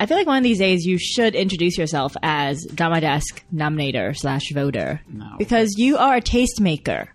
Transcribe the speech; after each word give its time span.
I 0.00 0.06
feel 0.06 0.16
like 0.16 0.26
one 0.26 0.38
of 0.38 0.42
these 0.44 0.58
days 0.58 0.84
you 0.84 0.98
should 0.98 1.34
introduce 1.34 1.78
yourself 1.78 2.16
as 2.22 2.66
Drama 2.74 3.00
Desk 3.00 3.42
nominator 3.54 4.16
slash 4.16 4.50
voter. 4.52 5.00
No. 5.08 5.36
Because 5.38 5.74
you 5.78 5.96
are 5.96 6.16
a 6.16 6.20
tastemaker. 6.20 7.08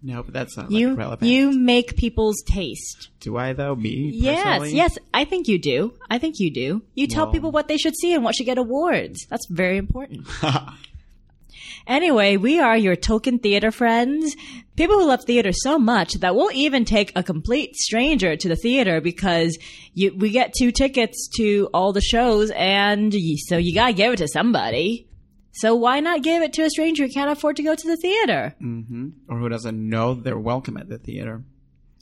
No, 0.00 0.22
but 0.22 0.32
that's 0.32 0.56
not 0.56 0.70
You 0.70 0.90
like, 0.90 0.98
relevant. 0.98 1.30
you 1.30 1.50
make 1.58 1.96
people's 1.96 2.40
taste. 2.46 3.08
Do 3.20 3.36
I 3.36 3.52
though? 3.52 3.74
Me? 3.74 4.10
Yes, 4.14 4.44
personally? 4.44 4.76
yes, 4.76 4.98
I 5.12 5.24
think 5.24 5.48
you 5.48 5.58
do. 5.58 5.92
I 6.08 6.18
think 6.18 6.36
you 6.38 6.52
do. 6.52 6.82
You 6.94 7.08
tell 7.08 7.24
Well- 7.24 7.32
people 7.32 7.50
what 7.50 7.66
they 7.66 7.78
should 7.78 7.96
see 7.96 8.14
and 8.14 8.22
what 8.22 8.36
should 8.36 8.46
get 8.46 8.58
awards. 8.58 9.26
That's 9.28 9.46
very 9.50 9.76
important. 9.76 10.26
anyway, 11.88 12.36
we 12.36 12.60
are 12.60 12.76
your 12.76 12.94
token 12.94 13.38
theater 13.40 13.72
friends. 13.72 14.36
People 14.76 14.98
who 15.00 15.06
love 15.06 15.24
theater 15.24 15.50
so 15.52 15.78
much 15.78 16.12
that 16.20 16.36
we'll 16.36 16.52
even 16.52 16.84
take 16.84 17.10
a 17.16 17.22
complete 17.24 17.74
stranger 17.74 18.36
to 18.36 18.48
the 18.48 18.54
theater 18.54 19.00
because 19.00 19.58
you, 19.94 20.14
we 20.16 20.30
get 20.30 20.54
two 20.56 20.70
tickets 20.70 21.28
to 21.36 21.68
all 21.74 21.92
the 21.92 22.00
shows 22.00 22.52
and 22.54 23.12
so 23.46 23.56
you 23.56 23.74
gotta 23.74 23.92
give 23.94 24.12
it 24.12 24.18
to 24.18 24.28
somebody. 24.28 25.08
So 25.52 25.74
why 25.74 25.98
not 25.98 26.22
give 26.22 26.42
it 26.42 26.52
to 26.52 26.62
a 26.62 26.70
stranger 26.70 27.06
who 27.06 27.12
can't 27.12 27.30
afford 27.32 27.56
to 27.56 27.64
go 27.64 27.74
to 27.74 27.86
the 27.88 27.96
theater? 27.96 28.54
hmm 28.60 29.08
Or 29.28 29.38
who 29.38 29.48
doesn't 29.48 29.88
know 29.88 30.14
they're 30.14 30.38
welcome 30.38 30.76
at 30.76 30.88
the 30.88 30.98
theater? 30.98 31.42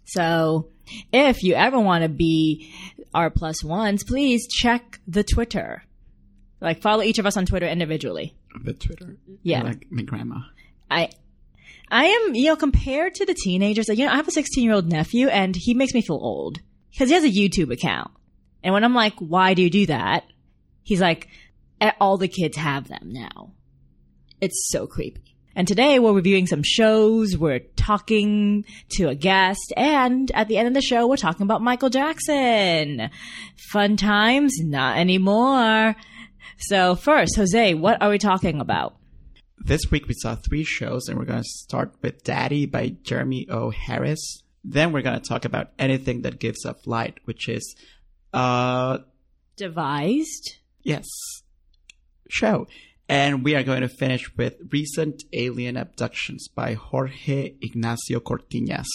So 0.04 0.68
if 1.12 1.42
you 1.42 1.54
ever 1.54 1.80
want 1.80 2.02
to 2.02 2.08
be 2.10 2.72
our 3.14 3.30
plus 3.30 3.64
ones, 3.64 4.04
please 4.04 4.46
check 4.46 5.00
the 5.08 5.24
Twitter. 5.24 5.82
Like 6.60 6.82
follow 6.82 7.02
each 7.02 7.18
of 7.18 7.26
us 7.26 7.36
on 7.36 7.46
Twitter 7.46 7.66
individually. 7.66 8.34
The 8.62 8.72
Twitter. 8.72 9.16
Yeah. 9.42 9.62
Like 9.62 9.86
my 9.90 10.02
grandma. 10.02 10.40
I 10.90 11.10
I 11.90 12.06
am, 12.06 12.34
you 12.34 12.46
know, 12.46 12.56
compared 12.56 13.14
to 13.16 13.26
the 13.26 13.34
teenagers, 13.34 13.88
like, 13.88 13.98
you 13.98 14.06
know, 14.06 14.12
I 14.12 14.16
have 14.16 14.28
a 14.28 14.32
16 14.32 14.64
year 14.64 14.74
old 14.74 14.90
nephew 14.90 15.28
and 15.28 15.54
he 15.54 15.74
makes 15.74 15.94
me 15.94 16.02
feel 16.02 16.16
old 16.16 16.58
because 16.90 17.08
he 17.08 17.14
has 17.14 17.24
a 17.24 17.30
YouTube 17.30 17.72
account. 17.72 18.10
And 18.62 18.74
when 18.74 18.82
I'm 18.82 18.94
like, 18.94 19.14
why 19.18 19.54
do 19.54 19.62
you 19.62 19.70
do 19.70 19.86
that? 19.86 20.24
He's 20.82 21.00
like, 21.00 21.28
"Eh, 21.80 21.92
all 22.00 22.16
the 22.16 22.28
kids 22.28 22.56
have 22.56 22.88
them 22.88 23.12
now. 23.12 23.52
It's 24.40 24.68
so 24.70 24.86
creepy. 24.86 25.36
And 25.54 25.66
today 25.66 25.98
we're 25.98 26.12
reviewing 26.12 26.46
some 26.46 26.62
shows, 26.62 27.36
we're 27.38 27.60
talking 27.76 28.64
to 28.90 29.08
a 29.08 29.14
guest, 29.14 29.72
and 29.74 30.30
at 30.32 30.48
the 30.48 30.58
end 30.58 30.68
of 30.68 30.74
the 30.74 30.82
show, 30.82 31.06
we're 31.06 31.16
talking 31.16 31.44
about 31.44 31.62
Michael 31.62 31.88
Jackson. 31.88 33.08
Fun 33.72 33.96
times? 33.96 34.52
Not 34.60 34.98
anymore. 34.98 35.96
So 36.58 36.94
first, 36.94 37.36
Jose, 37.36 37.74
what 37.74 38.00
are 38.02 38.10
we 38.10 38.18
talking 38.18 38.60
about? 38.60 38.96
This 39.58 39.90
week 39.90 40.06
we 40.06 40.14
saw 40.14 40.34
three 40.34 40.64
shows, 40.64 41.08
and 41.08 41.18
we're 41.18 41.24
going 41.24 41.42
to 41.42 41.48
start 41.48 41.94
with 42.02 42.22
Daddy 42.24 42.66
by 42.66 42.96
Jeremy 43.02 43.46
O. 43.50 43.70
Harris. 43.70 44.42
Then 44.64 44.92
we're 44.92 45.02
going 45.02 45.20
to 45.20 45.28
talk 45.28 45.44
about 45.44 45.70
anything 45.78 46.22
that 46.22 46.38
gives 46.38 46.64
off 46.66 46.86
light, 46.86 47.18
which 47.24 47.48
is, 47.48 47.74
uh, 48.32 48.98
Devised? 49.56 50.56
yes, 50.82 51.06
show. 52.28 52.66
And 53.08 53.44
we 53.44 53.54
are 53.54 53.62
going 53.62 53.82
to 53.82 53.88
finish 53.88 54.36
with 54.36 54.56
Recent 54.72 55.22
Alien 55.32 55.76
Abductions 55.76 56.48
by 56.48 56.74
Jorge 56.74 57.54
Ignacio 57.62 58.18
Cortinas. 58.20 58.86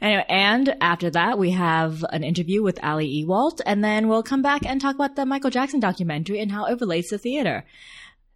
Anyway, 0.00 0.24
and 0.28 0.76
after 0.80 1.10
that, 1.10 1.38
we 1.38 1.50
have 1.52 2.04
an 2.10 2.24
interview 2.24 2.62
with 2.62 2.82
Ali 2.82 3.24
Ewoldt, 3.24 3.60
and 3.66 3.82
then 3.82 4.08
we'll 4.08 4.22
come 4.22 4.42
back 4.42 4.64
and 4.64 4.80
talk 4.80 4.94
about 4.94 5.16
the 5.16 5.26
Michael 5.26 5.50
Jackson 5.50 5.80
documentary 5.80 6.40
and 6.40 6.52
how 6.52 6.66
it 6.66 6.80
relates 6.80 7.10
to 7.10 7.18
theater. 7.18 7.64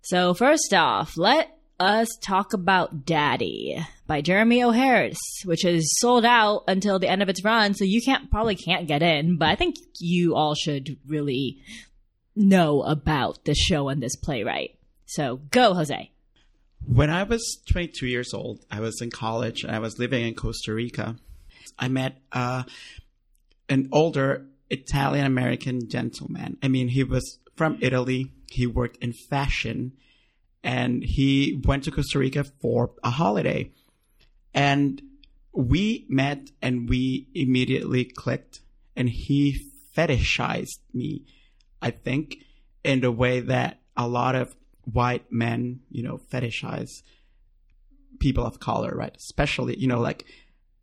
So 0.03 0.35
first 0.35 0.73
off, 0.73 1.17
let 1.17 1.57
us 1.79 2.09
talk 2.21 2.53
about 2.53 3.07
Daddy 3.07 3.85
by 4.07 4.21
Jeremy 4.21 4.63
O. 4.63 4.71
Harris, 4.71 5.19
which 5.45 5.65
is 5.65 5.99
sold 5.99 6.25
out 6.25 6.65
until 6.69 6.99
the 6.99 7.09
end 7.09 7.23
of 7.23 7.29
its 7.29 7.45
run, 7.45 7.75
so 7.75 7.85
you 7.85 8.03
can't 8.03 8.31
probably 8.31 8.55
can't 8.55 8.87
get 8.87 9.03
in, 9.03 9.37
but 9.39 9.49
I 9.49 9.57
think 9.57 9.77
you 9.99 10.35
all 10.35 10.55
should 10.55 10.99
really 11.07 11.59
know 12.37 12.83
about 12.83 13.45
this 13.45 13.59
show 13.59 13.89
and 13.89 14.03
this 14.03 14.17
playwright. 14.17 14.79
So 15.07 15.41
go, 15.51 15.75
Jose. 15.75 16.11
When 16.87 17.11
I 17.11 17.25
was 17.25 17.61
22 17.71 18.07
years 18.07 18.33
old, 18.33 18.65
I 18.71 18.81
was 18.81 19.01
in 19.03 19.11
college 19.11 19.65
and 19.65 19.75
I 19.75 19.79
was 19.79 19.99
living 19.99 20.27
in 20.27 20.35
Costa 20.35 20.73
Rica. 20.73 21.17
I 21.81 21.89
met 21.89 22.19
uh, 22.31 22.65
an 23.69 23.89
older 23.91 24.47
Italian 24.69 25.27
American 25.27 25.89
gentleman. 25.89 26.59
I 26.63 26.69
mean, 26.69 26.89
he 26.89 27.03
was 27.03 27.39
from 27.57 27.79
Italy. 27.81 28.31
He 28.51 28.67
worked 28.67 29.03
in 29.03 29.13
fashion 29.13 29.93
and 30.63 31.03
he 31.03 31.61
went 31.65 31.85
to 31.85 31.91
Costa 31.91 32.19
Rica 32.19 32.45
for 32.45 32.91
a 33.03 33.11
holiday. 33.11 33.73
And 34.53 35.01
we 35.53 36.07
met 36.09 36.51
and 36.61 36.89
we 36.89 37.29
immediately 37.35 38.05
clicked 38.05 38.61
and 38.95 39.09
he 39.09 39.67
fetishized 39.97 40.79
me, 40.93 41.25
I 41.81 41.91
think, 41.91 42.45
in 42.85 43.01
the 43.01 43.11
way 43.11 43.41
that 43.41 43.81
a 43.97 44.07
lot 44.07 44.35
of 44.35 44.55
white 44.85 45.31
men, 45.33 45.81
you 45.91 46.03
know, 46.03 46.21
fetishize 46.31 47.03
people 48.19 48.45
of 48.45 48.61
color, 48.61 48.93
right? 48.95 49.17
Especially, 49.17 49.79
you 49.79 49.87
know, 49.87 50.01
like 50.01 50.27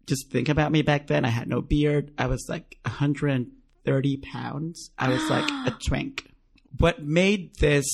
just 0.07 0.31
think 0.31 0.49
about 0.49 0.71
me 0.71 0.81
back 0.81 1.07
then. 1.07 1.25
I 1.25 1.29
had 1.29 1.47
no 1.47 1.61
beard. 1.61 2.11
I 2.17 2.27
was 2.27 2.45
like 2.49 2.77
130 2.83 4.17
pounds. 4.17 4.89
I 4.97 5.09
was 5.09 5.29
like 5.29 5.49
a 5.67 5.75
twink. 5.85 6.31
What 6.77 7.03
made 7.03 7.55
this 7.57 7.85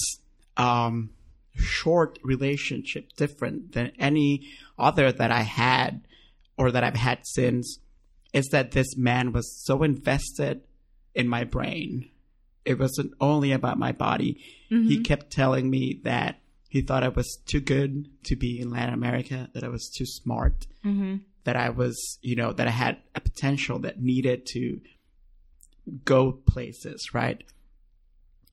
um, 0.58 1.10
short 1.56 2.20
relationship 2.24 3.14
different 3.18 3.74
than 3.74 3.92
any 4.00 4.48
other 4.78 5.12
that 5.12 5.32
I 5.32 5.42
had 5.42 6.08
or 6.58 6.72
that 6.72 6.84
I've 6.84 6.96
had 6.96 7.20
since 7.24 7.80
is 8.34 8.48
that 8.48 8.72
this 8.72 8.96
man 8.98 9.32
was 9.32 9.64
so 9.66 9.84
invested 9.84 10.62
in 11.14 11.28
my 11.28 11.44
brain. 11.44 12.10
It 12.66 12.80
wasn't 12.80 13.14
only 13.20 13.52
about 13.52 13.78
my 13.78 13.92
body. 13.92 14.40
He 14.70 15.02
kept 15.04 15.32
telling 15.32 15.70
me 15.70 16.00
that 16.04 16.40
he 16.68 16.82
thought 16.82 17.04
I 17.04 17.10
was 17.10 17.38
too 17.46 17.60
good 17.60 18.10
to 18.24 18.36
be 18.36 18.60
in 18.60 18.72
Latin 18.72 18.96
America, 18.96 19.50
that 19.54 19.64
I 19.64 19.68
was 19.68 19.88
too 19.96 20.06
smart, 20.08 20.66
Mm-hmm. 20.84 21.18
That 21.44 21.56
I 21.56 21.70
was, 21.70 22.20
you 22.22 22.36
know, 22.36 22.54
that 22.54 22.68
I 22.68 22.72
had 22.72 22.98
a 23.16 23.22
potential 23.22 23.80
that 23.80 24.02
needed 24.02 24.46
to 24.54 24.80
go 26.06 26.32
places, 26.32 27.14
right? 27.14 27.44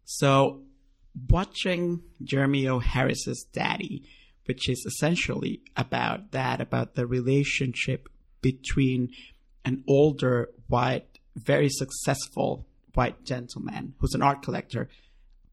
So, 0.04 0.62
watching 1.28 2.02
Jeremy 2.22 2.66
O. 2.68 2.80
Harris's 2.80 3.46
Daddy, 3.52 4.04
which 4.46 4.68
is 4.68 4.84
essentially 4.86 5.60
about 5.76 6.32
that, 6.32 6.60
about 6.60 6.94
the 6.94 7.06
relationship 7.06 8.08
between 8.42 9.10
an 9.64 9.84
older, 9.86 10.50
white, 10.66 11.18
very 11.36 11.68
successful 11.68 12.66
white 12.94 13.24
gentleman 13.24 13.94
who's 13.98 14.14
an 14.14 14.22
art 14.22 14.42
collector, 14.42 14.88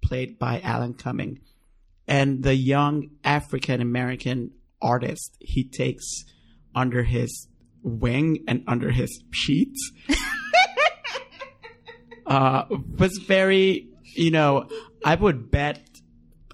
played 0.02 0.40
by 0.40 0.60
Alan 0.62 0.94
Cumming, 0.94 1.40
and 2.08 2.44
the 2.44 2.56
young 2.56 3.10
African 3.24 3.82
American 3.82 4.52
artist 4.82 5.36
he 5.40 5.64
takes 5.64 6.24
under 6.78 7.04
his 7.04 7.48
wing 7.82 8.44
and 8.48 8.64
under 8.68 8.92
his 8.92 9.24
sheets 9.32 9.92
uh, 12.26 12.66
was 12.98 13.18
very, 13.18 13.88
you 14.16 14.32
know, 14.32 14.68
I 15.04 15.16
would 15.16 15.52
bet, 15.52 15.82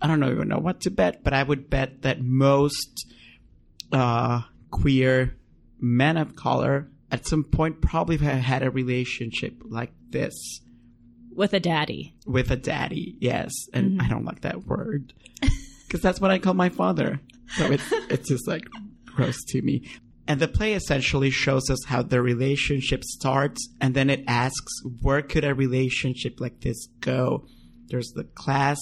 I 0.02 0.08
don't 0.08 0.24
even 0.24 0.48
know 0.48 0.60
what 0.60 0.82
to 0.82 0.92
bet, 0.92 1.24
but 1.24 1.34
I 1.34 1.44
would 1.44 1.70
bet 1.70 2.04
that 2.04 2.22
most 2.22 3.08
uh, 3.92 4.42
queer 4.72 5.36
men 5.80 6.18
of 6.18 6.36
color 6.36 6.90
at 7.12 7.28
some 7.28 7.44
point 7.44 7.82
probably 7.82 8.18
have 8.18 8.40
had 8.40 8.64
a 8.64 8.72
relationship 8.72 9.62
like 9.66 9.92
this 10.10 10.34
With 11.36 11.54
a 11.54 11.60
daddy. 11.60 12.16
with 12.26 12.52
a 12.52 12.56
daddy. 12.56 13.18
Yes, 13.20 13.52
and 13.74 14.02
I 14.02 14.08
don't 14.08 14.26
like 14.26 14.42
that 14.42 14.66
word 14.66 15.14
because 15.88 16.02
that's 16.02 16.22
what 16.22 16.32
I 16.32 16.40
call 16.40 16.54
my 16.54 16.70
father. 16.70 17.20
So 17.58 17.72
it's 17.72 17.84
it's 18.10 18.30
just 18.30 18.48
like 18.48 18.64
gross 19.06 19.44
to 19.50 19.62
me. 19.62 19.88
And 20.28 20.40
the 20.40 20.48
play 20.48 20.74
essentially 20.74 21.30
shows 21.30 21.70
us 21.70 21.84
how 21.86 22.02
the 22.02 22.22
relationship 22.22 23.04
starts, 23.04 23.68
and 23.82 23.94
then 23.94 24.10
it 24.10 24.24
asks, 24.28 24.82
where 25.02 25.22
could 25.22 25.44
a 25.44 25.54
relationship 25.54 26.40
like 26.40 26.62
this 26.62 26.88
go? 27.02 27.46
There's 27.88 28.12
the 28.16 28.24
class 28.24 28.80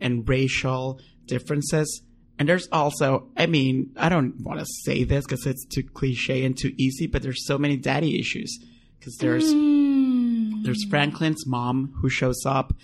and 0.00 0.28
racial 0.28 1.00
differences. 1.26 2.02
And 2.38 2.48
there's 2.48 2.68
also, 2.70 3.28
I 3.36 3.46
mean, 3.46 3.92
I 3.96 4.08
don't 4.08 4.40
want 4.42 4.60
to 4.60 4.66
say 4.84 5.04
this 5.04 5.24
because 5.24 5.46
it's 5.46 5.64
too 5.64 5.82
cliche 5.82 6.44
and 6.44 6.56
too 6.56 6.74
easy, 6.76 7.06
but 7.06 7.22
there's 7.22 7.46
so 7.46 7.56
many 7.56 7.76
daddy 7.76 8.18
issues. 8.18 8.58
Because 8.98 9.16
there's 9.18 9.54
mm. 9.54 10.64
there's 10.64 10.84
Franklin's 10.90 11.46
mom 11.46 11.94
who 12.00 12.10
shows 12.10 12.44
up 12.44 12.74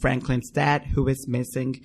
Franklin's 0.00 0.50
dad 0.50 0.84
who 0.94 1.08
is 1.08 1.26
missing. 1.26 1.80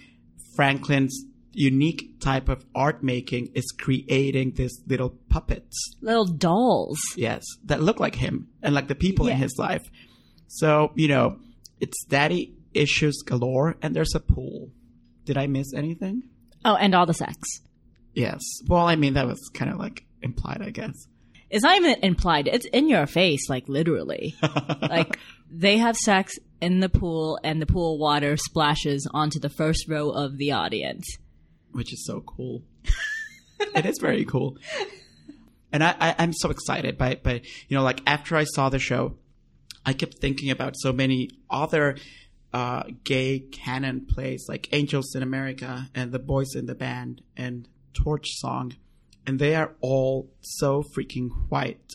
Franklin's 0.56 1.24
unique 1.56 2.20
type 2.20 2.50
of 2.50 2.66
art 2.76 3.04
making 3.04 3.52
is 3.56 3.66
creating 3.80 4.52
these 4.52 4.82
little 4.88 5.12
puppets. 5.30 5.78
Little 6.02 6.26
dolls. 6.26 7.00
Yes, 7.16 7.44
that 7.66 7.82
look 7.82 8.00
like 8.00 8.16
him 8.16 8.50
and 8.62 8.76
like 8.76 8.88
the 8.88 8.96
people 8.96 9.28
in 9.28 9.38
his 9.38 9.58
life. 9.58 9.90
So, 10.48 10.92
you 10.96 11.08
know, 11.08 11.38
it's 11.80 12.04
daddy 12.06 12.56
issues 12.74 13.22
galore 13.26 13.76
and 13.82 13.96
there's 13.96 14.16
a 14.16 14.20
pool. 14.20 14.70
Did 15.24 15.38
I 15.38 15.48
miss 15.48 15.74
anything? 15.74 16.24
Oh, 16.64 16.76
and 16.76 16.94
all 16.94 17.06
the 17.06 17.14
sex. 17.14 17.38
Yes. 18.14 18.42
Well, 18.68 18.88
I 18.88 18.96
mean, 18.96 19.14
that 19.14 19.28
was 19.28 19.50
kind 19.54 19.72
of 19.72 19.78
like 19.78 20.06
implied, 20.22 20.62
I 20.62 20.70
guess. 20.70 21.08
It's 21.50 21.64
not 21.64 21.78
even 21.78 22.04
implied. 22.04 22.48
It's 22.48 22.66
in 22.66 22.90
your 22.90 23.06
face, 23.06 23.50
like 23.50 23.70
literally. 23.70 24.36
like 24.82 25.20
they 25.50 25.78
have 25.78 25.96
sex 25.96 26.34
in 26.60 26.80
the 26.80 26.90
pool, 26.90 27.40
and 27.44 27.62
the 27.62 27.66
pool 27.66 28.00
water 28.00 28.36
splashes 28.36 29.08
onto 29.14 29.40
the 29.40 29.50
first 29.50 29.88
row 29.88 30.10
of 30.10 30.38
the 30.38 30.54
audience. 30.54 31.06
Which 31.76 31.94
is 31.94 32.06
so 32.06 32.22
cool. 32.22 32.64
it 33.76 33.86
is 33.86 34.00
very 34.00 34.26
cool. 34.26 34.58
And 35.72 35.84
I, 35.84 35.96
I, 36.00 36.16
I'm 36.20 36.34
so 36.34 36.50
excited 36.50 36.98
by, 36.98 37.16
by, 37.16 37.42
you 37.68 37.76
know, 37.76 37.84
like 37.84 38.02
after 38.08 38.38
I 38.38 38.46
saw 38.46 38.70
the 38.70 38.80
show, 38.80 39.18
I 39.86 39.94
kept 39.94 40.20
thinking 40.20 40.50
about 40.50 40.76
so 40.78 40.94
many 40.94 41.30
other 41.50 41.98
uh, 42.54 42.84
gay 43.04 43.40
canon 43.40 44.06
plays 44.06 44.46
like 44.48 44.70
Angels 44.72 45.14
in 45.16 45.22
America 45.22 45.90
and 45.94 46.12
The 46.12 46.20
Boys 46.20 46.56
in 46.56 46.66
the 46.66 46.76
Band 46.76 47.22
and 47.36 47.68
Torch 47.94 48.30
Song. 48.36 48.74
And 49.28 49.38
they 49.38 49.56
are 49.56 49.74
all 49.82 50.30
so 50.40 50.82
freaking 50.82 51.30
white. 51.50 51.92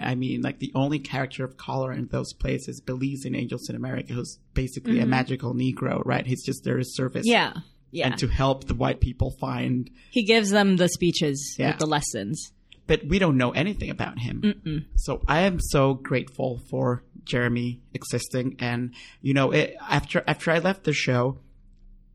I 0.00 0.14
mean, 0.14 0.42
like 0.42 0.58
the 0.58 0.72
only 0.74 0.98
character 0.98 1.44
of 1.44 1.56
color 1.56 1.92
in 1.92 2.08
those 2.08 2.32
plays 2.32 2.68
is 2.68 2.80
Belize 2.80 3.24
in 3.24 3.34
Angels 3.34 3.68
in 3.68 3.76
America, 3.76 4.12
who's 4.12 4.38
basically 4.54 5.00
a 5.00 5.06
magical 5.06 5.54
Negro, 5.54 6.02
right? 6.04 6.26
He's 6.26 6.44
just 6.44 6.64
there 6.64 6.76
to 6.76 6.84
service 6.84 7.24
Yeah, 7.26 7.52
yeah. 7.90 8.06
and 8.06 8.18
to 8.18 8.26
help 8.28 8.64
the 8.66 8.74
white 8.74 9.00
people 9.00 9.30
find. 9.40 9.90
he 10.10 10.24
gives 10.24 10.50
them 10.50 10.76
the 10.76 10.88
speeches 10.88 11.56
Yeah. 11.58 11.70
with 11.70 11.78
the 11.78 11.86
lessons. 11.86 12.52
But 12.86 13.04
we 13.06 13.18
don't 13.18 13.36
know 13.36 13.50
anything 13.50 13.90
about 13.90 14.18
him. 14.18 14.86
So 14.96 15.20
I 15.28 15.40
am 15.40 15.60
so 15.60 15.92
grateful 15.92 16.60
for 16.70 17.02
Jeremy 17.24 17.82
existing. 17.92 18.56
And 18.60 18.94
you 19.20 19.34
know, 19.34 19.50
it, 19.50 19.76
after 19.88 20.24
after 20.26 20.50
I 20.50 20.58
left 20.58 20.84
the 20.84 20.94
show, 20.94 21.38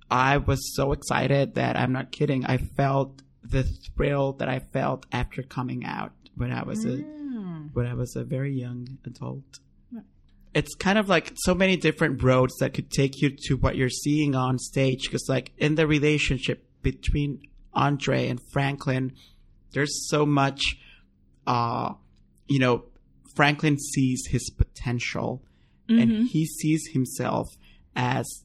I 0.10 0.38
was 0.38 0.76
so 0.76 0.92
excited 0.92 1.54
that 1.56 1.76
I'm 1.78 1.92
not 1.92 2.12
kidding. 2.12 2.46
I 2.46 2.58
felt 2.58 3.22
the 3.44 3.62
thrill 3.64 4.34
that 4.34 4.50
I 4.50 4.60
felt 4.60 5.06
after 5.12 5.44
coming 5.44 5.86
out 5.86 6.12
when 6.36 6.52
I 6.52 6.64
was 6.64 6.86
a 6.86 7.04
ah. 7.04 7.64
when 7.74 7.86
I 7.86 7.94
was 7.94 8.16
a 8.16 8.24
very 8.24 8.54
young 8.54 8.98
adult. 9.06 9.60
It's 10.54 10.76
kind 10.76 10.98
of 10.98 11.10
like 11.10 11.34
so 11.36 11.56
many 11.56 11.78
different 11.78 12.22
roads 12.22 12.56
that 12.60 12.74
could 12.74 12.92
take 12.92 13.22
you 13.22 13.36
to 13.48 13.58
what 13.58 13.76
you're 13.76 13.90
seeing 13.90 14.36
on 14.36 14.60
stage. 14.60 15.04
Because, 15.04 15.26
like, 15.28 15.52
in 15.58 15.76
the 15.76 15.88
relationship 15.88 16.66
between 16.82 17.42
Andre 17.74 18.28
and 18.28 18.40
Franklin, 18.52 19.14
there's 19.72 20.08
so 20.10 20.26
much, 20.26 20.62
uh, 21.48 21.94
you 22.48 22.60
know, 22.60 22.86
Franklin 23.36 23.80
sees 23.80 24.28
his 24.30 24.50
potential 24.52 25.44
and 25.90 26.28
he 26.28 26.46
sees 26.46 26.88
himself 26.94 27.48
as, 27.96 28.44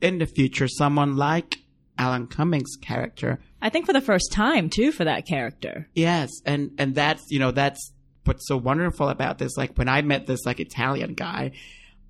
in 0.00 0.18
the 0.18 0.26
future, 0.26 0.68
someone 0.68 1.16
like 1.16 1.56
Alan 1.98 2.26
Cummings' 2.26 2.76
character 2.80 3.40
I 3.66 3.68
think 3.68 3.86
for 3.86 3.92
the 3.92 4.00
first 4.00 4.30
time 4.30 4.70
too 4.70 4.92
for 4.92 5.04
that 5.04 5.26
character. 5.26 5.88
Yes, 5.92 6.30
and 6.44 6.70
and 6.78 6.94
that's 6.94 7.24
you 7.30 7.40
know 7.40 7.50
that's 7.50 7.92
what's 8.26 8.46
so 8.46 8.56
wonderful 8.56 9.08
about 9.08 9.38
this. 9.38 9.56
Like 9.56 9.76
when 9.76 9.88
I 9.88 10.02
met 10.02 10.26
this 10.26 10.44
like 10.44 10.60
Italian 10.60 11.14
guy, 11.14 11.52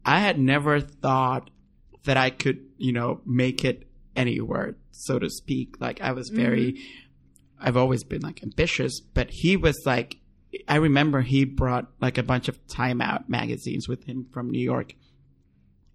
I 0.04 0.20
had 0.20 0.38
never 0.38 0.80
thought 0.80 1.50
that 2.04 2.16
I 2.16 2.30
could 2.30 2.60
you 2.78 2.92
know 2.92 3.20
make 3.24 3.64
it 3.64 3.88
anywhere, 4.14 4.76
so 4.92 5.18
to 5.18 5.28
speak. 5.30 5.80
Like 5.80 6.00
I 6.00 6.12
was 6.12 6.30
very, 6.30 6.72
mm-hmm. 6.72 7.66
I've 7.68 7.76
always 7.76 8.04
been 8.04 8.22
like 8.22 8.42
ambitious, 8.42 9.00
but 9.00 9.30
he 9.30 9.56
was 9.56 9.80
like, 9.84 10.18
I 10.68 10.76
remember 10.76 11.20
he 11.20 11.44
brought 11.44 11.88
like 12.00 12.18
a 12.18 12.22
bunch 12.22 12.48
of 12.48 12.66
Time 12.66 13.00
Out 13.00 13.28
magazines 13.28 13.88
with 13.88 14.04
him 14.04 14.26
from 14.32 14.50
New 14.50 14.62
York, 14.62 14.94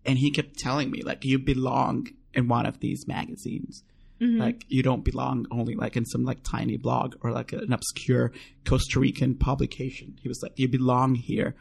and 0.05 0.17
he 0.17 0.31
kept 0.31 0.57
telling 0.57 0.91
me 0.91 1.01
like 1.01 1.25
you 1.25 1.39
belong 1.39 2.09
in 2.33 2.47
one 2.47 2.65
of 2.65 2.79
these 2.79 3.07
magazines 3.07 3.83
like 4.21 4.65
you 4.67 4.83
don't 4.83 5.03
belong 5.03 5.47
only 5.49 5.73
like 5.73 5.97
in 5.97 6.05
some 6.05 6.23
like 6.23 6.43
tiny 6.43 6.77
blog 6.77 7.15
or 7.21 7.31
like 7.31 7.53
an 7.53 7.73
obscure 7.73 8.31
costa 8.65 8.99
rican 8.99 9.35
publication. 9.35 10.15
He 10.21 10.27
was 10.27 10.41
like 10.43 10.53
you 10.57 10.67
belong 10.67 11.15
here. 11.15 11.55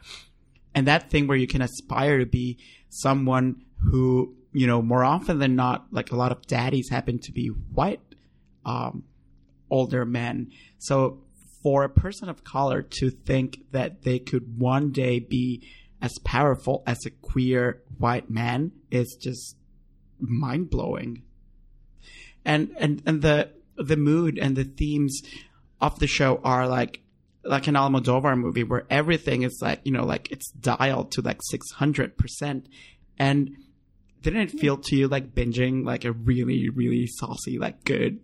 And 0.75 0.87
that 0.87 1.09
thing 1.09 1.27
where 1.27 1.37
you 1.37 1.47
can 1.47 1.61
aspire 1.61 2.19
to 2.19 2.25
be 2.25 2.59
someone 2.89 3.63
who 3.77 4.35
you 4.53 4.67
know 4.67 4.81
more 4.81 5.03
often 5.03 5.39
than 5.39 5.55
not 5.55 5.87
like 5.91 6.11
a 6.11 6.15
lot 6.15 6.31
of 6.31 6.45
daddies 6.45 6.89
happen 6.89 7.17
to 7.19 7.31
be 7.31 7.47
white 7.47 8.01
um 8.63 9.05
older 9.71 10.05
men. 10.05 10.51
So 10.77 11.23
for 11.63 11.83
a 11.83 11.89
person 11.89 12.29
of 12.29 12.43
color 12.43 12.83
to 12.83 13.09
think 13.09 13.59
that 13.71 14.03
they 14.03 14.19
could 14.19 14.59
one 14.59 14.91
day 14.91 15.19
be 15.19 15.67
as 15.99 16.11
powerful 16.23 16.83
as 16.85 17.05
a 17.05 17.09
queer 17.09 17.81
white 17.97 18.29
man 18.29 18.71
is 18.91 19.17
just 19.19 19.55
mind 20.19 20.69
blowing 20.69 21.23
and 22.45 22.73
and 22.77 23.01
and 23.05 23.21
the 23.21 23.49
the 23.77 23.97
mood 23.97 24.37
and 24.37 24.55
the 24.55 24.63
themes 24.63 25.21
of 25.79 25.99
the 25.99 26.07
show 26.07 26.39
are 26.43 26.67
like 26.67 27.01
like 27.43 27.67
an 27.67 27.75
Almodovar 27.75 28.37
movie 28.37 28.63
where 28.63 28.85
everything 28.89 29.41
is 29.41 29.59
like 29.61 29.81
you 29.83 29.91
know 29.91 30.05
like 30.05 30.31
it's 30.31 30.51
dialed 30.51 31.11
to 31.13 31.21
like 31.21 31.39
six 31.49 31.71
hundred 31.71 32.17
percent, 32.17 32.67
and 33.17 33.55
didn't 34.21 34.41
it 34.41 34.59
feel 34.59 34.77
to 34.77 34.95
you 34.95 35.07
like 35.07 35.33
binging 35.33 35.85
like 35.85 36.05
a 36.05 36.11
really 36.11 36.69
really 36.69 37.07
saucy 37.07 37.57
like 37.57 37.83
good 37.83 38.19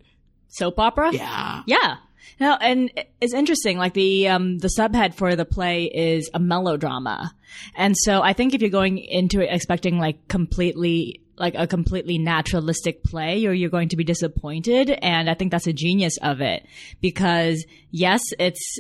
Soap 0.49 0.79
opera? 0.79 1.11
yeah 1.13 1.61
Yeah. 1.65 1.97
No, 2.39 2.55
and 2.59 2.91
it's 3.21 3.33
interesting. 3.33 3.77
Like 3.77 3.93
the 3.93 4.27
um, 4.27 4.57
the 4.57 4.69
subhead 4.77 5.13
for 5.13 5.35
the 5.35 5.45
play 5.45 5.85
is 5.85 6.29
a 6.33 6.39
melodrama, 6.39 7.33
and 7.75 7.95
so 7.95 8.21
I 8.21 8.33
think 8.33 8.53
if 8.53 8.61
you're 8.61 8.69
going 8.69 8.97
into 8.97 9.39
it 9.39 9.49
expecting 9.51 9.97
like 9.97 10.27
completely 10.27 11.21
like 11.37 11.55
a 11.55 11.67
completely 11.67 12.17
naturalistic 12.17 13.03
play, 13.03 13.45
or 13.45 13.53
you're 13.53 13.69
going 13.69 13.89
to 13.89 13.97
be 13.97 14.03
disappointed. 14.03 14.89
And 14.89 15.29
I 15.29 15.33
think 15.33 15.51
that's 15.51 15.67
a 15.67 15.73
genius 15.73 16.17
of 16.21 16.41
it 16.41 16.65
because 17.01 17.65
yes, 17.91 18.21
it's 18.39 18.79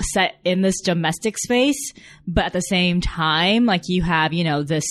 set 0.00 0.36
in 0.44 0.62
this 0.62 0.80
domestic 0.80 1.36
space, 1.38 1.92
but 2.26 2.46
at 2.46 2.52
the 2.52 2.60
same 2.60 3.00
time, 3.00 3.66
like 3.66 3.82
you 3.86 4.02
have 4.02 4.32
you 4.32 4.44
know 4.44 4.62
this 4.62 4.86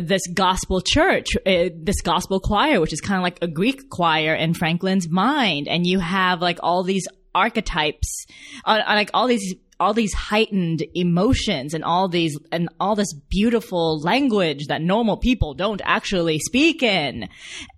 this 0.00 0.22
gospel 0.34 0.82
church, 0.82 1.28
uh, 1.46 1.70
this 1.74 2.00
gospel 2.02 2.40
choir, 2.40 2.80
which 2.80 2.92
is 2.92 3.00
kind 3.00 3.18
of 3.18 3.22
like 3.22 3.38
a 3.40 3.48
Greek 3.48 3.88
choir 3.90 4.34
in 4.34 4.54
Franklin's 4.54 5.08
mind, 5.08 5.68
and 5.68 5.86
you 5.86 5.98
have 5.98 6.40
like 6.40 6.58
all 6.62 6.82
these 6.82 7.06
archetypes, 7.34 8.26
uh, 8.64 8.82
like 8.86 9.10
all 9.14 9.26
these 9.26 9.54
all 9.80 9.94
these 9.94 10.12
heightened 10.12 10.84
emotions 10.94 11.74
and 11.74 11.84
all 11.84 12.08
these 12.08 12.38
and 12.50 12.68
all 12.80 12.96
this 12.96 13.12
beautiful 13.12 14.00
language 14.00 14.66
that 14.66 14.82
normal 14.82 15.16
people 15.16 15.54
don't 15.54 15.80
actually 15.84 16.38
speak 16.38 16.82
in. 16.82 17.28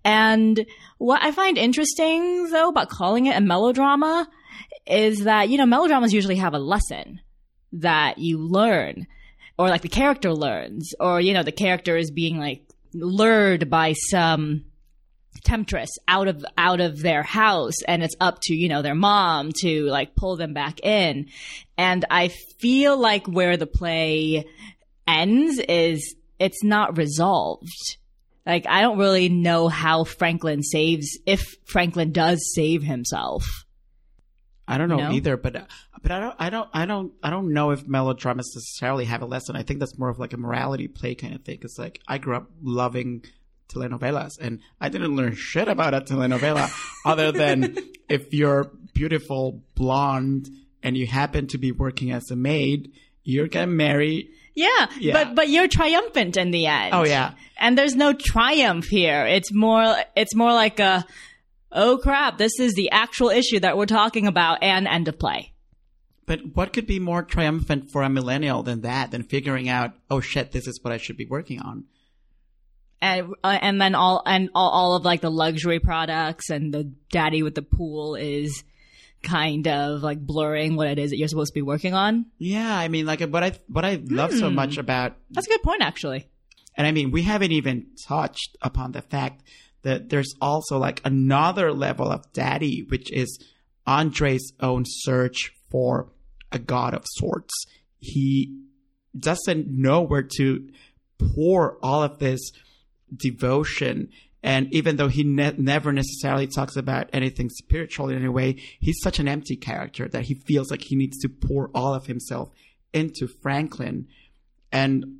And 0.05 0.65
what 0.99 1.23
I 1.23 1.33
find 1.33 1.59
interesting 1.59 2.51
though 2.51 2.69
about 2.69 2.89
calling 2.89 3.27
it 3.27 3.37
a 3.37 3.41
melodrama 3.41 4.29
is 4.87 5.25
that 5.25 5.49
you 5.49 5.59
know 5.59 5.67
melodramas 5.67 6.15
usually 6.15 6.37
have 6.37 6.55
a 6.55 6.59
lesson 6.59 7.21
that 7.73 8.19
you 8.19 8.39
learn 8.39 9.07
or 9.59 9.69
like 9.69 9.83
the 9.83 9.89
character 9.89 10.33
learns 10.33 10.95
or 10.99 11.21
you 11.21 11.35
know 11.35 11.43
the 11.43 11.53
character 11.53 11.97
is 11.97 12.11
being 12.11 12.39
like 12.39 12.63
lured 12.95 13.69
by 13.69 13.93
some 13.93 14.65
temptress 15.45 15.91
out 16.09 16.29
of 16.29 16.45
out 16.59 16.81
of 16.81 17.01
their 17.01 17.23
house 17.23 17.83
and 17.87 18.03
it's 18.03 18.17
up 18.21 18.39
to 18.43 18.55
you 18.55 18.69
know 18.69 18.83
their 18.83 18.95
mom 18.95 19.53
to 19.53 19.85
like 19.85 20.15
pull 20.15 20.37
them 20.37 20.53
back 20.53 20.81
in 20.81 21.27
and 21.81 22.05
i 22.11 22.29
feel 22.59 22.97
like 22.97 23.27
where 23.27 23.57
the 23.57 23.67
play 23.67 24.45
ends 25.09 25.59
is 25.59 26.15
it's 26.39 26.63
not 26.63 26.97
resolved 26.99 27.97
like 28.45 28.67
i 28.69 28.83
don't 28.83 28.99
really 28.99 29.29
know 29.29 29.67
how 29.69 30.05
franklin 30.05 30.63
saves 30.63 31.19
if 31.27 31.43
franklin 31.65 32.13
does 32.13 32.53
save 32.55 32.83
himself 32.83 33.45
I 34.69 34.79
don't 34.79 34.89
know 34.89 34.99
No? 34.99 35.11
either, 35.11 35.37
but 35.37 35.57
uh, 35.57 35.65
but 36.01 36.13
I 36.13 36.21
don't 36.21 36.37
I 36.39 36.49
don't 36.49 36.69
I 36.73 36.87
don't 36.87 37.13
I 37.25 37.31
don't 37.31 37.53
know 37.53 37.73
if 37.73 37.89
melodramas 37.89 38.53
necessarily 38.55 39.05
have 39.05 39.21
a 39.21 39.27
lesson. 39.27 39.57
I 39.57 39.65
think 39.65 39.81
that's 39.81 39.99
more 39.99 40.09
of 40.09 40.21
like 40.21 40.33
a 40.33 40.37
morality 40.37 40.87
play 40.87 41.17
kind 41.17 41.35
of 41.35 41.43
thing. 41.43 41.59
It's 41.63 41.77
like 41.77 42.01
I 42.07 42.19
grew 42.19 42.37
up 42.37 42.47
loving 42.63 43.25
telenovelas, 43.69 44.39
and 44.41 44.61
I 44.81 44.89
didn't 44.89 45.17
learn 45.17 45.35
shit 45.35 45.67
about 45.67 45.95
a 45.95 46.01
telenovela 46.03 46.71
other 47.05 47.33
than 47.33 47.77
if 48.09 48.33
you're 48.33 48.71
beautiful 48.95 49.61
blonde 49.75 50.49
and 50.83 50.97
you 50.97 51.07
happen 51.07 51.47
to 51.49 51.59
be 51.59 51.73
working 51.73 52.11
as 52.13 52.31
a 52.31 52.37
maid, 52.37 52.93
you're 53.25 53.49
gonna 53.49 53.67
marry. 53.67 54.31
yeah, 54.55 54.87
Yeah. 54.99 55.13
but 55.13 55.35
but 55.35 55.49
you're 55.49 55.69
triumphant 55.69 56.37
in 56.37 56.51
the 56.51 56.67
end 56.67 56.95
Oh 56.95 57.05
yeah, 57.05 57.35
and 57.59 57.77
there's 57.79 57.95
no 57.97 58.13
triumph 58.13 58.87
here. 58.87 59.27
It's 59.27 59.53
more, 59.53 59.95
it's 60.17 60.35
more 60.35 60.53
like 60.53 60.81
a, 60.81 61.05
oh 61.73 61.99
crap, 62.03 62.39
this 62.39 62.59
is 62.59 62.75
the 62.75 62.91
actual 62.91 63.29
issue 63.31 63.61
that 63.61 63.77
we're 63.77 63.87
talking 63.87 64.27
about 64.27 64.63
and 64.63 64.87
end 64.89 65.09
of 65.09 65.19
play. 65.19 65.53
but 66.27 66.41
what 66.55 66.73
could 66.73 66.87
be 66.87 66.99
more 66.99 67.23
triumphant 67.23 67.91
for 67.91 68.03
a 68.03 68.09
millennial 68.09 68.63
than 68.63 68.81
that? 68.83 69.11
Than 69.11 69.23
figuring 69.23 69.69
out, 69.69 69.93
oh 70.11 70.21
shit, 70.21 70.53
this 70.53 70.67
is 70.67 70.79
what 70.83 70.93
I 70.93 70.97
should 70.99 71.17
be 71.17 71.27
working 71.27 71.61
on. 71.61 71.85
and 73.03 73.35
uh, 73.45 73.59
and 73.61 73.81
then 73.81 73.95
all 73.95 74.23
and 74.27 74.51
all, 74.55 74.71
all 74.71 74.95
of 74.97 75.05
like 75.05 75.21
the 75.23 75.31
luxury 75.31 75.79
products 75.81 76.51
and 76.51 76.73
the 76.73 76.85
daddy 77.11 77.43
with 77.43 77.55
the 77.55 77.63
pool 77.63 78.15
is 78.15 78.63
kind 79.23 79.67
of 79.69 80.03
like 80.03 80.19
blurring 80.21 80.77
what 80.77 80.89
it 80.89 80.99
is 80.99 81.11
that 81.11 81.17
you're 81.17 81.29
supposed 81.29 81.53
to 81.53 81.59
be 81.59 81.63
working 81.63 81.95
on. 81.95 82.27
Yeah, 82.39 82.77
I 82.77 82.89
mean, 82.89 83.07
like 83.07 83.21
what 83.21 83.43
I 83.43 83.53
what 83.69 83.85
I 83.85 84.01
love 84.05 84.33
so 84.33 84.49
hmm. 84.49 84.55
much 84.55 84.79
about, 84.79 85.17
That's 85.31 85.47
a 85.47 85.51
good 85.51 85.63
point, 85.63 85.83
actually. 85.83 86.29
and 86.77 86.87
I 86.87 86.93
mean, 86.93 87.11
we 87.11 87.23
haven't 87.23 87.53
even 87.53 87.87
touched 88.07 88.57
upon 88.63 88.93
the 88.93 89.03
fact 89.03 89.43
that 89.83 90.11
there's 90.11 90.35
also 90.41 90.79
like 90.79 91.01
another 91.05 91.73
level 91.73 92.11
of 92.11 92.31
daddy, 92.33 92.85
which 92.89 93.11
is 93.13 93.39
Andre's 93.87 94.53
own 94.61 94.85
search 94.87 95.53
for 95.71 96.11
a 96.53 96.59
god 96.59 96.95
of 96.95 97.05
sorts. 97.07 97.55
He 97.99 98.57
doesn't 99.19 99.69
know 99.69 100.03
where 100.03 100.23
to 100.37 100.69
pour 101.19 101.79
all 101.83 102.03
of 102.03 102.19
this 102.19 102.41
devotion. 103.15 104.09
And 104.43 104.73
even 104.73 104.97
though 104.97 105.09
he 105.09 105.23
ne- 105.23 105.55
never 105.59 105.93
necessarily 105.93 106.47
talks 106.47 106.77
about 106.77 107.11
anything 107.13 107.51
spiritual 107.51 108.09
in 108.09 108.17
any 108.17 108.29
way, 108.29 108.57
he's 108.81 108.99
such 109.03 109.19
an 109.19 109.29
empty 109.29 109.55
character 109.57 110.09
that 110.09 110.23
he 110.25 110.35
feels 110.35 110.71
like 110.71 110.83
he 110.83 110.97
needs 110.97 111.19
to 111.19 111.29
pour 111.29 111.71
all 111.75 111.93
of 111.95 112.07
himself 112.07 112.51
into 112.95 113.29
Franklin. 113.43 114.07
And 114.73 115.19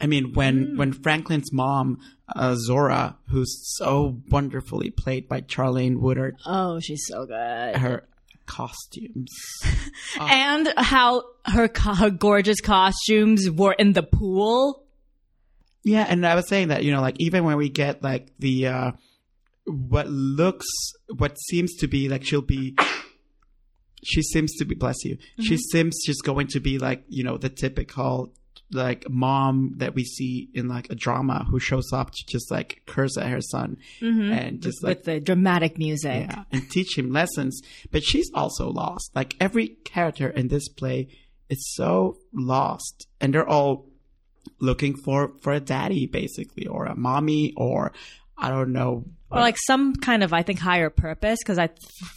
I 0.00 0.06
mean, 0.06 0.32
when 0.34 0.76
when 0.76 0.92
Franklin's 0.92 1.52
mom, 1.52 1.98
uh, 2.34 2.54
Zora, 2.56 3.16
who's 3.28 3.54
so 3.76 4.20
wonderfully 4.30 4.90
played 4.90 5.28
by 5.28 5.40
Charlene 5.42 5.98
Woodard, 5.98 6.36
Oh, 6.46 6.80
she's 6.80 7.04
so 7.06 7.26
good. 7.26 7.76
her 7.76 8.04
costumes, 8.46 9.30
and 10.20 10.72
how 10.76 11.22
her 11.46 11.70
her 11.96 12.10
gorgeous 12.10 12.60
costumes 12.60 13.48
were 13.50 13.72
in 13.78 13.92
the 13.94 14.02
pool. 14.02 14.84
Yeah, 15.84 16.06
and 16.08 16.26
I 16.26 16.34
was 16.34 16.48
saying 16.48 16.68
that, 16.68 16.84
you 16.84 16.92
know, 16.92 17.00
like 17.00 17.16
even 17.18 17.44
when 17.44 17.56
we 17.56 17.68
get 17.68 18.02
like 18.02 18.32
the 18.38 18.66
uh 18.66 18.92
what 19.66 20.08
looks 20.08 20.66
what 21.16 21.38
seems 21.38 21.74
to 21.76 21.86
be 21.86 22.08
like 22.08 22.24
she'll 22.24 22.42
be 22.42 22.76
she 24.02 24.22
seems 24.22 24.54
to 24.56 24.64
be 24.64 24.74
bless 24.74 25.04
you. 25.04 25.18
She 25.40 25.56
seems 25.56 25.98
she's 26.04 26.20
going 26.22 26.48
to 26.48 26.60
be 26.60 26.78
like, 26.78 27.04
you 27.08 27.22
know, 27.22 27.36
the 27.36 27.50
typical 27.50 28.32
like 28.72 29.04
mom 29.10 29.74
that 29.78 29.94
we 29.94 30.04
see 30.04 30.48
in 30.54 30.68
like 30.68 30.88
a 30.90 30.94
drama 30.94 31.44
who 31.50 31.58
shows 31.58 31.92
up 31.92 32.10
to 32.12 32.24
just 32.28 32.50
like 32.50 32.82
curse 32.86 33.18
at 33.18 33.28
her 33.28 33.40
son 33.40 33.76
and 34.00 34.62
just 34.62 34.82
like 34.84 34.98
with 34.98 35.04
the 35.06 35.20
dramatic 35.20 35.76
music. 35.76 36.28
yeah, 36.30 36.44
and 36.52 36.70
teach 36.70 36.96
him 36.96 37.12
lessons. 37.12 37.60
But 37.90 38.02
she's 38.04 38.30
also 38.34 38.70
lost. 38.70 39.10
Like 39.14 39.34
every 39.40 39.68
character 39.84 40.28
in 40.28 40.48
this 40.48 40.68
play 40.68 41.08
is 41.48 41.74
so 41.74 42.16
lost, 42.32 43.06
and 43.20 43.34
they're 43.34 43.48
all 43.48 43.89
looking 44.58 44.94
for 44.96 45.32
for 45.42 45.52
a 45.52 45.60
daddy, 45.60 46.06
basically, 46.06 46.66
or 46.66 46.86
a 46.86 46.96
mommy, 46.96 47.52
or 47.56 47.92
I 48.38 48.48
don't 48.50 48.72
know. 48.72 49.04
Or 49.30 49.38
like 49.40 49.56
some 49.66 49.94
kind 49.94 50.24
of, 50.24 50.32
I 50.32 50.42
think, 50.42 50.58
higher 50.58 50.90
purpose. 50.90 51.38
Because 51.42 51.58
I, 51.58 51.68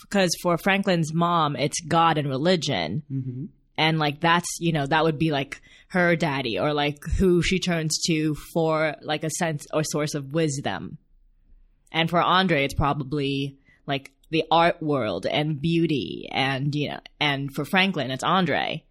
because 0.01 0.31
for 0.41 0.57
Franklin's 0.57 1.13
mom, 1.13 1.55
it's 1.55 1.79
God 1.87 2.17
and 2.17 2.27
religion, 2.27 3.03
Mhm. 3.11 3.49
and 3.77 3.99
like 3.99 4.19
that's 4.21 4.47
you 4.59 4.71
know 4.71 4.85
that 4.87 5.03
would 5.03 5.19
be 5.19 5.31
like 5.31 5.61
her 5.89 6.15
daddy, 6.15 6.57
or 6.57 6.73
like 6.73 6.97
who 7.19 7.41
she 7.43 7.59
turns 7.59 8.01
to 8.07 8.33
for 8.53 8.95
like 9.01 9.23
a 9.23 9.29
sense 9.29 9.65
or 9.73 9.83
source 9.83 10.15
of 10.15 10.33
wisdom. 10.33 10.97
And 11.91 12.09
for 12.09 12.19
Andre, 12.21 12.63
it's 12.65 12.73
probably 12.73 13.57
like 13.85 14.11
the 14.31 14.45
art 14.49 14.81
world 14.81 15.27
and 15.27 15.61
beauty, 15.61 16.27
and 16.31 16.73
you 16.73 16.89
know, 16.89 16.99
and 17.19 17.53
for 17.53 17.63
Franklin, 17.65 18.09
it's 18.09 18.23
Andre. 18.23 18.83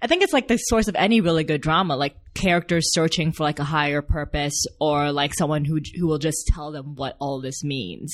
I 0.00 0.06
think 0.06 0.22
it's 0.22 0.32
like 0.32 0.48
the 0.48 0.56
source 0.56 0.88
of 0.88 0.94
any 0.96 1.20
really 1.20 1.44
good 1.44 1.60
drama, 1.60 1.96
like 1.96 2.16
characters 2.34 2.92
searching 2.92 3.32
for 3.32 3.42
like 3.44 3.58
a 3.58 3.64
higher 3.64 4.02
purpose 4.02 4.64
or 4.80 5.10
like 5.12 5.34
someone 5.34 5.64
who 5.64 5.80
who 5.96 6.06
will 6.06 6.18
just 6.18 6.46
tell 6.54 6.70
them 6.70 6.94
what 6.94 7.16
all 7.20 7.40
this 7.40 7.64
means. 7.64 8.12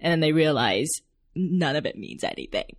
And 0.00 0.10
then 0.12 0.20
they 0.20 0.32
realize 0.32 0.88
none 1.34 1.76
of 1.76 1.86
it 1.86 1.96
means 1.96 2.24
anything. 2.24 2.76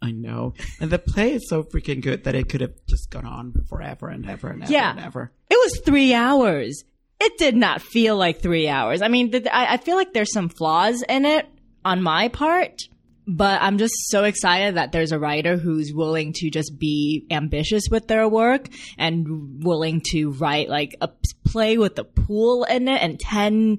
I 0.00 0.10
know, 0.10 0.54
and 0.80 0.90
the 0.90 0.98
play 0.98 1.34
is 1.34 1.48
so 1.48 1.62
freaking 1.62 2.00
good 2.02 2.24
that 2.24 2.34
it 2.34 2.48
could 2.48 2.60
have 2.60 2.74
just 2.88 3.10
gone 3.10 3.24
on 3.24 3.54
forever 3.68 4.08
and 4.08 4.28
ever 4.28 4.48
and 4.48 4.62
ever 4.64 4.72
Yeah. 4.72 4.90
and 4.90 5.00
ever. 5.00 5.30
It 5.48 5.54
was 5.62 5.80
3 5.84 6.12
hours. 6.12 6.82
It 7.20 7.38
did 7.38 7.54
not 7.54 7.80
feel 7.82 8.16
like 8.16 8.42
3 8.42 8.68
hours. 8.68 9.00
I 9.00 9.06
mean, 9.06 9.32
I 9.52 9.76
feel 9.76 9.94
like 9.94 10.12
there's 10.12 10.32
some 10.32 10.48
flaws 10.48 11.04
in 11.08 11.24
it 11.24 11.46
on 11.84 12.02
my 12.02 12.28
part, 12.28 12.82
but 13.26 13.62
I'm 13.62 13.78
just 13.78 13.94
so 14.08 14.24
excited 14.24 14.76
that 14.76 14.92
there's 14.92 15.12
a 15.12 15.18
writer 15.18 15.56
who's 15.56 15.92
willing 15.92 16.32
to 16.34 16.50
just 16.50 16.78
be 16.78 17.24
ambitious 17.30 17.84
with 17.90 18.08
their 18.08 18.28
work 18.28 18.68
and 18.98 19.62
willing 19.64 20.02
to 20.10 20.32
write 20.32 20.68
like 20.68 20.96
a 21.00 21.08
play 21.44 21.78
with 21.78 21.98
a 21.98 22.04
pool 22.04 22.64
in 22.64 22.88
it 22.88 23.00
and 23.00 23.20
10 23.20 23.78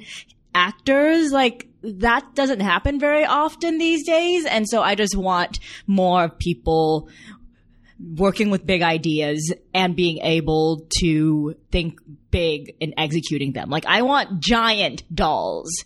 actors. 0.56 1.32
Like 1.32 1.68
that 1.84 2.36
doesn't 2.36 2.62
happen 2.62 3.00
very 3.00 3.26
often 3.26 3.78
these 3.78 4.06
days. 4.06 4.46
And 4.46 4.68
so 4.68 4.82
I 4.82 4.96
just 4.96 5.16
want 5.16 5.60
more 5.88 6.30
people 6.30 7.10
working 8.00 8.50
with 8.50 8.66
big 8.66 8.82
ideas 8.82 9.54
and 9.74 9.96
being 9.96 10.20
able 10.20 10.88
to 11.00 11.56
think 11.72 12.00
big 12.32 12.76
in 12.80 12.94
executing 12.98 13.52
them. 13.52 13.70
Like 13.70 13.86
I 13.86 14.02
want 14.04 14.40
giant 14.40 15.04
dolls. 15.14 15.84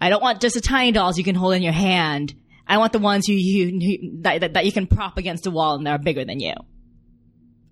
I 0.00 0.08
don't 0.08 0.22
want 0.22 0.40
just 0.40 0.54
the 0.54 0.60
tiny 0.60 0.92
dolls 0.92 1.18
you 1.18 1.24
can 1.24 1.34
hold 1.34 1.54
in 1.54 1.62
your 1.62 1.72
hand. 1.72 2.34
I 2.66 2.78
want 2.78 2.92
the 2.92 2.98
ones 2.98 3.26
who 3.26 3.32
you 3.34 3.78
who, 3.80 4.22
that, 4.22 4.40
that, 4.40 4.54
that 4.54 4.66
you 4.66 4.72
can 4.72 4.86
prop 4.86 5.18
against 5.18 5.46
a 5.46 5.50
wall 5.50 5.76
and 5.76 5.86
they're 5.86 5.98
bigger 5.98 6.24
than 6.24 6.40
you. 6.40 6.54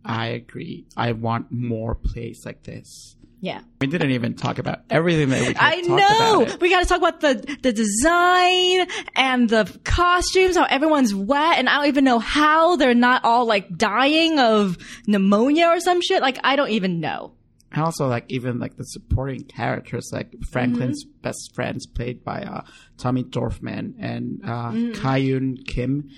I 0.04 0.26
agree. 0.28 0.86
I 0.96 1.12
want 1.12 1.50
more 1.50 1.94
plays 1.94 2.42
like 2.44 2.62
this. 2.62 3.16
Yeah. 3.40 3.60
We 3.78 3.88
didn't 3.88 4.12
even 4.12 4.36
talk 4.36 4.58
about 4.58 4.80
everything 4.88 5.28
that 5.28 5.40
we 5.40 5.46
could 5.48 5.56
I 5.60 5.80
know. 5.82 6.56
We 6.60 6.70
got 6.70 6.80
to 6.80 6.86
talk 6.86 6.96
about 6.96 7.20
the 7.20 7.58
the 7.62 7.72
design 7.72 8.86
and 9.14 9.50
the 9.50 9.78
costumes. 9.84 10.56
How 10.56 10.64
everyone's 10.64 11.14
wet, 11.14 11.58
and 11.58 11.68
I 11.68 11.76
don't 11.76 11.88
even 11.88 12.04
know 12.04 12.18
how 12.18 12.76
they're 12.76 12.94
not 12.94 13.22
all 13.24 13.44
like 13.44 13.76
dying 13.76 14.38
of 14.38 14.78
pneumonia 15.06 15.66
or 15.66 15.80
some 15.80 16.00
shit. 16.00 16.22
Like 16.22 16.38
I 16.42 16.56
don't 16.56 16.70
even 16.70 17.00
know. 17.00 17.34
And 17.74 17.82
also, 17.82 18.06
like 18.06 18.24
even 18.28 18.58
like 18.60 18.76
the 18.76 18.84
supporting 18.84 19.42
characters, 19.44 20.08
like 20.12 20.32
Franklin's 20.52 21.04
Mm-hmm. 21.04 21.20
best 21.22 21.50
friends, 21.54 21.86
played 21.86 22.22
by 22.24 22.42
uh, 22.42 22.62
Tommy 22.98 23.24
Dorfman 23.24 23.94
and 23.98 24.40
uh, 24.44 24.70
Mm-hmm. 24.70 24.92
Kahyun 25.04 25.66
Kim, 25.66 26.08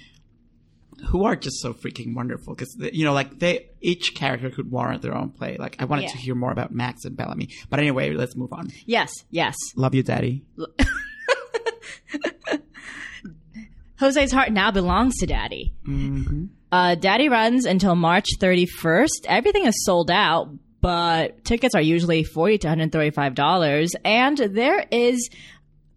who 1.08 1.24
are 1.24 1.34
just 1.34 1.60
so 1.62 1.72
freaking 1.72 2.14
wonderful. 2.14 2.54
Because 2.54 2.76
you 2.92 3.04
know, 3.06 3.12
like 3.14 3.38
they 3.38 3.70
each 3.80 4.14
character 4.14 4.50
could 4.50 4.70
warrant 4.70 5.00
their 5.02 5.14
own 5.16 5.30
play. 5.30 5.56
Like 5.58 5.76
I 5.78 5.86
wanted 5.86 6.02
Yeah. 6.02 6.10
to 6.10 6.16
hear 6.18 6.34
more 6.34 6.52
about 6.52 6.72
Max 6.72 7.04
and 7.06 7.16
Bellamy, 7.16 7.48
but 7.70 7.78
anyway, 7.80 8.12
let's 8.12 8.36
move 8.36 8.52
on. 8.52 8.70
Yes, 8.84 9.10
yes. 9.30 9.56
Love 9.76 9.94
you, 9.94 10.02
Daddy. 10.02 10.44
Jose's 13.98 14.30
heart 14.32 14.52
now 14.52 14.70
belongs 14.70 15.16
to 15.20 15.26
Daddy. 15.26 15.72
hmm 15.84 16.46
Uh, 16.70 16.94
Daddy 16.96 17.28
runs 17.30 17.64
until 17.64 17.94
March 17.94 18.26
31st. 18.40 19.24
Everything 19.26 19.64
is 19.66 19.84
sold 19.84 20.10
out, 20.10 20.50
but 20.86 21.44
tickets 21.44 21.74
are 21.74 21.82
usually 21.82 22.22
40 22.22 22.58
to 22.58 22.68
135 22.68 23.34
dollars, 23.34 23.96
and 24.04 24.38
there 24.38 24.86
is 24.92 25.28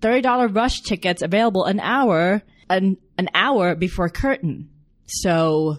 30 0.02 0.22
dollar 0.22 0.48
rush 0.48 0.82
tickets 0.82 1.22
available 1.22 1.66
an 1.66 1.80
hour 1.80 2.42
an 2.72 2.98
an 3.16 3.30
hour 3.36 3.76
before 3.76 4.10
curtain. 4.10 4.68
So 5.06 5.78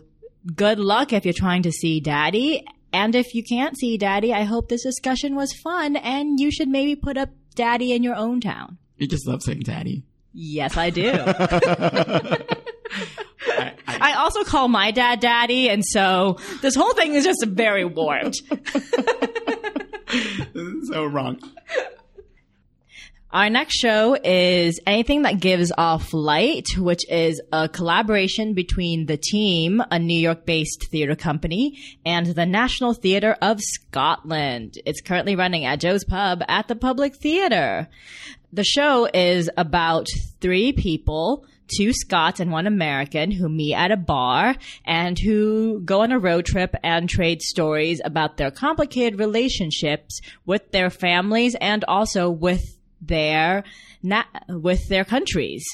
good 0.54 0.78
luck 0.78 1.12
if 1.12 1.24
you're 1.24 1.34
trying 1.34 1.62
to 1.62 1.72
see 1.72 1.98
Daddy. 1.98 2.64
And 2.92 3.16
if 3.16 3.34
you 3.34 3.42
can't 3.42 3.76
see 3.76 3.98
Daddy, 3.98 4.32
I 4.32 4.44
hope 4.44 4.68
this 4.68 4.84
discussion 4.84 5.34
was 5.34 5.52
fun, 5.54 5.96
and 5.96 6.38
you 6.38 6.52
should 6.52 6.68
maybe 6.68 6.94
put 6.94 7.16
up 7.16 7.30
Daddy 7.56 7.92
in 7.92 8.04
your 8.04 8.14
own 8.14 8.40
town. 8.40 8.78
You 8.96 9.08
just 9.08 9.26
love 9.26 9.42
saying 9.42 9.62
Daddy. 9.64 10.04
Yes, 10.32 10.76
I 10.76 10.90
do. 10.90 11.10
I, 14.00 14.14
also 14.14 14.44
call 14.44 14.68
my 14.68 14.90
dad 14.90 15.20
daddy, 15.20 15.68
and 15.68 15.84
so 15.84 16.38
this 16.62 16.74
whole 16.74 16.94
thing 16.94 17.14
is 17.14 17.24
just 17.24 17.44
very 17.46 17.84
warped. 17.84 18.40
this 18.48 18.94
is 20.54 20.88
so 20.88 21.04
wrong. 21.04 21.38
Our 23.32 23.48
next 23.48 23.76
show 23.76 24.16
is 24.24 24.80
Anything 24.88 25.22
That 25.22 25.38
Gives 25.38 25.70
Off 25.78 26.12
Light, 26.12 26.66
which 26.76 27.08
is 27.08 27.40
a 27.52 27.68
collaboration 27.68 28.54
between 28.54 29.06
the 29.06 29.16
team, 29.16 29.80
a 29.88 30.00
New 30.00 30.20
York 30.20 30.44
based 30.44 30.88
theater 30.90 31.14
company, 31.14 31.78
and 32.04 32.26
the 32.26 32.44
National 32.44 32.92
Theatre 32.92 33.36
of 33.40 33.60
Scotland. 33.60 34.78
It's 34.84 35.00
currently 35.00 35.36
running 35.36 35.64
at 35.64 35.78
Joe's 35.78 36.02
Pub 36.02 36.42
at 36.48 36.66
the 36.66 36.74
Public 36.74 37.14
Theatre. 37.14 37.86
The 38.52 38.64
show 38.64 39.08
is 39.14 39.48
about 39.56 40.08
three 40.40 40.72
people, 40.72 41.46
two 41.76 41.92
Scots 41.92 42.40
and 42.40 42.50
one 42.50 42.66
American, 42.66 43.30
who 43.30 43.48
meet 43.48 43.74
at 43.74 43.90
a 43.90 43.96
bar 43.96 44.56
and 44.84 45.18
who 45.18 45.80
go 45.84 46.02
on 46.02 46.12
a 46.12 46.18
road 46.18 46.46
trip 46.46 46.74
and 46.82 47.08
trade 47.08 47.42
stories 47.42 48.00
about 48.04 48.36
their 48.36 48.50
complicated 48.50 49.18
relationships 49.18 50.20
with 50.46 50.70
their 50.72 50.90
families 50.90 51.54
and 51.60 51.84
also 51.84 52.30
with 52.30 52.76
their 53.00 53.64
na- 54.02 54.24
with 54.48 54.88
their 54.88 55.04
countries. 55.04 55.64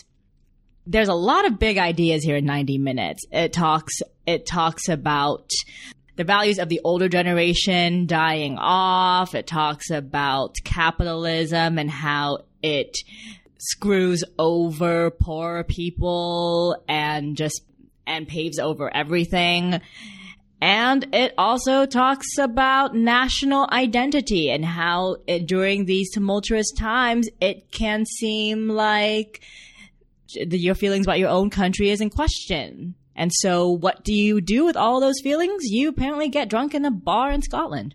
There's 0.86 1.08
a 1.08 1.14
lot 1.14 1.46
of 1.46 1.58
big 1.58 1.78
ideas 1.78 2.22
here 2.22 2.36
in 2.36 2.44
90 2.44 2.78
minutes. 2.78 3.24
It 3.32 3.52
talks 3.52 3.94
it 4.26 4.46
talks 4.46 4.88
about 4.88 5.50
the 6.16 6.24
values 6.24 6.58
of 6.58 6.68
the 6.68 6.80
older 6.82 7.08
generation 7.08 8.06
dying 8.06 8.56
off. 8.58 9.34
It 9.34 9.46
talks 9.46 9.90
about 9.90 10.54
capitalism 10.64 11.78
and 11.78 11.90
how 11.90 12.44
it 12.62 12.96
screws 13.58 14.22
over 14.38 15.10
poor 15.10 15.64
people 15.64 16.82
and 16.88 17.36
just 17.36 17.62
and 18.06 18.28
paves 18.28 18.58
over 18.58 18.94
everything. 18.94 19.80
And 20.60 21.14
it 21.14 21.34
also 21.36 21.84
talks 21.84 22.38
about 22.38 22.94
national 22.94 23.68
identity 23.70 24.50
and 24.50 24.64
how 24.64 25.16
it, 25.26 25.46
during 25.46 25.84
these 25.84 26.10
tumultuous 26.12 26.72
times, 26.72 27.28
it 27.40 27.70
can 27.70 28.06
seem 28.06 28.68
like 28.68 29.42
your 30.34 30.74
feelings 30.74 31.06
about 31.06 31.18
your 31.18 31.28
own 31.28 31.50
country 31.50 31.90
is 31.90 32.00
in 32.00 32.10
question. 32.10 32.94
And 33.14 33.32
so 33.34 33.70
what 33.70 34.02
do 34.04 34.14
you 34.14 34.40
do 34.40 34.64
with 34.64 34.76
all 34.76 35.00
those 35.00 35.20
feelings? 35.22 35.64
You 35.64 35.88
apparently 35.88 36.28
get 36.28 36.48
drunk 36.48 36.74
in 36.74 36.84
a 36.84 36.90
bar 36.90 37.30
in 37.32 37.42
Scotland. 37.42 37.94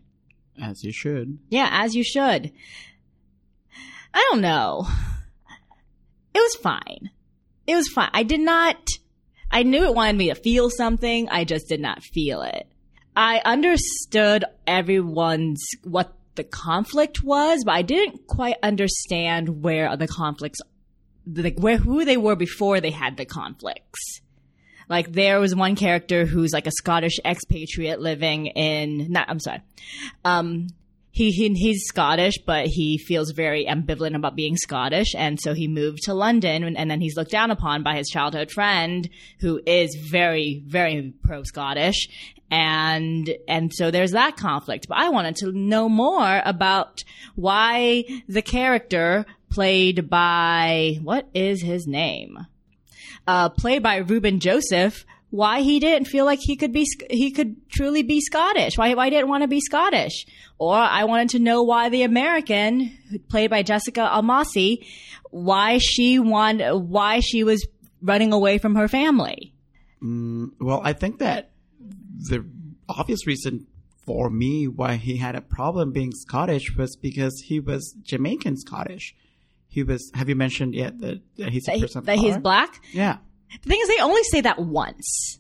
As 0.62 0.84
you 0.84 0.92
should. 0.92 1.40
Yeah, 1.50 1.70
as 1.72 1.96
you 1.96 2.04
should. 2.04 2.52
I 4.14 4.28
don't 4.30 4.42
know. 4.42 4.88
It 6.34 6.40
was 6.40 6.56
fine. 6.56 7.10
It 7.68 7.76
was 7.76 7.88
fine. 7.88 8.10
I 8.14 8.24
did 8.24 8.42
not 8.42 8.78
I 9.52 9.64
knew 9.64 9.84
it 9.84 9.94
wanted 9.94 10.16
me 10.16 10.30
to 10.30 10.36
feel 10.36 10.70
something. 10.70 11.28
I 11.30 11.44
just 11.44 11.68
did 11.68 11.82
not 11.82 12.04
feel 12.04 12.42
it. 12.42 12.68
I 13.16 13.42
understood 13.44 14.46
everyone's, 14.66 15.62
what 15.84 16.14
the 16.36 16.46
conflict 16.46 17.22
was, 17.24 17.64
but 17.66 17.74
I 17.74 17.82
didn't 17.82 18.28
quite 18.28 18.56
understand 18.64 19.62
where 19.62 19.96
the 19.98 20.08
conflicts, 20.08 20.62
like 21.28 21.60
where, 21.60 21.78
who 21.78 22.06
they 22.06 22.16
were 22.16 22.38
before 22.38 22.80
they 22.80 22.92
had 22.92 23.18
the 23.18 23.26
conflicts. 23.26 24.22
Like 24.88 25.12
there 25.12 25.40
was 25.42 25.54
one 25.54 25.76
character 25.76 26.26
who's 26.26 26.54
like 26.54 26.68
a 26.68 26.72
Scottish 26.72 27.20
expatriate 27.26 28.00
living 28.00 28.48
in, 28.48 29.12
not, 29.12 29.30
I'm 29.30 29.40
sorry, 29.40 29.62
um, 30.24 30.68
he, 31.12 31.32
he 31.32 31.54
he's 31.54 31.84
Scottish, 31.86 32.38
but 32.46 32.68
he 32.68 32.98
feels 32.98 33.32
very 33.32 33.66
ambivalent 33.66 34.16
about 34.16 34.36
being 34.36 34.56
Scottish, 34.56 35.14
and 35.14 35.40
so 35.40 35.54
he 35.54 35.68
moved 35.68 36.04
to 36.04 36.14
London, 36.14 36.64
and, 36.64 36.78
and 36.78 36.90
then 36.90 37.02
he's 37.02 37.18
looked 37.18 37.32
down 37.32 37.52
upon 37.52 37.84
by 37.84 37.96
his 37.96 38.08
childhood 38.08 38.50
friend, 38.50 39.10
who 39.42 39.62
is 39.66 39.96
very 39.96 40.64
very 40.66 41.14
pro 41.24 41.44
Scottish, 41.44 42.08
and 42.50 43.30
and 43.48 43.74
so 43.74 43.92
there's 43.92 44.12
that 44.12 44.38
conflict. 44.38 44.88
But 44.88 45.00
I 45.00 45.10
wanted 45.10 45.36
to 45.38 45.52
know 45.52 45.90
more 45.90 46.42
about 46.46 47.00
why 47.36 48.06
the 48.30 48.42
character 48.42 49.26
played 49.50 50.10
by 50.10 50.98
what 51.02 51.28
is 51.34 51.62
his 51.62 51.88
name, 51.88 52.38
uh, 53.28 53.50
played 53.50 53.84
by 53.84 53.98
Reuben 53.98 54.40
Joseph 54.40 55.06
why 55.32 55.62
he 55.62 55.80
didn't 55.80 56.08
feel 56.08 56.26
like 56.26 56.40
he 56.42 56.56
could 56.56 56.72
be 56.74 56.86
he 57.10 57.32
could 57.32 57.56
truly 57.70 58.04
be 58.04 58.22
Scottish. 58.22 58.78
Why 58.78 58.94
why 58.94 59.10
didn't 59.10 59.30
want 59.30 59.42
to 59.44 59.48
be 59.48 59.60
Scottish? 59.62 60.26
Or 60.60 60.76
I 60.76 61.06
wanted 61.06 61.30
to 61.30 61.40
know 61.40 61.64
why 61.64 61.90
the 61.90 62.04
American, 62.04 62.96
played 63.30 63.50
by 63.50 63.64
Jessica 63.64 64.02
Almasy, 64.14 64.86
why 65.32 65.80
she 65.80 66.20
wanted 66.20 66.74
why 66.76 67.20
she 67.22 67.44
was 67.44 67.66
running 68.02 68.32
away 68.34 68.58
from 68.60 68.76
her 68.76 68.88
family. 68.88 69.54
Mm, 70.04 70.50
well, 70.60 70.82
I 70.84 70.94
think 70.94 71.20
that 71.20 71.52
the 72.30 72.46
obvious 72.90 73.26
reason 73.26 73.68
for 74.06 74.30
me 74.30 74.68
why 74.68 74.96
he 74.96 75.18
had 75.18 75.36
a 75.36 75.42
problem 75.42 75.92
being 75.92 76.12
Scottish 76.12 76.76
was 76.76 76.96
because 76.96 77.40
he 77.46 77.60
was 77.60 77.96
Jamaican 78.04 78.58
Scottish. 78.58 79.16
He 79.68 79.84
was. 79.84 80.12
Have 80.16 80.28
you 80.28 80.36
mentioned 80.36 80.76
yet 80.76 81.00
that, 81.00 81.22
that 81.38 81.50
he's 81.52 81.68
a 81.70 81.72
That, 81.80 81.88
he- 81.88 82.00
that 82.02 82.18
he's 82.18 82.38
black. 82.38 82.84
Yeah. 82.92 83.18
The 83.64 83.70
thing 83.70 83.80
is, 83.82 83.88
they 83.88 84.02
only 84.02 84.24
say 84.24 84.42
that 84.42 84.60
once. 84.60 85.40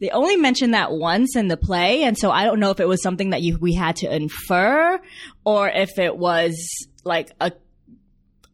They 0.00 0.10
only 0.10 0.36
mention 0.36 0.72
that 0.72 0.90
once 0.90 1.36
in 1.36 1.46
the 1.46 1.56
play, 1.56 2.02
and 2.02 2.18
so 2.18 2.30
I 2.30 2.44
don't 2.44 2.58
know 2.58 2.70
if 2.70 2.80
it 2.80 2.88
was 2.88 3.02
something 3.02 3.30
that 3.30 3.42
you 3.42 3.56
we 3.58 3.72
had 3.74 3.96
to 3.96 4.12
infer, 4.12 5.00
or 5.44 5.68
if 5.68 5.98
it 5.98 6.16
was 6.16 6.68
like 7.04 7.30
a 7.40 7.52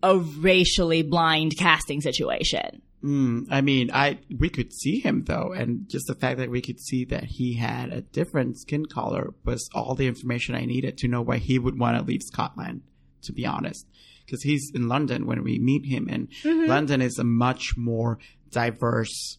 a 0.03 0.19
racially 0.19 1.03
blind 1.03 1.57
casting 1.59 2.01
situation. 2.01 2.83
Mm, 3.03 3.47
I 3.51 3.61
mean, 3.61 3.91
I 3.93 4.19
we 4.39 4.49
could 4.49 4.73
see 4.73 5.01
him 5.01 5.25
though, 5.25 5.53
and 5.53 5.89
just 5.89 6.07
the 6.07 6.15
fact 6.15 6.39
that 6.39 6.51
we 6.51 6.61
could 6.61 6.81
see 6.81 7.05
that 7.07 7.25
he 7.25 7.55
had 7.55 7.93
a 7.93 8.03
different 8.03 8.59
skin 8.59 8.87
color 8.87 9.33
was 9.45 9.69
all 9.75 9.95
the 9.95 10.07
information 10.09 10.55
I 10.55 10.65
needed 10.65 10.99
to 10.99 11.09
know 11.09 11.23
why 11.23 11.39
he 11.39 11.59
would 11.59 11.79
want 11.79 11.97
to 11.97 12.05
leave 12.05 12.23
Scotland. 12.23 12.83
To 13.23 13.33
be 13.33 13.47
honest, 13.47 13.87
because 14.25 14.43
he's 14.43 14.71
in 14.75 14.89
London 14.89 15.27
when 15.27 15.43
we 15.43 15.59
meet 15.59 15.87
him, 15.87 16.09
and 16.09 16.29
London 16.45 17.01
is 17.01 17.19
a 17.19 17.25
much 17.25 17.77
more 17.77 18.19
diverse. 18.51 19.39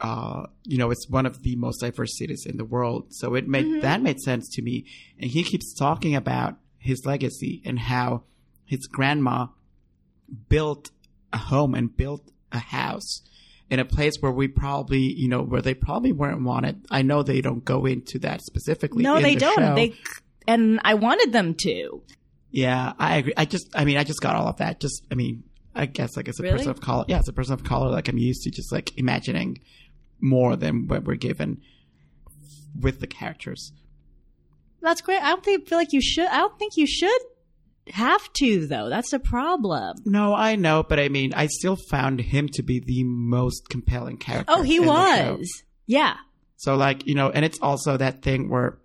Uh, 0.00 0.46
you 0.64 0.78
know, 0.78 0.90
it's 0.90 1.08
one 1.10 1.26
of 1.26 1.42
the 1.42 1.56
most 1.56 1.80
diverse 1.80 2.16
cities 2.16 2.46
in 2.46 2.56
the 2.56 2.64
world, 2.64 3.08
so 3.10 3.34
it 3.34 3.46
made 3.46 3.82
that 3.82 4.00
made 4.00 4.18
sense 4.20 4.48
to 4.54 4.62
me. 4.62 4.86
And 5.20 5.30
he 5.30 5.42
keeps 5.44 5.74
talking 5.74 6.14
about 6.16 6.56
his 6.78 7.04
legacy 7.04 7.60
and 7.66 7.78
how 7.78 8.22
his 8.64 8.86
grandma 8.86 9.48
built 10.48 10.90
a 11.32 11.38
home 11.38 11.74
and 11.74 11.94
built 11.94 12.30
a 12.50 12.58
house 12.58 13.22
in 13.68 13.78
a 13.78 13.84
place 13.84 14.14
where 14.20 14.32
we 14.32 14.48
probably, 14.48 15.00
you 15.00 15.28
know, 15.28 15.42
where 15.42 15.60
they 15.62 15.74
probably 15.74 16.12
weren't 16.12 16.42
wanted. 16.42 16.86
I 16.90 17.02
know 17.02 17.22
they 17.22 17.40
don't 17.40 17.64
go 17.64 17.84
into 17.84 18.18
that 18.20 18.40
specifically. 18.42 19.02
No, 19.02 19.20
they 19.20 19.34
the 19.34 19.40
don't. 19.40 19.58
show. 19.58 19.74
They 19.74 19.94
and 20.48 20.80
I 20.82 20.94
wanted 20.94 21.32
them 21.32 21.54
to. 21.62 22.02
yeah, 22.50 22.94
I 22.98 23.18
agree. 23.18 23.34
I 23.36 23.44
just, 23.44 23.68
I 23.74 23.84
mean, 23.84 23.96
I 23.98 24.04
just 24.04 24.20
got 24.20 24.34
all 24.34 24.48
of 24.48 24.56
that. 24.56 24.80
Just, 24.80 25.04
I 25.10 25.14
mean, 25.14 25.44
I 25.74 25.86
guess 25.86 26.16
like 26.16 26.28
as 26.28 26.38
a 26.40 26.42
Really? 26.42 26.56
person 26.56 26.70
of 26.70 26.80
color, 26.80 27.04
yeah, 27.08 27.18
as 27.18 27.28
a 27.28 27.32
person 27.32 27.54
of 27.54 27.64
color, 27.64 27.90
like 27.90 28.08
I'm 28.08 28.18
used 28.18 28.42
to 28.42 28.50
just 28.50 28.72
like 28.72 28.96
imagining 28.98 29.60
more 30.20 30.56
than 30.56 30.86
what 30.88 31.04
we're 31.04 31.14
given 31.16 31.60
with 32.78 33.00
the 33.00 33.06
characters. 33.06 33.72
That's 34.82 35.00
great. 35.00 35.22
I 35.22 35.28
don't 35.30 35.44
think 35.44 35.68
feel 35.68 35.78
like 35.78 35.92
you 35.92 36.00
should. 36.00 36.26
I 36.26 36.38
don't 36.38 36.58
think 36.58 36.76
you 36.76 36.86
should 36.86 37.20
have 37.88 38.32
to 38.34 38.66
though. 38.66 38.88
That's 38.88 39.12
a 39.12 39.18
problem. 39.18 39.96
No, 40.04 40.34
I 40.34 40.56
know, 40.56 40.82
but 40.82 40.98
I 40.98 41.08
mean, 41.08 41.34
I 41.34 41.46
still 41.46 41.76
found 41.90 42.20
him 42.20 42.48
to 42.54 42.62
be 42.62 42.80
the 42.80 43.04
most 43.04 43.68
compelling 43.68 44.16
character. 44.16 44.52
Oh, 44.52 44.62
he 44.62 44.76
in 44.76 44.86
the 44.86 44.88
show. 45.16 45.32
was. 45.36 45.62
Yeah. 45.86 46.16
So 46.56 46.76
like, 46.76 47.06
you 47.06 47.14
know, 47.14 47.30
and 47.30 47.44
it's 47.44 47.58
also 47.60 47.96
that 47.96 48.22
thing 48.22 48.48
where 48.48 48.78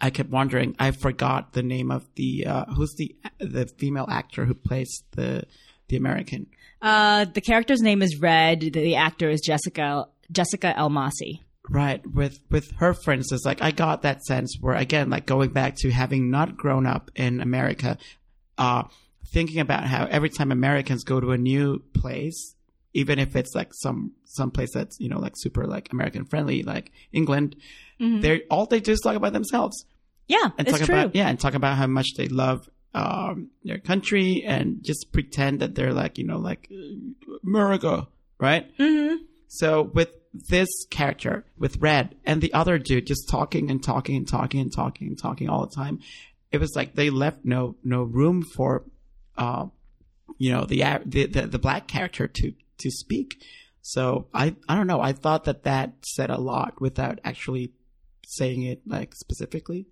I 0.00 0.10
kept 0.10 0.30
wondering, 0.30 0.76
I 0.78 0.90
forgot 0.92 1.52
the 1.54 1.62
name 1.62 1.90
of 1.90 2.06
the, 2.14 2.46
uh, 2.46 2.64
who's 2.66 2.94
the, 2.96 3.16
the 3.38 3.66
female 3.78 4.06
actor 4.08 4.44
who 4.44 4.54
plays 4.54 5.02
the, 5.12 5.44
the 5.88 5.96
American. 5.96 6.46
Uh, 6.80 7.24
the 7.24 7.40
character's 7.40 7.80
name 7.80 8.02
is 8.02 8.20
Red. 8.20 8.60
The, 8.60 8.70
the 8.70 8.96
actor 8.96 9.28
is 9.28 9.40
Jessica 9.40 10.06
Jessica 10.30 10.74
Almasy. 10.76 11.40
Right. 11.70 12.06
With, 12.06 12.40
with 12.50 12.70
her, 12.78 12.94
for 12.94 13.12
instance, 13.12 13.44
like 13.44 13.60
I 13.60 13.72
got 13.72 14.02
that 14.02 14.24
sense 14.24 14.56
where 14.60 14.74
again, 14.74 15.10
like 15.10 15.26
going 15.26 15.50
back 15.50 15.76
to 15.78 15.90
having 15.90 16.30
not 16.30 16.56
grown 16.56 16.86
up 16.86 17.10
in 17.14 17.40
America, 17.40 17.98
uh, 18.56 18.84
thinking 19.32 19.60
about 19.60 19.84
how 19.84 20.06
every 20.06 20.30
time 20.30 20.50
Americans 20.50 21.04
go 21.04 21.20
to 21.20 21.32
a 21.32 21.38
new 21.38 21.80
place, 21.94 22.54
even 22.94 23.18
if 23.18 23.36
it's 23.36 23.54
like 23.54 23.70
some, 23.74 24.12
some 24.24 24.50
place 24.50 24.72
that's, 24.72 24.98
you 24.98 25.08
know, 25.10 25.18
like 25.18 25.34
super 25.36 25.66
like 25.66 25.92
American 25.92 26.24
friendly, 26.24 26.62
like 26.62 26.90
England, 27.12 27.56
they're, 28.00 28.40
all 28.50 28.64
they 28.64 28.80
do 28.80 28.92
is 28.92 29.00
talk 29.00 29.16
about 29.16 29.32
themselves. 29.32 29.84
Yeah, 30.26 30.50
and 30.58 30.68
it's 30.68 30.78
talk 30.78 30.86
true. 30.86 30.94
about 30.94 31.16
yeah, 31.16 31.28
and 31.28 31.40
talk 31.40 31.54
about 31.54 31.76
how 31.76 31.86
much 31.86 32.08
they 32.16 32.28
love 32.28 32.68
um, 32.94 33.50
their 33.64 33.78
country, 33.78 34.42
and 34.46 34.82
just 34.82 35.12
pretend 35.12 35.60
that 35.60 35.74
they're 35.74 35.92
like 35.92 36.18
you 36.18 36.26
know 36.26 36.38
like 36.38 36.70
America, 37.44 38.08
right? 38.38 38.70
hmm 38.76 39.16
So 39.48 39.82
with 39.82 40.10
this 40.32 40.68
character, 40.90 41.44
with 41.56 41.78
Red 41.78 42.14
and 42.24 42.40
the 42.42 42.52
other 42.52 42.78
dude, 42.78 43.06
just 43.06 43.28
talking 43.28 43.70
and 43.70 43.82
talking 43.82 44.16
and 44.16 44.28
talking 44.28 44.60
and 44.60 44.72
talking 44.72 45.08
and 45.08 45.18
talking 45.18 45.48
all 45.48 45.66
the 45.66 45.74
time, 45.74 46.00
it 46.52 46.58
was 46.58 46.74
like 46.76 46.94
they 46.94 47.10
left 47.10 47.44
no 47.44 47.76
no 47.84 48.02
room 48.02 48.42
for, 48.42 48.84
uh, 49.36 49.66
you 50.38 50.52
know, 50.52 50.64
the 50.64 50.82
the 51.04 51.26
the, 51.26 51.46
the 51.46 51.58
black 51.58 51.88
character 51.88 52.26
to 52.28 52.52
to 52.78 52.90
speak. 52.90 53.42
So 53.82 54.26
I 54.34 54.54
I 54.68 54.76
don't 54.76 54.86
know. 54.86 55.00
I 55.00 55.12
thought 55.12 55.44
that 55.44 55.64
that 55.64 55.94
said 56.02 56.30
a 56.30 56.40
lot 56.40 56.80
without 56.80 57.20
actually 57.24 57.72
saying 58.26 58.62
it 58.62 58.82
like 58.86 59.14
specifically. 59.14 59.86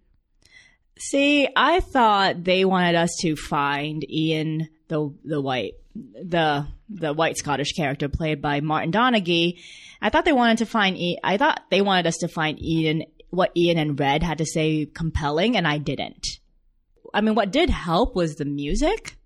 See, 0.98 1.48
I 1.54 1.80
thought 1.80 2.42
they 2.44 2.64
wanted 2.64 2.94
us 2.94 3.10
to 3.20 3.36
find 3.36 4.08
Ian, 4.10 4.68
the 4.88 5.12
the 5.24 5.40
white, 5.40 5.74
the 5.94 6.66
the 6.88 7.12
white 7.12 7.36
Scottish 7.36 7.72
character 7.72 8.08
played 8.08 8.40
by 8.40 8.60
Martin 8.60 8.92
Donaghy. 8.92 9.58
I 10.00 10.08
thought 10.10 10.24
they 10.24 10.32
wanted 10.32 10.58
to 10.58 10.66
find. 10.66 10.96
I- 10.96 11.16
I 11.22 11.36
thought 11.36 11.62
they 11.70 11.82
wanted 11.82 12.06
us 12.06 12.16
to 12.18 12.28
find 12.28 12.62
Ian, 12.62 13.04
what 13.30 13.50
Ian 13.56 13.76
and 13.78 13.98
Red 14.00 14.22
had 14.22 14.38
to 14.38 14.46
say 14.46 14.86
compelling, 14.86 15.56
and 15.56 15.66
I 15.68 15.78
didn't. 15.78 16.26
I 17.12 17.20
mean, 17.20 17.34
what 17.34 17.50
did 17.50 17.68
help 17.70 18.14
was 18.16 18.36
the 18.36 18.44
music. 18.44 19.16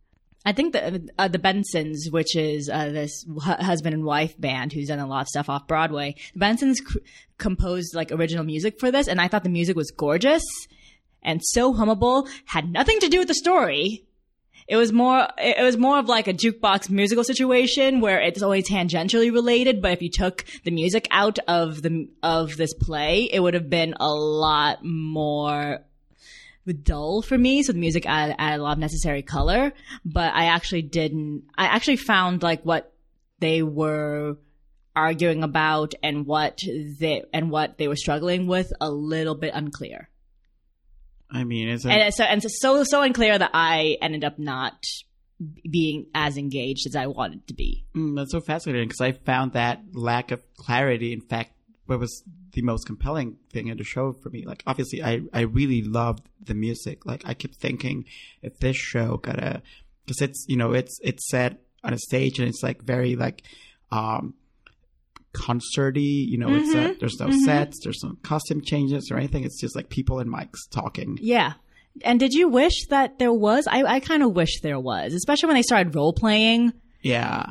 I 0.45 0.53
think 0.53 0.73
the 0.73 1.09
uh, 1.19 1.29
the 1.29 1.39
Bengsons, 1.39 2.11
which 2.11 2.35
is 2.35 2.69
uh, 2.69 2.89
this 2.89 3.25
husband 3.43 3.95
and 3.95 4.05
wife 4.05 4.41
band 4.41 4.73
who's 4.73 4.89
done 4.89 4.99
a 4.99 5.07
lot 5.07 5.23
of 5.23 5.29
stuff 5.29 5.49
off 5.51 5.69
Broadway, 5.69 6.17
the 6.35 6.41
Bengsons 6.41 6.77
c- 6.79 7.01
composed 7.39 7.95
like 7.95 8.11
original 8.11 8.43
music 8.45 8.81
for 8.81 8.91
this, 8.91 9.07
and 9.07 9.21
I 9.21 9.29
thought 9.29 9.45
the 9.45 9.51
music 9.51 9.77
was 9.77 9.91
gorgeous 9.93 10.43
and 11.23 11.41
so 11.45 11.73
hummable. 11.75 12.29
Had 12.47 12.71
nothing 12.71 12.99
to 13.01 13.09
do 13.09 13.19
with 13.19 13.29
the 13.29 13.35
story. 13.35 14.05
It 14.69 14.77
was 14.77 14.93
more, 14.93 15.27
it 15.37 15.63
was 15.63 15.77
more 15.77 15.99
of 15.99 16.09
like 16.09 16.29
a 16.29 16.33
jukebox 16.33 16.91
musical 16.91 17.25
situation 17.25 18.01
where 18.01 18.21
it's 18.21 18.41
only 18.41 18.63
tangentially 18.63 19.33
related, 19.33 19.83
but 19.83 19.93
if 19.93 20.03
you 20.03 20.11
took 20.11 20.45
the 20.63 20.71
music 20.71 21.09
out 21.11 21.41
of 21.49 21.83
the, 21.83 22.09
of 22.23 22.57
this 22.57 22.73
play, 22.75 23.25
it 23.25 23.41
would 23.41 23.55
have 23.55 23.69
been 23.69 23.95
a 23.99 24.09
lot 24.09 24.85
more 24.85 25.81
dull 26.85 27.21
for 27.21 27.37
me. 27.37 27.65
So 27.65 27.73
the 27.73 27.81
music 27.81 28.07
added, 28.07 28.37
added 28.39 28.61
a 28.61 28.63
lot 28.63 28.75
of 28.75 28.79
necessary 28.79 29.23
color, 29.23 29.73
but 30.05 30.33
I 30.33 30.45
actually 30.45 30.83
didn't, 30.83 31.45
I 31.59 31.67
actually 31.67 31.97
found 31.97 32.45
like 32.45 32.63
what 32.63 32.93
they 33.41 33.63
were 33.63 34.37
arguing 34.95 35.43
about 35.43 35.95
and 36.03 36.27
what 36.27 36.63
they, 36.65 37.25
and 37.33 37.51
what 37.51 37.79
they 37.79 37.89
were 37.89 37.97
struggling 37.97 38.47
with 38.47 38.73
a 38.81 38.91
little 38.91 39.35
bit 39.35 39.53
unclear. 39.53 40.09
I 41.33 41.45
mean, 41.45 41.69
it's 41.69 41.85
a, 41.85 41.91
And 41.91 42.15
so, 42.15 42.25
and 42.25 42.43
so, 42.43 42.49
so, 42.51 42.85
so 42.85 43.03
unclear 43.03 43.39
that 43.39 43.51
I 43.55 43.97
ended 44.03 44.25
up 44.25 44.39
not 44.39 44.83
being 45.69 46.07
as 46.15 46.37
engaged 46.37 46.87
as 46.87 46.97
I 46.97 47.07
wanted 47.07 47.47
to 47.49 47.55
be. 47.55 47.85
Mm, 47.97 48.17
that's 48.17 48.33
so 48.33 48.41
fascinating 48.41 48.89
because 48.89 49.01
I 49.01 49.13
found 49.13 49.53
that 49.53 49.81
lack 49.93 50.33
of 50.33 50.43
clarity, 50.57 51.13
in 51.13 51.21
fact, 51.21 51.53
what 51.87 51.99
was 51.99 52.23
the 52.53 52.63
most 52.63 52.87
compelling 52.87 53.37
thing 53.53 53.69
in 53.69 53.79
the 53.79 53.85
show 53.85 54.13
for 54.13 54.31
me. 54.31 54.45
Like, 54.45 54.63
obviously, 54.67 55.03
I, 55.03 55.23
I 55.33 55.41
really 55.43 55.83
loved 55.83 56.29
the 56.41 56.55
music. 56.55 57.07
Like, 57.07 57.23
I 57.25 57.35
kept 57.35 57.57
thinking 57.57 58.05
if 58.43 58.59
this 58.59 58.77
show 58.77 59.17
got 59.19 59.39
a, 59.39 59.63
because 60.05 60.21
it's, 60.21 60.45
you 60.49 60.57
know, 60.57 60.73
it's, 60.73 60.99
it's 61.03 61.29
set 61.29 61.59
on 61.85 61.93
a 61.93 61.99
stage 61.99 62.39
and 62.39 62.49
it's 62.49 62.63
like 62.63 62.83
very 62.83 63.17
like, 63.17 63.43
um, 63.91 64.35
concerty, 65.33 66.27
you 66.29 66.39
know, 66.39 66.55
it's 66.55 66.75
uh, 66.75 66.79
mm-hmm. 66.79 66.99
there's 66.99 67.19
no 67.21 67.27
mm-hmm. 67.27 67.45
sets, 67.45 67.81
there's 67.83 68.03
no 68.03 68.17
costume 68.23 68.61
changes 68.61 69.11
or 69.11 69.17
anything. 69.17 69.45
It's 69.45 69.61
just 69.61 69.77
like 69.77 69.89
people 69.89 70.19
and 70.19 70.33
mics 70.33 70.59
talking. 70.71 71.19
Yeah. 71.21 71.55
And 72.05 72.21
did 72.21 72.33
you 72.33 72.49
wish 72.49 72.87
that 72.89 73.19
there 73.19 73.33
was? 73.33 73.67
I, 73.67 73.83
I 73.83 74.01
kind 74.01 74.23
of 74.23 74.33
wish 74.33 74.61
there 74.61 74.79
was, 74.79 75.13
especially 75.15 75.49
when 75.49 75.57
they 75.57 75.63
started 75.63 75.95
role 75.95 76.13
playing. 76.13 76.73
Yeah. 77.03 77.51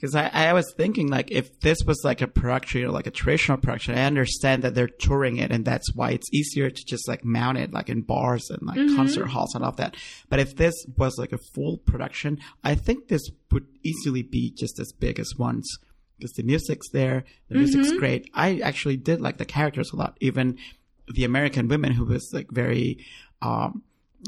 Because 0.00 0.14
I, 0.14 0.28
I 0.28 0.52
was 0.52 0.72
thinking, 0.76 1.08
like, 1.08 1.32
if 1.32 1.58
this 1.60 1.78
was 1.84 2.02
like 2.04 2.20
a 2.20 2.28
production, 2.28 2.80
you 2.80 2.86
know, 2.86 2.92
like 2.92 3.08
a 3.08 3.10
traditional 3.10 3.58
production, 3.58 3.98
I 3.98 4.04
understand 4.04 4.62
that 4.62 4.76
they're 4.76 4.86
touring 4.86 5.38
it 5.38 5.50
and 5.50 5.64
that's 5.64 5.92
why 5.92 6.10
it's 6.10 6.32
easier 6.32 6.70
to 6.70 6.84
just 6.86 7.08
like 7.08 7.24
mount 7.24 7.58
it 7.58 7.72
like 7.72 7.88
in 7.88 8.02
bars 8.02 8.48
and 8.48 8.62
like 8.62 8.78
mm-hmm. 8.78 8.94
concert 8.94 9.26
halls 9.26 9.56
and 9.56 9.64
all 9.64 9.72
that. 9.72 9.96
But 10.28 10.38
if 10.38 10.54
this 10.54 10.74
was 10.96 11.18
like 11.18 11.32
a 11.32 11.38
full 11.52 11.78
production, 11.78 12.38
I 12.62 12.76
think 12.76 13.08
this 13.08 13.28
would 13.50 13.66
easily 13.82 14.22
be 14.22 14.52
just 14.56 14.78
as 14.78 14.92
big 14.92 15.18
as 15.18 15.34
once. 15.36 15.78
Because 16.18 16.32
the 16.32 16.42
music's 16.42 16.90
there, 16.90 17.24
the 17.48 17.54
music's 17.56 17.92
great. 17.92 18.28
I 18.34 18.58
actually 18.58 18.96
did 18.96 19.20
like 19.20 19.38
the 19.38 19.44
characters 19.44 19.92
a 19.92 19.96
lot. 19.96 20.16
Even 20.20 20.58
the 21.06 21.24
American 21.24 21.68
women 21.68 21.92
who 21.92 22.04
was 22.04 22.28
like 22.32 22.50
very, 22.50 23.04
um, 23.40 23.82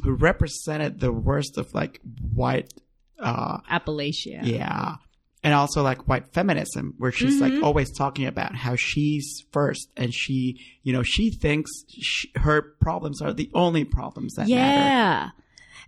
who 0.04 0.12
represented 0.12 1.00
the 1.00 1.12
worst 1.12 1.58
of 1.58 1.74
like 1.74 2.00
white, 2.34 2.72
uh, 3.18 3.58
Appalachia. 3.70 4.44
yeah. 4.44 4.96
And 5.42 5.54
also 5.54 5.82
like 5.82 6.06
white 6.06 6.28
feminism, 6.34 6.94
where 6.98 7.10
she's 7.10 7.40
like 7.40 7.62
always 7.62 7.90
talking 7.96 8.26
about 8.26 8.54
how 8.54 8.76
she's 8.76 9.42
first 9.52 9.88
and 9.96 10.12
she, 10.12 10.60
you 10.82 10.92
know, 10.92 11.02
she 11.02 11.30
thinks 11.30 11.70
sh 11.88 12.26
her 12.36 12.60
problems 12.78 13.22
are 13.22 13.32
the 13.32 13.50
only 13.54 13.84
problems 13.84 14.34
that 14.34 14.48
matter. 14.48 14.54
Yeah. 14.54 15.30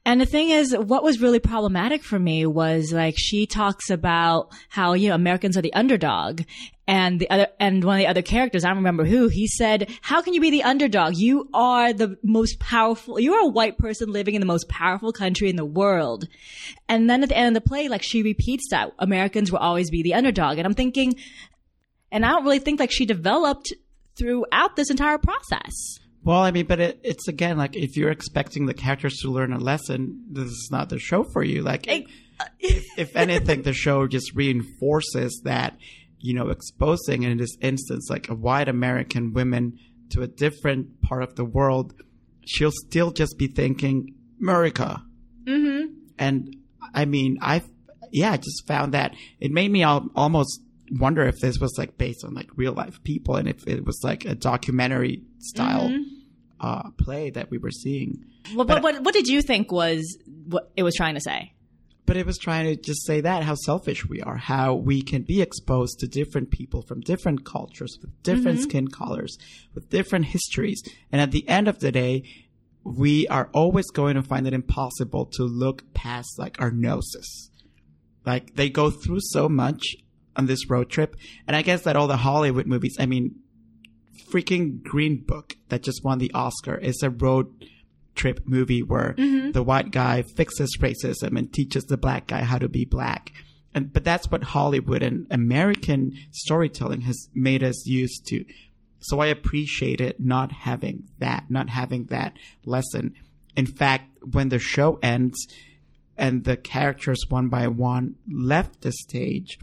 And 0.05 0.21
the 0.21 0.27
thing 0.27 0.51
is, 0.51 0.77
what 0.77 1.05
was 1.05 1.21
really 1.21 1.39
problematic 1.39 2.03
for 2.03 2.19
me 2.19 2.45
was 2.45 2.93
like 2.93 3.15
she 3.17 3.47
talks 3.47 3.89
about 3.89 4.49
how, 4.69 4.95
you 4.95 5.09
know, 5.09 5.15
Americans 5.15 5.57
are 5.57 5.63
the 5.63 5.73
underdog. 5.75 6.43
And 6.89 7.21
the 7.21 7.31
other, 7.31 7.47
and 7.61 7.85
one 7.85 7.95
of 7.95 8.01
the 8.01 8.09
other 8.09 8.23
characters, 8.23 8.65
I 8.65 8.69
don't 8.69 8.79
remember 8.79 9.05
who, 9.05 9.29
he 9.29 9.47
said, 9.47 9.89
how 10.01 10.21
can 10.21 10.35
you 10.35 10.41
be 10.41 10.51
the 10.51 10.65
underdog? 10.65 11.17
You 11.17 11.49
are 11.55 11.93
the 11.93 12.19
most 12.25 12.59
powerful, 12.59 13.21
you 13.21 13.33
are 13.35 13.45
a 13.45 13.49
white 13.49 13.79
person 13.79 14.11
living 14.11 14.35
in 14.35 14.41
the 14.41 14.47
most 14.47 14.69
powerful 14.69 15.13
country 15.13 15.49
in 15.49 15.55
the 15.55 15.65
world. 15.65 16.27
And 16.89 17.09
then 17.09 17.23
at 17.23 17.29
the 17.29 17.37
end 17.37 17.57
of 17.57 17.63
the 17.63 17.69
play, 17.69 17.87
like 17.87 18.03
she 18.03 18.25
repeats 18.25 18.71
that 18.71 18.93
Americans 18.99 19.53
will 19.53 19.61
always 19.61 19.89
be 19.89 20.03
the 20.03 20.15
underdog. 20.15 20.59
And 20.59 20.67
I'm 20.67 20.75
thinking, 20.75 21.15
and 22.11 22.27
I 22.27 22.31
don't 22.31 22.45
really 22.45 22.59
think 22.59 22.81
like 22.81 22.91
she 22.91 23.07
developed 23.07 23.73
throughout 24.17 24.75
this 24.75 24.91
entire 24.91 25.19
process. 25.19 26.01
Well, 26.25 26.39
I 26.39 26.53
mean, 26.53 26.67
but 26.67 26.81
it, 26.81 27.01
it's 27.03 27.27
again 27.29 27.59
like 27.59 27.77
if 27.77 27.97
you're 27.97 28.11
expecting 28.11 28.67
the 28.67 28.75
characters 28.75 29.19
to 29.23 29.31
learn 29.31 29.53
a 29.53 29.59
lesson, 29.59 30.25
this 30.31 30.47
is 30.47 30.69
not 30.71 30.89
the 30.89 30.99
show 30.99 31.25
for 31.25 31.43
you. 31.43 31.63
Like, 31.63 31.87
Hey, 31.87 32.07
if, 32.61 32.85
if 32.97 33.17
anything, 33.17 33.63
the 33.63 33.73
show 33.73 34.07
just 34.07 34.35
reinforces 34.35 35.41
that, 35.45 35.77
you 36.19 36.35
know, 36.35 36.49
exposing 36.49 37.25
in 37.25 37.39
this 37.39 37.57
instance, 37.61 38.09
like 38.09 38.29
a 38.29 38.35
white 38.35 38.69
American 38.69 39.33
woman 39.33 39.79
to 40.11 40.23
a 40.23 40.29
different 40.29 41.03
part 41.03 41.23
of 41.23 41.35
the 41.35 41.45
world, 41.45 41.95
she'll 42.45 42.73
still 42.73 43.11
just 43.11 43.37
be 43.39 43.49
thinking 43.49 44.15
America. 44.41 45.03
Mm-hmm. 45.45 45.95
And 46.19 46.57
I 46.95 47.05
mean, 47.05 47.39
I, 47.41 47.63
yeah, 48.11 48.33
I 48.33 48.37
just 48.37 48.67
found 48.67 48.95
that 48.95 49.15
it 49.41 49.51
made 49.51 49.71
me 49.71 49.83
al- 49.83 50.09
almost 50.15 50.61
wonder 50.99 51.25
if 51.27 51.39
this 51.41 51.59
was 51.59 51.75
like 51.79 51.99
based 51.99 52.25
on 52.25 52.35
like 52.35 52.49
real 52.57 52.73
life 52.73 53.03
people 53.03 53.37
and 53.37 53.49
if 53.49 53.67
it 53.67 53.85
was 53.85 54.01
like 54.03 54.25
a 54.25 54.35
documentary 54.35 55.23
style 55.39 55.91
uh, 56.61 56.91
play 56.99 57.31
that 57.31 57.51
we 57.51 57.59
were 57.59 57.71
seeing. 57.71 58.25
Well, 58.55 58.67
but 58.67 58.83
what, 58.83 59.03
what 59.03 59.15
did 59.15 59.29
you 59.29 59.43
think 59.43 59.73
was 59.73 60.19
what 60.47 60.71
it 60.77 60.83
was 60.83 60.95
trying 60.95 61.15
to 61.15 61.21
say? 61.21 61.53
but 62.05 62.17
it 62.17 62.27
was 62.27 62.39
trying 62.39 62.67
to 62.67 62.77
just 62.77 63.07
say 63.07 63.21
that 63.21 63.43
how 63.43 63.55
selfish 63.55 64.07
we 64.09 64.21
are, 64.21 64.37
how 64.37 64.75
we 64.75 65.03
can 65.03 65.23
be 65.23 65.41
exposed 65.41 66.01
to 66.01 66.09
different 66.09 66.51
people 66.51 66.83
from 66.83 67.01
different 67.01 67.45
cultures, 67.45 67.97
with 68.01 68.23
different 68.23 68.61
skin 68.61 68.89
colors, 68.89 69.39
with 69.75 69.89
different 69.89 70.27
histories. 70.27 70.83
And 71.11 71.21
at 71.21 71.31
the 71.31 71.49
end 71.49 71.69
of 71.69 71.79
the 71.79 71.93
day, 71.93 72.25
we 72.85 73.29
are 73.29 73.49
always 73.53 73.89
going 73.91 74.17
to 74.17 74.23
find 74.23 74.47
it 74.47 74.53
impossible 74.53 75.27
to 75.35 75.45
look 75.45 75.95
past 75.95 76.39
like 76.39 76.61
our 76.61 76.73
noses. 76.73 77.51
Like 78.27 78.57
they 78.57 78.69
go 78.69 78.91
through 78.91 79.21
so 79.21 79.49
much 79.49 79.97
on 80.37 80.47
this 80.47 80.69
road 80.69 80.91
trip. 80.91 81.17
And 81.47 81.57
I 81.57 81.63
guess 81.63 81.83
that 81.83 81.97
all 81.97 82.09
the 82.09 82.17
Hollywood 82.19 82.67
movies, 82.67 82.97
I 82.99 83.07
mean, 83.07 83.37
freaking 84.31 84.83
Green 84.83 85.23
Book 85.23 85.57
that 85.69 85.83
just 85.83 86.05
won 86.05 86.19
the 86.19 86.33
Oscar 86.33 86.77
is 86.77 87.03
a 87.03 87.11
road 87.11 87.53
trip 88.15 88.41
movie 88.47 88.83
where 88.83 89.15
mm-hmm. 89.17 89.53
the 89.53 89.63
white 89.63 89.91
guy 89.91 90.23
fixes 90.23 90.77
racism 90.79 91.39
and 91.39 91.53
teaches 91.53 91.85
the 91.85 91.97
black 91.97 92.27
guy 92.27 92.43
how 92.43 92.59
to 92.59 92.69
be 92.69 92.85
black. 92.85 93.33
And 93.75 93.93
but 93.93 94.05
that's 94.05 94.31
what 94.31 94.45
Hollywood 94.45 95.03
and 95.03 95.27
American 95.31 96.13
storytelling 96.31 97.03
has 97.03 97.29
made 97.35 97.63
us 97.63 97.87
used 97.87 98.27
to. 98.27 98.45
So 99.01 99.21
I 99.21 99.27
appreciate 99.27 100.01
it 100.01 100.21
not 100.21 100.53
having 100.53 101.09
that, 101.19 101.47
not 101.49 101.71
having 101.71 102.05
that 102.07 102.37
lesson. 102.65 103.15
In 103.57 103.67
fact, 103.67 104.11
when 104.31 104.49
the 104.51 104.59
show 104.59 104.99
ends 105.03 105.47
and 106.17 106.45
the 106.45 106.57
characters 106.57 107.25
one 107.29 107.49
by 107.49 107.67
one 107.67 108.17
left 108.31 108.83
the 108.83 108.93
stage, 108.93 109.59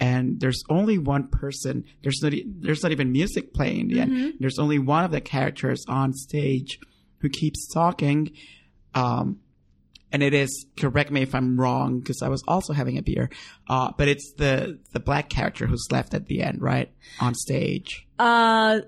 and 0.00 0.40
there's 0.40 0.62
only 0.70 0.98
one 0.98 1.28
person. 1.28 1.84
There's 2.02 2.20
not. 2.22 2.32
There's 2.46 2.82
not 2.82 2.90
even 2.90 3.12
music 3.12 3.52
playing 3.54 3.90
yet. 3.90 4.08
There's 4.40 4.58
only 4.58 4.78
one 4.78 5.04
of 5.04 5.10
the 5.12 5.20
characters 5.20 5.84
on 5.86 6.14
stage 6.14 6.78
who 7.18 7.28
keeps 7.28 7.68
talking. 7.72 8.32
Um, 8.94 9.40
and 10.12 10.22
it 10.24 10.34
is 10.34 10.66
correct 10.76 11.10
me 11.12 11.22
if 11.22 11.34
I'm 11.34 11.60
wrong 11.60 12.00
because 12.00 12.22
I 12.22 12.28
was 12.28 12.42
also 12.48 12.72
having 12.72 12.98
a 12.98 13.02
beer. 13.02 13.30
Uh, 13.68 13.92
but 13.96 14.08
it's 14.08 14.32
the 14.38 14.78
the 14.92 15.00
black 15.00 15.28
character 15.28 15.66
who's 15.66 15.86
left 15.92 16.14
at 16.14 16.26
the 16.26 16.42
end, 16.42 16.60
right 16.62 16.90
on 17.20 17.34
stage. 17.34 18.06
Uh, 18.18 18.80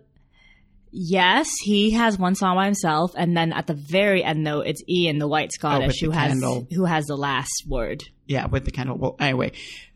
yes, 0.90 1.48
he 1.62 1.90
has 1.92 2.18
one 2.18 2.34
song 2.34 2.56
by 2.56 2.64
himself, 2.64 3.12
and 3.16 3.36
then 3.36 3.52
at 3.52 3.66
the 3.66 3.74
very 3.74 4.24
end, 4.24 4.46
though, 4.46 4.60
it's 4.60 4.82
Ian, 4.88 5.18
the 5.18 5.28
white 5.28 5.52
Scottish, 5.52 5.86
with 5.88 6.00
the 6.00 6.06
who 6.06 6.10
has 6.12 6.28
candle. 6.32 6.66
who 6.72 6.84
has 6.86 7.04
the 7.06 7.16
last 7.16 7.64
word. 7.68 8.02
Yeah, 8.32 8.46
with 8.46 8.64
the 8.64 8.70
candle. 8.70 8.96
Well, 8.96 9.16
anyway, 9.20 9.52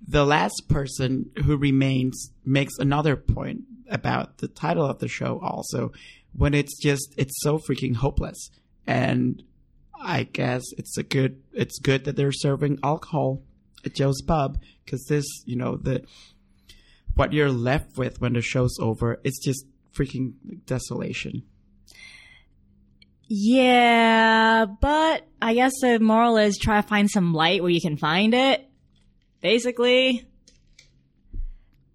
the 0.07 0.27
last 0.27 0.69
person 0.69 1.31
who 1.47 1.57
remains 1.57 2.33
makes 2.45 2.75
another 2.79 3.17
point 3.17 3.63
about 3.89 4.39
the 4.39 4.49
title 4.49 4.85
of 4.85 4.99
the 4.99 5.09
show 5.09 5.41
also 5.41 5.91
when 6.35 6.53
it's 6.53 6.79
just 6.79 7.15
it's 7.17 7.41
so 7.41 7.59
freaking 7.59 7.97
hopeless. 7.97 8.51
And 8.87 9.43
I 9.99 10.25
guess 10.25 10.65
it's 10.77 10.99
a 10.99 11.03
good 11.03 11.41
it's 11.55 11.79
good 11.79 12.05
that 12.05 12.17
they're 12.17 12.31
serving 12.31 12.79
alcohol 12.83 13.41
at 13.87 13.95
Joe's 13.95 14.21
pub 14.21 14.61
because 14.85 15.07
this, 15.07 15.25
you 15.47 15.57
know, 15.57 15.77
the 15.77 16.05
what 17.15 17.33
you're 17.33 17.51
left 17.51 17.97
with 17.97 18.21
when 18.21 18.35
the 18.35 18.43
show's 18.43 18.77
over, 18.79 19.19
it's 19.25 19.43
just 19.43 19.65
freaking 19.95 20.35
desolation. 20.67 21.43
Yeah, 23.29 24.67
but 24.81 25.27
I 25.43 25.55
guess 25.55 25.73
the 25.81 25.99
moral 25.99 26.37
is 26.37 26.59
try 26.59 26.81
to 26.81 26.87
find 26.87 27.11
some 27.11 27.35
light 27.35 27.63
where 27.63 27.71
you 27.71 27.81
can 27.81 27.97
find 27.97 28.35
it. 28.35 28.65
Basically, 29.41 30.27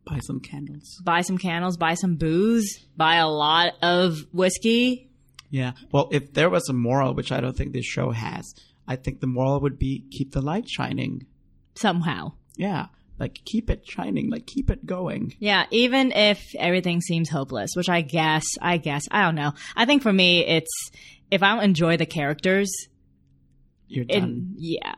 Buy 0.06 0.20
some 0.20 0.40
candles. 0.42 1.00
buy 1.06 1.22
some 1.22 1.38
candles, 1.38 1.78
buy 1.78 1.94
some 1.94 2.16
booze, 2.16 2.86
buy 2.98 3.16
a 3.16 3.28
lot 3.28 3.74
of 3.82 4.26
whiskey. 4.34 5.10
Yeah. 5.50 5.72
Well, 5.92 6.10
if 6.12 6.34
there 6.34 6.50
was 6.50 6.68
a 6.70 6.74
moral, 6.74 7.14
which 7.14 7.32
I 7.32 7.40
don't 7.40 7.56
think 7.56 7.72
this 7.74 7.86
show 7.86 8.12
has, 8.12 8.54
I 8.88 8.96
think 8.98 9.20
the 9.22 9.28
moral 9.28 9.60
would 9.62 9.78
be 9.80 10.06
keep 10.12 10.32
the 10.34 10.42
light 10.42 10.68
shining. 10.70 11.28
Somehow. 11.76 12.34
Yeah. 12.58 12.88
Like 13.20 13.40
keep 13.46 13.70
it 13.70 13.88
shining, 13.88 14.30
like 14.30 14.48
keep 14.48 14.70
it 14.72 14.86
going. 14.86 15.36
Yeah, 15.40 15.66
even 15.70 16.12
if 16.12 16.44
everything 16.58 17.02
seems 17.02 17.30
hopeless, 17.30 17.72
which 17.76 17.88
I 17.90 18.02
guess, 18.02 18.44
I 18.62 18.78
guess, 18.78 19.04
I 19.12 19.24
don't 19.24 19.36
know. 19.36 19.54
I 19.76 19.86
think 19.86 20.02
for 20.02 20.12
me, 20.12 20.46
it's 20.46 20.72
if 21.32 21.42
I 21.42 21.56
don't 21.56 21.64
enjoy 21.64 21.98
the 21.98 22.06
characters, 22.06 22.70
You're 23.88 24.06
done. 24.06 24.24
and 24.24 24.54
yeah, 24.58 24.96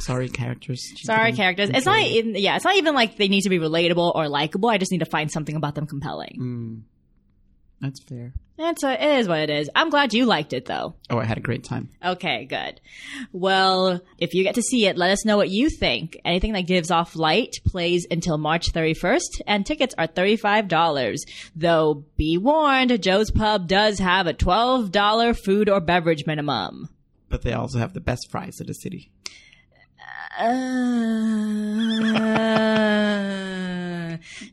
Sorry, 0.00 0.28
characters. 0.28 0.82
Sorry, 1.04 1.32
characters. 1.32 1.70
It's 1.72 1.86
not 1.86 2.00
even, 2.02 2.34
yeah, 2.34 2.56
it's 2.56 2.64
not 2.64 2.76
even 2.76 2.94
like 2.94 3.16
they 3.16 3.28
need 3.28 3.42
to 3.42 3.48
be 3.48 3.58
relatable 3.60 4.14
or 4.14 4.28
likable. 4.28 4.68
I 4.68 4.76
just 4.78 4.90
need 4.90 4.98
to 4.98 5.04
find 5.06 5.30
something 5.30 5.54
about 5.54 5.76
them 5.76 5.86
compelling. 5.86 6.36
Mm, 6.40 6.82
that's 7.84 8.02
fair. 8.02 8.32
It's 8.56 8.84
a, 8.84 8.92
it 8.92 9.18
is 9.18 9.28
what 9.28 9.40
it 9.40 9.50
is. 9.50 9.68
I'm 9.74 9.90
glad 9.90 10.14
you 10.14 10.26
liked 10.26 10.52
it 10.52 10.66
though. 10.66 10.94
Oh, 11.10 11.18
I 11.18 11.24
had 11.24 11.38
a 11.38 11.42
great 11.42 11.64
time. 11.64 11.88
Okay, 12.04 12.44
good. 12.44 12.80
Well, 13.32 14.00
if 14.18 14.32
you 14.32 14.44
get 14.44 14.54
to 14.54 14.62
see 14.62 14.86
it, 14.86 14.96
let 14.96 15.10
us 15.10 15.24
know 15.24 15.36
what 15.36 15.50
you 15.50 15.68
think. 15.68 16.16
Anything 16.24 16.52
that 16.52 16.66
gives 16.66 16.90
off 16.90 17.16
light 17.16 17.56
plays 17.66 18.06
until 18.10 18.38
March 18.38 18.72
31st, 18.72 19.42
and 19.46 19.66
tickets 19.66 19.94
are 19.98 20.06
$35. 20.06 21.18
Though, 21.56 22.04
be 22.16 22.38
warned, 22.38 23.02
Joe's 23.02 23.32
Pub 23.32 23.66
does 23.66 23.98
have 23.98 24.26
a 24.28 24.34
$12 24.34 25.36
food 25.44 25.68
or 25.68 25.80
beverage 25.80 26.24
minimum. 26.26 26.88
But 27.28 27.42
they 27.42 27.52
also 27.52 27.78
have 27.78 27.92
the 27.92 28.00
best 28.00 28.30
fries 28.30 28.60
in 28.60 28.68
the 28.68 28.74
city. 28.74 29.10
Uh, 30.36 30.44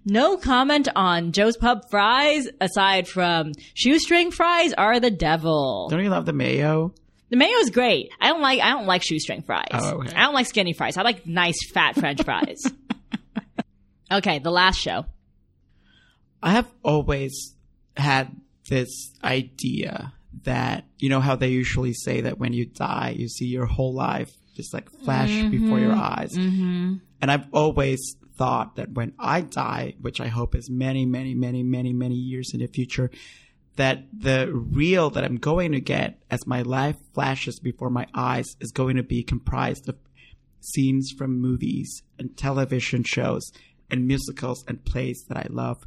no 0.06 0.38
comment 0.38 0.88
on 0.96 1.32
Joe's 1.32 1.58
Pub 1.58 1.90
fries 1.90 2.48
aside 2.60 3.08
from 3.08 3.54
shoestring 3.74 4.32
fries 4.32 4.74
are 4.74 5.00
the 5.00 5.12
devil. 5.12 5.88
Don't 5.90 6.04
you 6.04 6.10
love 6.10 6.26
the 6.26 6.34
mayo? 6.34 6.94
The 7.30 7.38
mayo 7.38 7.56
is 7.58 7.70
great. 7.70 8.12
I 8.20 8.28
don't 8.28 8.42
like 8.42 8.60
I 8.60 8.72
don't 8.72 8.86
like 8.86 9.04
shoestring 9.04 9.44
fries. 9.44 9.70
Oh, 9.74 10.02
okay. 10.02 10.16
I 10.16 10.24
don't 10.24 10.34
like 10.34 10.48
skinny 10.48 10.74
fries. 10.74 10.98
I 10.98 11.02
like 11.02 11.26
nice 11.26 11.58
fat 11.74 11.96
French 11.96 12.22
fries. 12.26 12.62
okay, 14.12 14.40
the 14.40 14.52
last 14.52 14.78
show. 14.78 15.06
I 16.44 16.52
have 16.52 16.68
always 16.84 17.56
had 17.98 18.36
this 18.70 19.14
idea 19.24 20.14
that 20.44 20.86
you 20.98 21.10
know 21.10 21.22
how 21.22 21.36
they 21.36 21.50
usually 21.50 21.94
say 21.94 22.22
that 22.22 22.38
when 22.38 22.54
you 22.54 22.66
die, 22.66 23.16
you 23.18 23.28
see 23.28 23.46
your 23.46 23.66
whole 23.66 23.94
life 23.94 24.32
just 24.56 24.74
like 24.74 24.90
flash 25.04 25.30
before 25.50 25.80
your 25.80 25.94
eyes. 25.94 26.32
Mm-hmm. 26.34 26.96
And 27.22 27.32
I've 27.32 27.48
always 27.54 28.16
thought 28.38 28.76
that 28.78 28.92
when 28.92 29.14
I 29.20 29.42
die, 29.42 29.96
which 30.02 30.20
I 30.20 30.28
hope 30.28 30.56
is 30.56 30.70
many, 30.70 31.06
many, 31.06 31.36
many, 31.36 31.64
many, 31.64 31.94
many 31.94 32.16
years 32.16 32.52
in 32.54 32.60
the 32.60 32.68
future, 32.68 33.12
that 33.76 34.04
the 34.12 34.52
real 34.52 35.10
that 35.12 35.24
I'm 35.24 35.38
going 35.38 35.72
to 35.72 35.80
get 35.80 36.20
as 36.30 36.46
my 36.46 36.62
life 36.62 36.98
flashes 37.14 37.60
before 37.60 37.90
my 37.90 38.08
eyes 38.14 38.46
is 38.60 38.72
going 38.72 38.98
to 38.98 39.04
be 39.04 39.24
comprised 39.24 39.88
of 39.88 39.96
scenes 40.60 41.14
from 41.18 41.40
movies 41.40 42.04
and 42.20 42.36
television 42.38 43.04
shows 43.04 43.52
and 43.90 44.08
musicals 44.08 44.64
and 44.68 44.84
plays 44.84 45.24
that 45.28 45.38
I 45.38 45.48
love. 45.50 45.84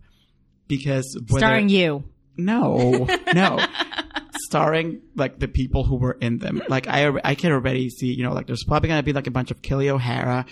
Because 0.67 1.17
whether, 1.29 1.47
Starring 1.47 1.69
you. 1.69 2.05
no, 2.37 3.07
no. 3.35 3.65
Starring 4.55 5.01
like 5.17 5.39
the 5.41 5.49
people 5.49 5.85
who 5.85 5.97
were 5.97 6.13
in 6.21 6.39
them. 6.39 6.59
Hmm. 6.65 6.71
Like 6.71 6.87
I, 6.87 7.13
I 7.25 7.35
can 7.35 7.51
already 7.53 7.91
see, 7.91 8.13
you 8.13 8.23
know, 8.23 8.33
like 8.33 8.47
there's 8.47 8.65
probably 8.65 8.89
going 8.89 9.01
to 9.01 9.05
be 9.05 9.13
like 9.13 9.27
a 9.27 9.31
bunch 9.33 9.51
of 9.51 9.63
Kelli 9.63 9.89
O'Hara. 9.89 10.47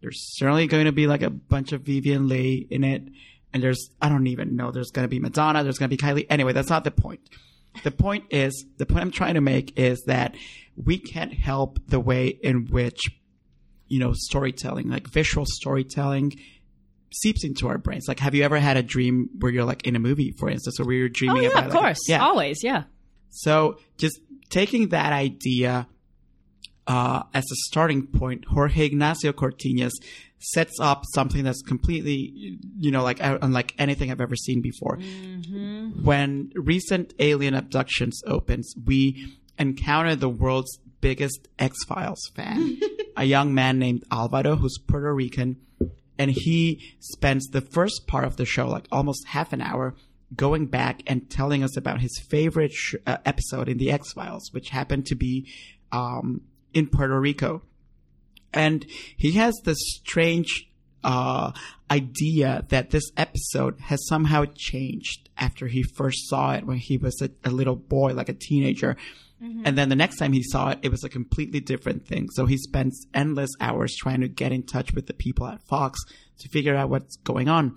There's 0.00 0.36
certainly 0.36 0.66
going 0.68 0.84
to 0.84 0.92
be 0.92 1.06
like 1.08 1.22
a 1.22 1.30
bunch 1.30 1.72
of 1.72 1.82
Vivien 1.82 2.28
Leigh 2.28 2.66
in 2.70 2.84
it. 2.84 3.02
And 3.52 3.62
there's, 3.62 3.90
I 4.00 4.08
don't 4.08 4.26
even 4.28 4.54
know, 4.56 4.70
there's 4.70 4.90
going 4.90 5.04
to 5.04 5.08
be 5.08 5.18
Madonna, 5.18 5.64
there's 5.64 5.78
going 5.78 5.90
to 5.90 5.96
be 5.96 6.00
Kylie. 6.00 6.26
Anyway, 6.30 6.52
that's 6.52 6.68
not 6.70 6.84
the 6.84 6.90
point. 6.90 7.20
The 7.82 7.90
point 7.90 8.24
is, 8.30 8.64
the 8.76 8.86
point 8.86 9.02
I'm 9.02 9.10
trying 9.10 9.34
to 9.34 9.40
make 9.40 9.78
is 9.78 10.02
that 10.06 10.36
we 10.76 10.98
can't 10.98 11.32
help 11.32 11.78
the 11.88 11.98
way 11.98 12.28
in 12.28 12.66
which, 12.66 13.00
you 13.88 13.98
know, 13.98 14.12
storytelling, 14.14 14.88
like 14.88 15.08
visual 15.08 15.46
storytelling, 15.46 16.34
seeps 17.10 17.42
into 17.44 17.68
our 17.68 17.78
brains. 17.78 18.06
Like, 18.06 18.20
have 18.20 18.34
you 18.34 18.44
ever 18.44 18.58
had 18.58 18.76
a 18.76 18.82
dream 18.82 19.30
where 19.40 19.50
you're 19.50 19.64
like 19.64 19.86
in 19.86 19.96
a 19.96 19.98
movie, 19.98 20.32
for 20.38 20.48
instance, 20.48 20.78
or 20.78 20.84
where 20.84 20.94
you're 20.96 21.08
dreaming 21.08 21.38
Oh 21.38 21.40
yeah, 21.40 21.48
about 21.48 21.66
of 21.66 21.72
like, 21.74 21.82
course. 21.82 22.08
yeah. 22.08 22.22
Always, 22.24 22.62
yeah. 22.62 22.84
So 23.30 23.78
just 23.96 24.20
taking 24.48 24.88
that 24.88 25.12
idea 25.12 25.86
uh, 26.86 27.22
as 27.34 27.44
a 27.44 27.56
starting 27.66 28.06
point, 28.06 28.46
Jorge 28.46 28.86
Ignacio 28.86 29.32
Cortinas 29.32 29.92
sets 30.38 30.78
up 30.80 31.04
something 31.14 31.44
that's 31.44 31.62
completely, 31.62 32.58
you 32.78 32.90
know, 32.90 33.02
like 33.02 33.22
uh, 33.22 33.38
unlike 33.42 33.74
anything 33.78 34.10
I've 34.10 34.20
ever 34.20 34.36
seen 34.36 34.62
before. 34.62 34.96
When 36.02 36.50
recent 36.54 37.14
alien 37.18 37.54
abductions 37.54 38.22
opens, 38.26 38.72
we 38.84 39.34
encounter 39.58 40.14
the 40.16 40.28
world's 40.28 40.78
biggest 41.00 41.48
X 41.58 41.84
Files 41.84 42.30
fan, 42.34 42.80
a 43.16 43.24
young 43.24 43.54
man 43.54 43.78
named 43.78 44.04
Alvaro, 44.10 44.56
who's 44.56 44.78
Puerto 44.78 45.12
Rican, 45.14 45.56
and 46.18 46.30
he 46.30 46.94
spends 47.00 47.46
the 47.48 47.60
first 47.60 48.06
part 48.06 48.24
of 48.24 48.36
the 48.36 48.44
show, 48.44 48.68
like 48.68 48.86
almost 48.90 49.28
half 49.28 49.52
an 49.52 49.60
hour, 49.60 49.94
going 50.34 50.66
back 50.66 51.02
and 51.06 51.30
telling 51.30 51.62
us 51.62 51.76
about 51.76 52.00
his 52.00 52.18
favorite 52.28 52.72
sh- 52.72 52.96
uh, 53.06 53.18
episode 53.24 53.68
in 53.68 53.78
the 53.78 53.90
X 53.90 54.12
Files, 54.12 54.52
which 54.52 54.70
happened 54.70 55.06
to 55.06 55.14
be 55.14 55.46
um, 55.92 56.42
in 56.74 56.86
Puerto 56.86 57.18
Rico. 57.18 57.62
And 58.52 58.86
he 59.16 59.32
has 59.32 59.54
this 59.64 59.78
strange 59.80 60.68
uh, 61.04 61.52
idea 61.90 62.64
that 62.68 62.90
this 62.90 63.10
episode 63.16 63.78
has 63.80 64.06
somehow 64.06 64.44
changed 64.54 65.28
after 65.36 65.66
he 65.66 65.82
first 65.82 66.28
saw 66.28 66.52
it 66.52 66.66
when 66.66 66.78
he 66.78 66.96
was 66.96 67.20
a, 67.22 67.30
a 67.44 67.50
little 67.50 67.76
boy, 67.76 68.14
like 68.14 68.28
a 68.28 68.34
teenager. 68.34 68.96
And 69.64 69.78
then 69.78 69.88
the 69.88 69.94
next 69.94 70.16
time 70.16 70.32
he 70.32 70.42
saw 70.42 70.70
it, 70.70 70.80
it 70.82 70.90
was 70.90 71.04
a 71.04 71.08
completely 71.08 71.60
different 71.60 72.04
thing. 72.04 72.28
So 72.30 72.46
he 72.46 72.56
spends 72.56 73.06
endless 73.14 73.50
hours 73.60 73.94
trying 73.94 74.20
to 74.22 74.28
get 74.28 74.50
in 74.50 74.64
touch 74.64 74.92
with 74.92 75.06
the 75.06 75.14
people 75.14 75.46
at 75.46 75.62
Fox 75.62 76.00
to 76.40 76.48
figure 76.48 76.74
out 76.74 76.90
what's 76.90 77.16
going 77.18 77.48
on. 77.48 77.76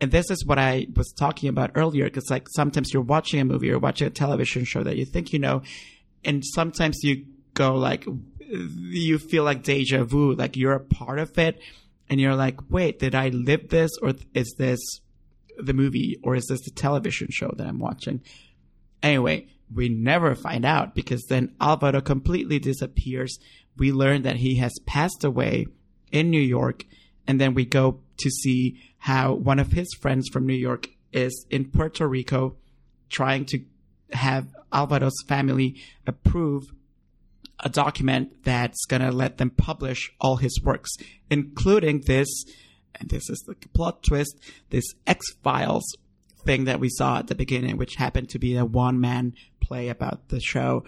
And 0.00 0.10
this 0.10 0.30
is 0.30 0.44
what 0.44 0.58
I 0.58 0.86
was 0.96 1.12
talking 1.12 1.48
about 1.48 1.72
earlier, 1.74 2.04
because 2.04 2.28
like 2.30 2.48
sometimes 2.50 2.92
you're 2.92 3.02
watching 3.02 3.40
a 3.40 3.44
movie 3.44 3.70
or 3.70 3.78
watching 3.78 4.06
a 4.06 4.10
television 4.10 4.64
show 4.64 4.82
that 4.82 4.96
you 4.96 5.04
think 5.04 5.32
you 5.32 5.38
know, 5.38 5.62
and 6.24 6.44
sometimes 6.44 6.98
you 7.02 7.26
go 7.54 7.74
like, 7.76 8.06
you 8.48 9.18
feel 9.18 9.44
like 9.44 9.62
deja 9.62 10.04
vu, 10.04 10.34
like 10.34 10.56
you're 10.56 10.72
a 10.72 10.80
part 10.80 11.18
of 11.18 11.38
it, 11.38 11.60
and 12.10 12.20
you're 12.20 12.34
like, 12.34 12.58
wait, 12.68 12.98
did 12.98 13.14
I 13.14 13.28
live 13.28 13.68
this, 13.68 13.90
or 14.02 14.14
is 14.34 14.54
this 14.58 14.80
the 15.56 15.72
movie, 15.72 16.18
or 16.22 16.34
is 16.34 16.46
this 16.46 16.62
the 16.64 16.70
television 16.70 17.28
show 17.30 17.52
that 17.56 17.66
I'm 17.66 17.78
watching? 17.78 18.20
Anyway, 19.02 19.46
we 19.72 19.88
never 19.88 20.34
find 20.34 20.64
out 20.64 20.94
because 20.94 21.24
then 21.28 21.54
Alvaro 21.60 22.00
completely 22.00 22.58
disappears. 22.58 23.38
We 23.76 23.92
learn 23.92 24.22
that 24.22 24.36
he 24.36 24.56
has 24.56 24.72
passed 24.86 25.24
away 25.24 25.66
in 26.12 26.30
New 26.30 26.42
York, 26.42 26.84
and 27.26 27.40
then 27.40 27.54
we 27.54 27.64
go 27.64 28.00
to 28.18 28.30
see 28.30 28.80
how 29.04 29.34
one 29.34 29.58
of 29.58 29.72
his 29.72 29.92
friends 30.00 30.30
from 30.32 30.46
New 30.46 30.54
York 30.54 30.88
is 31.12 31.44
in 31.50 31.70
Puerto 31.70 32.08
Rico 32.08 32.56
trying 33.10 33.44
to 33.44 33.60
have 34.12 34.46
Alvaro's 34.72 35.22
family 35.28 35.76
approve 36.06 36.62
a 37.60 37.68
document 37.68 38.44
that's 38.44 38.86
going 38.86 39.02
to 39.02 39.12
let 39.12 39.36
them 39.36 39.50
publish 39.50 40.10
all 40.22 40.36
his 40.36 40.58
works, 40.64 40.90
including 41.28 42.00
this, 42.06 42.46
and 42.94 43.10
this 43.10 43.28
is 43.28 43.44
the 43.46 43.54
plot 43.74 44.02
twist, 44.02 44.38
this 44.70 44.94
X 45.06 45.26
Files 45.42 45.84
thing 46.46 46.64
that 46.64 46.80
we 46.80 46.88
saw 46.88 47.18
at 47.18 47.26
the 47.26 47.34
beginning, 47.34 47.76
which 47.76 47.96
happened 47.96 48.30
to 48.30 48.38
be 48.38 48.56
a 48.56 48.64
one 48.64 48.98
man 48.98 49.34
play 49.60 49.90
about 49.90 50.30
the 50.30 50.40
show. 50.40 50.82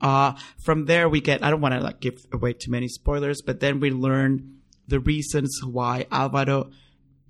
Uh, 0.00 0.34
from 0.62 0.84
there 0.84 1.08
we 1.08 1.20
get, 1.20 1.42
I 1.42 1.50
don't 1.50 1.60
want 1.60 1.74
to 1.74 1.80
like 1.80 1.98
give 1.98 2.24
away 2.32 2.52
too 2.52 2.70
many 2.70 2.86
spoilers, 2.86 3.42
but 3.44 3.58
then 3.58 3.80
we 3.80 3.90
learn 3.90 4.60
the 4.86 5.00
reasons 5.00 5.58
why 5.64 6.06
Alvaro 6.12 6.70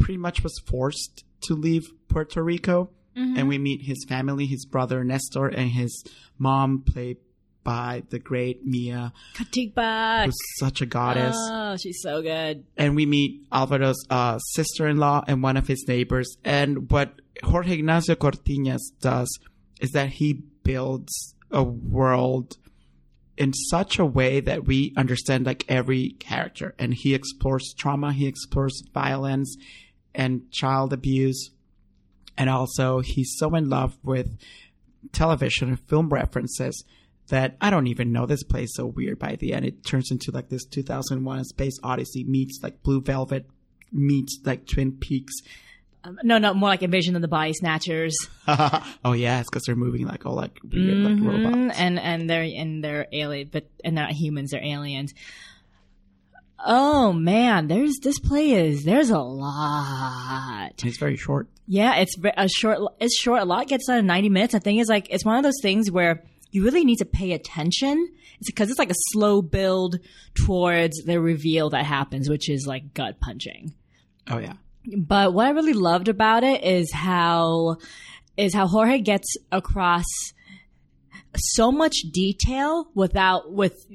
pretty 0.01 0.19
much 0.19 0.43
was 0.43 0.59
forced 0.67 1.25
to 1.43 1.55
leave 1.55 1.91
Puerto 2.09 2.43
Rico. 2.43 2.91
And 3.17 3.49
we 3.49 3.59
meet 3.59 3.83
his 3.83 4.07
family, 4.09 4.47
his 4.47 4.65
brother 4.65 5.05
Nestor 5.05 5.47
and 5.47 5.69
his 5.71 6.05
mom 6.39 6.81
played 6.87 7.19
by 7.63 8.03
the 8.09 8.19
great 8.19 8.65
Mia, 8.65 9.13
Katigbak. 9.35 10.25
who's 10.25 10.39
such 10.59 10.81
a 10.81 10.87
goddess. 10.87 11.37
Oh, 11.39 11.77
she's 11.77 12.01
so 12.01 12.23
good. 12.23 12.65
and 12.79 12.97
we 12.97 13.05
meet 13.05 13.43
Alvaro's 13.51 14.03
uh, 14.09 14.39
sister-in-law 14.39 15.25
and 15.29 15.43
one 15.43 15.59
of 15.59 15.67
his 15.67 15.85
neighbors. 15.87 16.35
And 16.47 16.91
what 16.91 17.21
Jorge 17.45 17.75
Ignacio 17.75 18.15
Cortinas 18.15 18.81
does 19.03 19.29
is 19.83 19.91
that 19.91 20.09
he 20.09 20.43
builds 20.63 21.35
a 21.51 21.63
world 21.63 22.57
in 23.37 23.53
such 23.53 23.99
a 23.99 24.07
way 24.07 24.41
that 24.41 24.65
we 24.65 24.95
understand 24.97 25.45
like 25.45 25.65
every 25.69 26.11
character, 26.21 26.75
and 26.79 26.95
he 26.95 27.13
explores 27.15 27.75
trauma, 27.77 28.15
he 28.15 28.27
explores 28.27 28.83
violence 28.95 29.57
and 30.15 30.51
child 30.51 30.93
abuse, 30.93 31.51
and 32.37 32.49
also 32.51 33.01
he's 33.01 33.35
so 33.39 33.55
in 33.55 33.69
love 33.69 33.97
with 34.03 34.39
television 35.13 35.69
and 35.69 35.81
film 35.81 36.09
references 36.09 36.85
that 37.29 37.57
I 37.61 37.71
don't 37.71 37.87
even 37.87 38.13
know 38.13 38.27
this 38.27 38.43
place 38.43 38.71
so 38.75 38.87
weird 38.87 39.19
by 39.19 39.37
the 39.37 39.53
end. 39.53 39.65
It 39.65 39.85
turns 39.85 40.11
into 40.11 40.31
like 40.33 40.49
this 40.49 40.65
2001 40.65 41.45
Space 41.45 41.79
Odyssey 41.83 42.25
meets 42.25 42.59
like 42.63 42.83
Blue 42.83 43.01
Velvet 43.01 43.47
meets 43.93 44.39
like 44.45 44.67
Twin 44.67 44.93
Peaks. 44.93 45.35
Um, 46.03 46.19
no, 46.23 46.39
no, 46.39 46.55
more 46.55 46.71
like 46.71 46.83
Invasion 46.83 47.15
of 47.15 47.23
the 47.23 47.29
Body 47.29 47.53
Snatchers. 47.53 48.17
oh 48.49 49.13
yeah, 49.13 49.41
it's 49.41 49.51
because 49.51 49.65
they're 49.65 49.77
moving 49.77 50.07
like 50.07 50.25
all 50.27 50.35
like 50.35 50.59
weird 50.65 50.97
like 50.99 51.15
Mhm. 51.15 51.27
robots. 51.45 51.79
And 51.79 51.99
and 51.99 52.29
they're 52.29 52.43
and 52.43 52.83
they're 52.83 53.07
alien, 53.13 53.49
but 53.53 53.69
and 53.85 53.97
they're 53.97 54.07
not 54.07 54.15
humans, 54.15 54.51
they're 54.51 54.65
aliens. 54.65 55.13
Oh 56.65 57.13
man, 57.13 57.69
there's 57.69 57.99
this 58.03 58.19
play 58.19 58.53
is 58.53 58.85
there's 58.85 59.11
a 59.11 59.19
lot. 59.19 60.73
It's 60.85 60.99
very 60.99 61.17
short. 61.17 61.49
Yeah, 61.67 61.97
it's 61.97 62.17
a 62.37 62.49
short. 62.49 62.79
It's 63.01 63.17
short. 63.21 63.41
A 63.41 63.45
lot 63.45 63.69
gets 63.69 63.87
done 63.87 63.99
in 63.99 64.07
ninety 64.07 64.29
minutes. 64.29 64.55
I 64.55 64.59
think 64.59 64.81
it's 64.81 64.91
like 64.91 65.09
it's 65.11 65.25
one 65.25 65.37
of 65.37 65.43
those 65.43 65.61
things 65.63 65.91
where 65.91 66.25
you 66.51 66.65
really 66.65 66.85
need 66.85 66.99
to 66.99 67.05
pay 67.05 67.33
attention. 67.33 68.09
It's 68.41 68.51
because 68.51 68.71
it's 68.71 68.79
like 68.79 68.91
a 68.91 68.95
slow 69.13 69.43
build 69.43 69.99
towards 70.35 71.03
the 71.05 71.21
reveal 71.21 71.71
that 71.71 71.85
happens, 71.85 72.29
which 72.29 72.49
is 72.51 72.67
like 72.67 72.95
gut 72.95 73.21
punching. 73.21 73.75
Oh 74.29 74.39
yeah. 74.39 74.55
But 74.97 75.35
what 75.35 75.47
I 75.47 75.51
really 75.51 75.75
loved 75.75 76.09
about 76.09 76.43
it 76.43 76.65
is 76.65 76.93
how 76.93 77.77
is 78.37 78.55
how 78.55 78.67
Jorge 78.67 78.99
gets 79.01 79.37
across 79.53 80.07
so 81.37 81.71
much 81.71 81.97
detail 82.13 82.89
without 82.95 83.53
with 83.53 83.87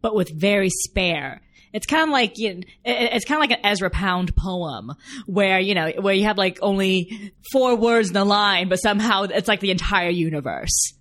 but 0.00 0.14
with 0.14 0.30
very 0.32 0.70
spare. 0.70 1.40
It's 1.72 1.86
kind 1.86 2.04
of 2.04 2.10
like 2.10 2.32
you 2.36 2.54
know, 2.54 2.62
it's 2.84 3.24
kind 3.24 3.42
of 3.42 3.48
like 3.48 3.58
an 3.58 3.66
Ezra 3.66 3.90
Pound 3.90 4.34
poem 4.36 4.94
where 5.26 5.60
you 5.60 5.74
know 5.74 5.90
where 6.00 6.14
you 6.14 6.24
have 6.24 6.38
like 6.38 6.58
only 6.62 7.32
four 7.52 7.76
words 7.76 8.08
in 8.08 8.14
the 8.14 8.24
line, 8.24 8.68
but 8.68 8.76
somehow 8.76 9.24
it's 9.24 9.48
like 9.48 9.60
the 9.60 9.70
entire 9.70 10.10
universe. 10.10 10.94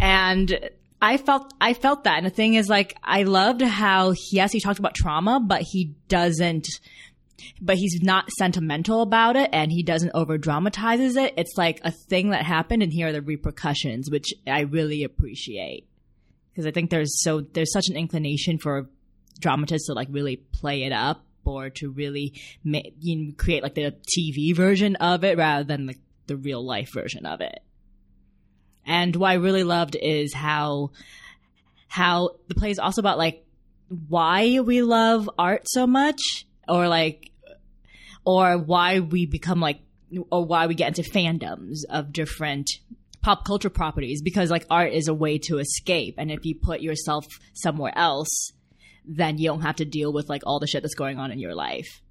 And 0.00 0.70
I 1.00 1.16
felt 1.16 1.52
I 1.60 1.74
felt 1.74 2.04
that, 2.04 2.16
and 2.18 2.26
the 2.26 2.30
thing 2.30 2.54
is, 2.54 2.68
like, 2.68 2.96
I 3.02 3.24
loved 3.24 3.62
how 3.62 4.14
yes, 4.32 4.52
he 4.52 4.60
talked 4.60 4.78
about 4.78 4.94
trauma, 4.94 5.40
but 5.40 5.62
he 5.62 5.94
doesn't. 6.08 6.66
But 7.60 7.76
he's 7.76 8.00
not 8.02 8.30
sentimental 8.38 9.02
about 9.02 9.36
it, 9.36 9.50
and 9.52 9.70
he 9.70 9.82
doesn't 9.82 10.12
over 10.14 10.38
dramatizes 10.38 11.16
it. 11.16 11.34
It's 11.36 11.52
like 11.58 11.80
a 11.84 11.90
thing 11.90 12.30
that 12.30 12.44
happened, 12.44 12.82
and 12.82 12.90
here 12.90 13.08
are 13.08 13.12
the 13.12 13.20
repercussions, 13.20 14.10
which 14.10 14.32
I 14.46 14.60
really 14.60 15.04
appreciate 15.04 15.86
because 16.56 16.66
I 16.66 16.70
think 16.70 16.88
there's 16.88 17.22
so 17.22 17.42
there's 17.42 17.72
such 17.72 17.88
an 17.90 17.96
inclination 17.96 18.56
for 18.56 18.88
dramatists 19.38 19.88
to 19.88 19.94
like 19.94 20.08
really 20.10 20.36
play 20.36 20.84
it 20.84 20.92
up 20.92 21.24
or 21.44 21.70
to 21.70 21.90
really 21.90 22.34
ma- 22.64 22.80
you 23.00 23.16
know, 23.16 23.32
create 23.36 23.62
like 23.62 23.74
the 23.74 23.94
TV 24.16 24.54
version 24.54 24.96
of 24.96 25.24
it 25.24 25.38
rather 25.38 25.64
than 25.64 25.86
the, 25.86 25.94
the 26.26 26.36
real 26.36 26.64
life 26.64 26.92
version 26.92 27.24
of 27.24 27.40
it. 27.40 27.60
And 28.84 29.14
what 29.16 29.30
I 29.30 29.34
really 29.34 29.64
loved 29.64 29.96
is 30.00 30.32
how 30.32 30.90
how 31.88 32.36
the 32.48 32.54
play 32.54 32.70
is 32.70 32.78
also 32.78 33.00
about 33.00 33.18
like 33.18 33.44
why 34.08 34.60
we 34.60 34.82
love 34.82 35.30
art 35.38 35.62
so 35.68 35.86
much 35.86 36.46
or 36.68 36.88
like 36.88 37.30
or 38.24 38.58
why 38.58 39.00
we 39.00 39.26
become 39.26 39.60
like 39.60 39.80
or 40.30 40.44
why 40.44 40.66
we 40.66 40.74
get 40.74 40.96
into 40.96 41.08
fandoms 41.08 41.84
of 41.88 42.12
different 42.12 42.70
pop 43.22 43.44
culture 43.44 43.70
properties 43.70 44.22
because 44.22 44.50
like 44.50 44.66
art 44.70 44.92
is 44.92 45.08
a 45.08 45.14
way 45.14 45.38
to 45.38 45.58
escape 45.58 46.14
and 46.18 46.30
if 46.30 46.44
you 46.44 46.54
put 46.54 46.80
yourself 46.80 47.26
somewhere 47.54 47.92
else 47.96 48.52
then 49.06 49.38
you 49.38 49.48
don't 49.48 49.62
have 49.62 49.76
to 49.76 49.84
deal 49.84 50.12
with 50.12 50.28
like 50.28 50.42
all 50.44 50.58
the 50.58 50.66
shit 50.66 50.82
that's 50.82 50.94
going 50.94 51.18
on 51.18 51.30
in 51.30 51.38
your 51.38 51.54
life 51.54 52.02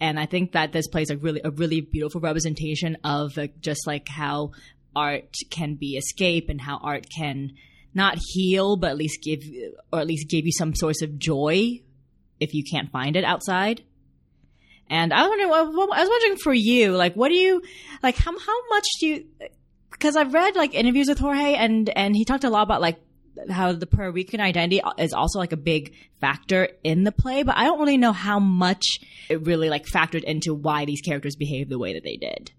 and 0.00 0.18
i 0.18 0.26
think 0.26 0.52
that 0.52 0.72
this 0.72 0.88
plays 0.88 1.10
a 1.10 1.16
really 1.16 1.40
a 1.44 1.50
really 1.50 1.80
beautiful 1.80 2.20
representation 2.20 2.96
of 3.04 3.38
just 3.60 3.86
like 3.86 4.08
how 4.08 4.50
art 4.94 5.34
can 5.50 5.74
be 5.74 5.96
escape 5.96 6.48
and 6.48 6.60
how 6.60 6.78
art 6.82 7.06
can 7.16 7.52
not 7.94 8.18
heal 8.18 8.76
but 8.76 8.90
at 8.90 8.96
least 8.96 9.22
give 9.22 9.42
or 9.92 10.00
at 10.00 10.06
least 10.06 10.28
give 10.28 10.44
you 10.44 10.52
some 10.52 10.74
source 10.74 11.02
of 11.02 11.18
joy 11.18 11.80
if 12.40 12.54
you 12.54 12.64
can't 12.64 12.90
find 12.90 13.16
it 13.16 13.24
outside 13.24 13.82
and 14.92 15.10
I 15.14 15.22
was 15.22 15.30
wondering, 15.30 15.50
I 15.50 16.00
was 16.02 16.08
wondering 16.08 16.36
for 16.36 16.52
you, 16.52 16.92
like, 16.92 17.14
what 17.14 17.30
do 17.30 17.34
you, 17.34 17.62
like, 18.02 18.14
how 18.16 18.38
how 18.38 18.68
much 18.68 18.86
do 19.00 19.06
you? 19.06 19.24
Because 19.90 20.16
I've 20.16 20.34
read 20.34 20.54
like 20.54 20.74
interviews 20.74 21.08
with 21.08 21.18
Jorge, 21.18 21.54
and 21.54 21.88
and 21.96 22.14
he 22.14 22.26
talked 22.26 22.44
a 22.44 22.50
lot 22.50 22.62
about 22.62 22.82
like 22.82 23.00
how 23.50 23.72
the 23.72 23.86
Puerto 23.86 24.10
Rican 24.12 24.40
identity 24.40 24.80
is 24.98 25.12
also 25.12 25.38
like 25.38 25.52
a 25.52 25.56
big 25.56 25.94
factor 26.20 26.68
in 26.84 27.04
the 27.04 27.12
play, 27.12 27.42
but 27.42 27.56
I 27.56 27.64
don't 27.64 27.78
really 27.78 27.96
know 27.96 28.12
how 28.12 28.38
much 28.38 28.84
it 29.28 29.46
really 29.46 29.70
like 29.70 29.86
factored 29.86 30.24
into 30.24 30.54
why 30.54 30.84
these 30.84 31.00
characters 31.00 31.36
behave 31.36 31.68
the 31.68 31.78
way 31.78 31.94
that 31.94 32.04
they 32.04 32.16
did. 32.16 32.52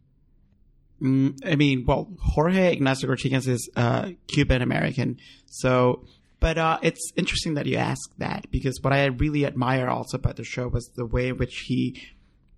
Mm, 1.01 1.37
I 1.45 1.55
mean, 1.55 1.85
well, 1.85 2.09
Jorge 2.19 2.71
Ignacio 2.71 3.09
Cortiñas 3.09 3.47
is 3.47 3.69
uh, 3.75 4.11
Cuban 4.27 4.61
American, 4.61 5.17
so. 5.47 6.05
But 6.39 6.57
uh, 6.57 6.77
it's 6.81 7.13
interesting 7.15 7.53
that 7.53 7.67
you 7.67 7.77
ask 7.77 8.01
that 8.17 8.51
because 8.51 8.77
what 8.81 8.91
I 8.91 9.05
really 9.05 9.45
admire 9.45 9.87
also 9.87 10.17
about 10.17 10.35
the 10.35 10.43
show 10.43 10.67
was 10.67 10.91
the 10.93 11.05
way 11.05 11.29
in 11.29 11.37
which 11.37 11.63
he, 11.67 12.01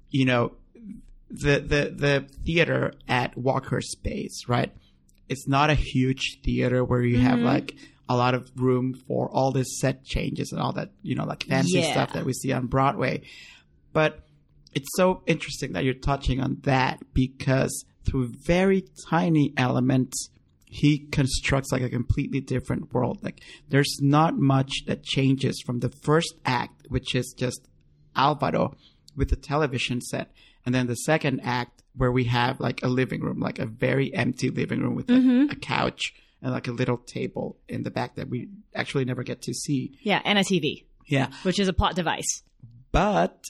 you 0.10 0.26
know, 0.26 0.54
the 1.30 1.60
the 1.60 1.94
the 1.96 2.26
theater 2.44 2.94
at 3.08 3.36
Walkerspace, 3.36 4.48
right? 4.48 4.72
It's 5.30 5.48
not 5.48 5.70
a 5.70 5.76
huge 5.76 6.40
theater 6.44 6.84
where 6.84 7.02
you 7.02 7.20
have 7.20 7.38
like 7.38 7.76
a 8.08 8.16
lot 8.16 8.34
of 8.36 8.52
room 8.56 8.94
for 9.08 9.30
all 9.30 9.52
this 9.52 9.80
set 9.80 10.04
changes 10.04 10.52
and 10.52 10.62
all 10.62 10.74
that, 10.74 10.92
you 11.02 11.16
know, 11.16 11.26
like 11.26 11.44
fancy 11.44 11.80
Yeah. 11.80 11.92
stuff 11.92 12.14
that 12.14 12.26
we 12.26 12.34
see 12.34 12.52
on 12.52 12.68
Broadway. 12.68 13.22
But 13.94 14.26
it's 14.74 14.90
so 14.96 15.24
interesting 15.26 15.74
that 15.74 15.84
you're 15.84 15.94
touching 15.94 16.40
on 16.40 16.58
that 16.64 17.00
because 17.14 17.86
through 18.06 18.34
very 18.46 18.86
tiny 19.10 19.54
elements, 19.58 20.30
he 20.66 21.00
constructs 21.00 21.72
like 21.72 21.82
a 21.82 21.90
completely 21.90 22.42
different 22.42 22.94
world. 22.94 23.24
Like 23.24 23.42
there's 23.70 23.98
not 24.02 24.38
much 24.38 24.72
that 24.88 25.04
changes 25.04 25.62
from 25.66 25.80
the 25.80 25.90
first 26.04 26.34
act, 26.46 26.88
which 26.90 27.16
is 27.16 27.34
just 27.38 27.68
Alvaro 28.16 28.76
with 29.16 29.30
the 29.30 29.36
television 29.36 30.02
set, 30.02 30.32
and 30.66 30.76
then 30.76 30.88
the 30.88 30.96
second 30.96 31.40
act 31.44 31.84
where 31.96 32.12
we 32.12 32.26
have 32.26 32.60
like 32.60 32.84
a 32.84 32.88
living 32.88 33.22
room, 33.22 33.40
like 33.40 33.60
a 33.60 33.66
very 33.66 34.14
empty 34.14 34.50
living 34.50 34.82
room 34.82 34.96
with 34.96 35.10
like, 35.10 35.22
mm-hmm. 35.22 35.50
a 35.50 35.56
couch 35.56 36.14
and 36.46 36.54
like 36.54 36.68
a 36.68 36.72
little 36.72 36.98
table 36.98 37.58
in 37.68 37.82
the 37.82 37.90
back 37.90 38.16
that 38.16 38.30
we 38.30 38.48
actually 38.76 39.04
never 39.04 39.24
get 39.24 39.42
to 39.42 39.54
see. 39.54 39.98
Yeah, 40.04 40.22
and 40.24 40.38
a 40.38 40.44
TV, 40.44 40.86
Yeah. 41.08 41.32
which 41.42 41.60
is 41.60 41.68
a 41.68 41.74
plot 41.74 41.96
device. 41.96 42.44
But 42.92 43.44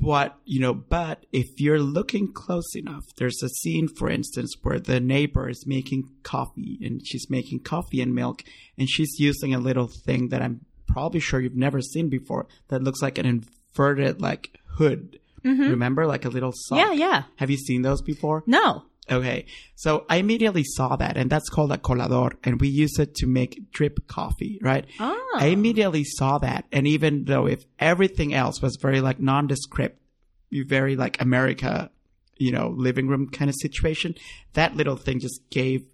what 0.00 0.38
you 0.46 0.58
know, 0.58 0.72
but 0.72 1.26
if 1.32 1.60
you're 1.60 1.78
looking 1.78 2.32
close 2.32 2.74
enough, 2.74 3.04
there's 3.18 3.42
a 3.42 3.50
scene, 3.50 3.88
for 3.88 4.08
instance, 4.08 4.54
where 4.62 4.80
the 4.80 5.00
neighbor 5.00 5.50
is 5.50 5.66
making 5.66 6.08
coffee 6.22 6.78
and 6.82 7.06
she's 7.06 7.28
making 7.28 7.60
coffee 7.60 8.00
and 8.00 8.14
milk, 8.14 8.42
and 8.78 8.88
she's 8.88 9.18
using 9.18 9.52
a 9.54 9.58
little 9.58 9.90
thing 10.06 10.28
that 10.30 10.40
I'm 10.40 10.64
probably 10.86 11.20
sure 11.20 11.40
you've 11.40 11.54
never 11.56 11.82
seen 11.82 12.08
before 12.08 12.46
that 12.68 12.82
looks 12.82 13.02
like 13.02 13.18
an 13.18 13.26
inverted 13.26 14.22
like 14.22 14.58
hood. 14.78 15.20
Mm-hmm. 15.44 15.68
Remember, 15.72 16.06
like 16.06 16.24
a 16.24 16.30
little 16.30 16.52
sock. 16.54 16.78
Yeah, 16.78 16.92
yeah. 16.92 17.22
Have 17.36 17.50
you 17.50 17.58
seen 17.58 17.82
those 17.82 18.00
before? 18.00 18.42
No. 18.46 18.84
Okay, 19.10 19.44
so 19.74 20.06
I 20.08 20.16
immediately 20.16 20.64
saw 20.64 20.96
that, 20.96 21.18
and 21.18 21.28
that's 21.28 21.50
called 21.50 21.72
a 21.72 21.76
colador, 21.76 22.32
and 22.42 22.58
we 22.58 22.68
use 22.68 22.98
it 22.98 23.14
to 23.16 23.26
make 23.26 23.70
drip 23.70 24.06
coffee, 24.06 24.58
right? 24.62 24.86
Oh. 24.98 25.36
I 25.36 25.46
immediately 25.46 26.04
saw 26.04 26.38
that, 26.38 26.64
and 26.72 26.86
even 26.86 27.24
though 27.24 27.46
if 27.46 27.64
everything 27.78 28.32
else 28.32 28.62
was 28.62 28.78
very 28.80 29.02
like 29.02 29.20
nondescript, 29.20 30.00
you 30.48 30.64
very 30.64 30.96
like 30.96 31.20
America, 31.20 31.90
you 32.38 32.50
know, 32.50 32.68
living 32.74 33.08
room 33.08 33.28
kind 33.28 33.50
of 33.50 33.56
situation, 33.60 34.14
that 34.54 34.74
little 34.74 34.96
thing 34.96 35.20
just 35.20 35.40
gave 35.50 35.84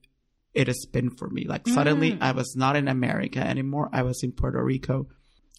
it 0.54 0.68
a 0.68 0.74
spin 0.74 1.10
for 1.10 1.28
me. 1.28 1.46
Like 1.48 1.66
suddenly, 1.66 2.12
mm. 2.12 2.18
I 2.20 2.30
was 2.32 2.54
not 2.56 2.76
in 2.76 2.86
America 2.86 3.40
anymore; 3.40 3.88
I 3.92 4.02
was 4.02 4.22
in 4.22 4.32
Puerto 4.32 4.62
Rico. 4.62 5.08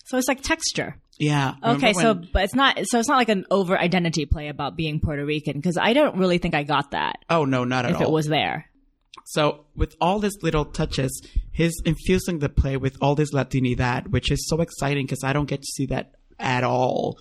So 0.06 0.18
it's 0.18 0.28
like 0.28 0.42
texture. 0.42 0.98
Yeah. 1.18 1.56
Okay, 1.64 1.94
remember 1.96 2.24
so 2.24 2.30
but 2.34 2.44
it's 2.44 2.56
not 2.56 2.80
so 2.86 3.00
it's 3.00 3.08
not 3.08 3.18
like 3.18 3.30
an 3.30 3.46
over 3.52 3.78
identity 3.78 4.26
play 4.26 4.48
about 4.48 4.76
being 4.76 5.00
Puerto 5.00 5.24
Rican 5.26 5.58
because 5.58 5.78
I 5.78 5.94
don't 5.94 6.18
really 6.18 6.40
think 6.40 6.56
I 6.56 6.64
got 6.64 6.92
that 6.92 7.20
oh 7.30 7.46
no, 7.46 7.64
not 7.64 7.86
at 7.86 7.92
if 7.92 7.98
all. 7.98 8.04
it 8.04 8.12
was 8.12 8.28
there. 8.28 8.66
So 9.26 9.66
with 9.76 9.96
all 10.02 10.20
these 10.20 10.42
little 10.42 10.66
touches, 10.66 11.22
he's 11.52 11.74
infusing 11.86 12.40
the 12.40 12.50
play 12.50 12.76
with 12.76 12.98
all 13.02 13.16
this 13.16 13.34
Latinidad, 13.34 14.08
which 14.08 14.32
is 14.32 14.48
so 14.50 14.62
exciting 14.62 15.06
because 15.06 15.24
I 15.24 15.32
don't 15.32 15.46
get 15.46 15.62
to 15.62 15.68
see 15.76 15.86
that 15.88 16.16
at 16.40 16.64
all 16.64 17.18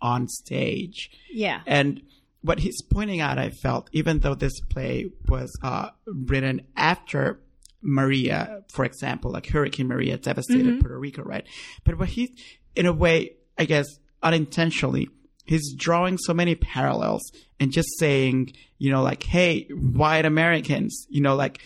on 0.00 0.28
stage. 0.28 1.10
Yeah. 1.32 1.62
And 1.66 2.02
what 2.42 2.60
he's 2.60 2.80
pointing 2.82 3.20
out, 3.20 3.38
I 3.38 3.50
felt, 3.50 3.88
even 3.92 4.20
though 4.20 4.34
this 4.34 4.60
play 4.60 5.10
was 5.26 5.50
uh, 5.62 5.90
written 6.06 6.66
after 6.76 7.40
Maria, 7.82 8.62
for 8.72 8.84
example, 8.84 9.30
like 9.30 9.46
Hurricane 9.46 9.88
Maria 9.88 10.16
devastated 10.18 10.66
mm-hmm. 10.66 10.80
Puerto 10.80 10.98
Rico, 10.98 11.22
right? 11.22 11.46
But 11.84 11.98
what 11.98 12.08
he, 12.08 12.34
in 12.74 12.86
a 12.86 12.92
way, 12.92 13.36
I 13.56 13.64
guess, 13.64 13.86
unintentionally, 14.22 15.08
he's 15.44 15.74
drawing 15.74 16.18
so 16.18 16.34
many 16.34 16.54
parallels 16.54 17.22
and 17.60 17.72
just 17.72 17.88
saying, 17.98 18.52
you 18.78 18.90
know, 18.90 19.02
like, 19.02 19.22
hey, 19.22 19.68
white 19.70 20.24
Americans, 20.24 21.06
you 21.08 21.20
know, 21.20 21.34
like, 21.34 21.60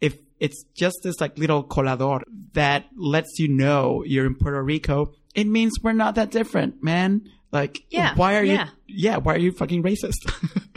if 0.00 0.18
it's 0.40 0.64
just 0.74 0.96
this 1.02 1.20
like 1.20 1.38
little 1.38 1.64
colador 1.64 2.22
that 2.54 2.86
lets 2.96 3.38
you 3.38 3.48
know 3.48 4.02
you're 4.04 4.26
in 4.26 4.34
Puerto 4.34 4.62
Rico, 4.62 5.12
it 5.34 5.46
means 5.46 5.74
we're 5.82 5.92
not 5.92 6.14
that 6.16 6.30
different, 6.30 6.82
man. 6.82 7.28
Like, 7.52 7.82
Yeah, 7.90 8.14
why 8.14 8.36
are 8.36 8.44
yeah. 8.44 8.68
you, 8.86 8.94
yeah, 8.96 9.16
why 9.16 9.34
are 9.34 9.38
you 9.38 9.52
fucking 9.52 9.82
racist? 9.82 10.30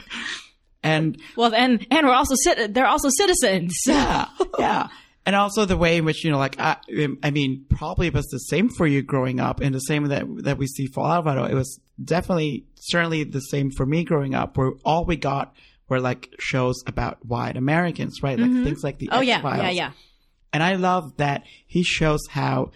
and 0.83 1.17
Well, 1.35 1.53
and 1.53 1.85
and 1.91 2.07
we're 2.07 2.13
also 2.13 2.35
they're 2.69 2.87
also 2.87 3.09
citizens. 3.09 3.75
yeah, 3.87 4.27
yeah. 4.59 4.88
And 5.23 5.36
also 5.36 5.65
the 5.65 5.77
way 5.77 5.97
in 5.97 6.05
which, 6.05 6.23
you 6.25 6.32
know, 6.32 6.39
like, 6.39 6.59
I, 6.59 6.77
I 7.21 7.29
mean, 7.29 7.65
probably 7.69 8.07
it 8.07 8.13
was 8.13 8.25
the 8.27 8.39
same 8.39 8.69
for 8.69 8.88
you 8.88 9.03
growing 9.03 9.39
up 9.39 9.59
and 9.59 9.73
the 9.73 9.79
same 9.79 10.05
that, 10.07 10.25
that 10.43 10.57
we 10.57 10.65
see 10.65 10.88
for 10.88 11.05
Alvaro. 11.05 11.43
It 11.45 11.53
was 11.53 11.79
definitely, 12.03 12.65
certainly 12.79 13.23
the 13.23 13.39
same 13.39 13.69
for 13.69 13.86
me 13.86 14.03
growing 14.03 14.34
up 14.34 14.57
where 14.57 14.71
all 14.84 15.05
we 15.05 15.17
got 15.17 15.55
were 15.89 15.99
like 15.99 16.34
shows 16.39 16.82
about 16.88 17.23
white 17.23 17.55
Americans, 17.55 18.23
right? 18.23 18.39
Like 18.39 18.49
mm-hmm. 18.49 18.63
things 18.63 18.84
like 18.84 18.97
the 18.97 19.09
Oh 19.11 19.19
X-Files. 19.19 19.61
yeah, 19.61 19.69
yeah. 19.69 19.91
And 20.53 20.63
I 20.63 20.73
love 20.73 21.15
that 21.17 21.43
he 21.67 21.84
shows 21.84 22.21
how 22.32 22.71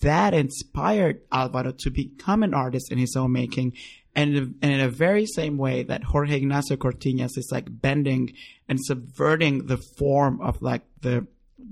that 0.00 0.32
inspired 0.32 1.20
Alvaro 1.30 1.72
to 1.80 1.90
become 1.90 2.42
an 2.42 2.54
artist 2.54 2.90
in 2.90 2.96
his 2.96 3.14
own 3.14 3.32
making. 3.32 3.74
And, 4.14 4.56
and 4.60 4.72
in 4.72 4.80
a 4.80 4.88
very 4.88 5.24
same 5.26 5.56
way 5.56 5.84
that 5.84 6.02
Jorge 6.02 6.36
Ignacio 6.36 6.76
Cortiñas 6.76 7.38
is 7.38 7.48
like 7.52 7.66
bending 7.68 8.32
and 8.68 8.78
subverting 8.82 9.66
the 9.66 9.78
form 9.98 10.40
of 10.40 10.60
like 10.62 10.82
the 11.00 11.26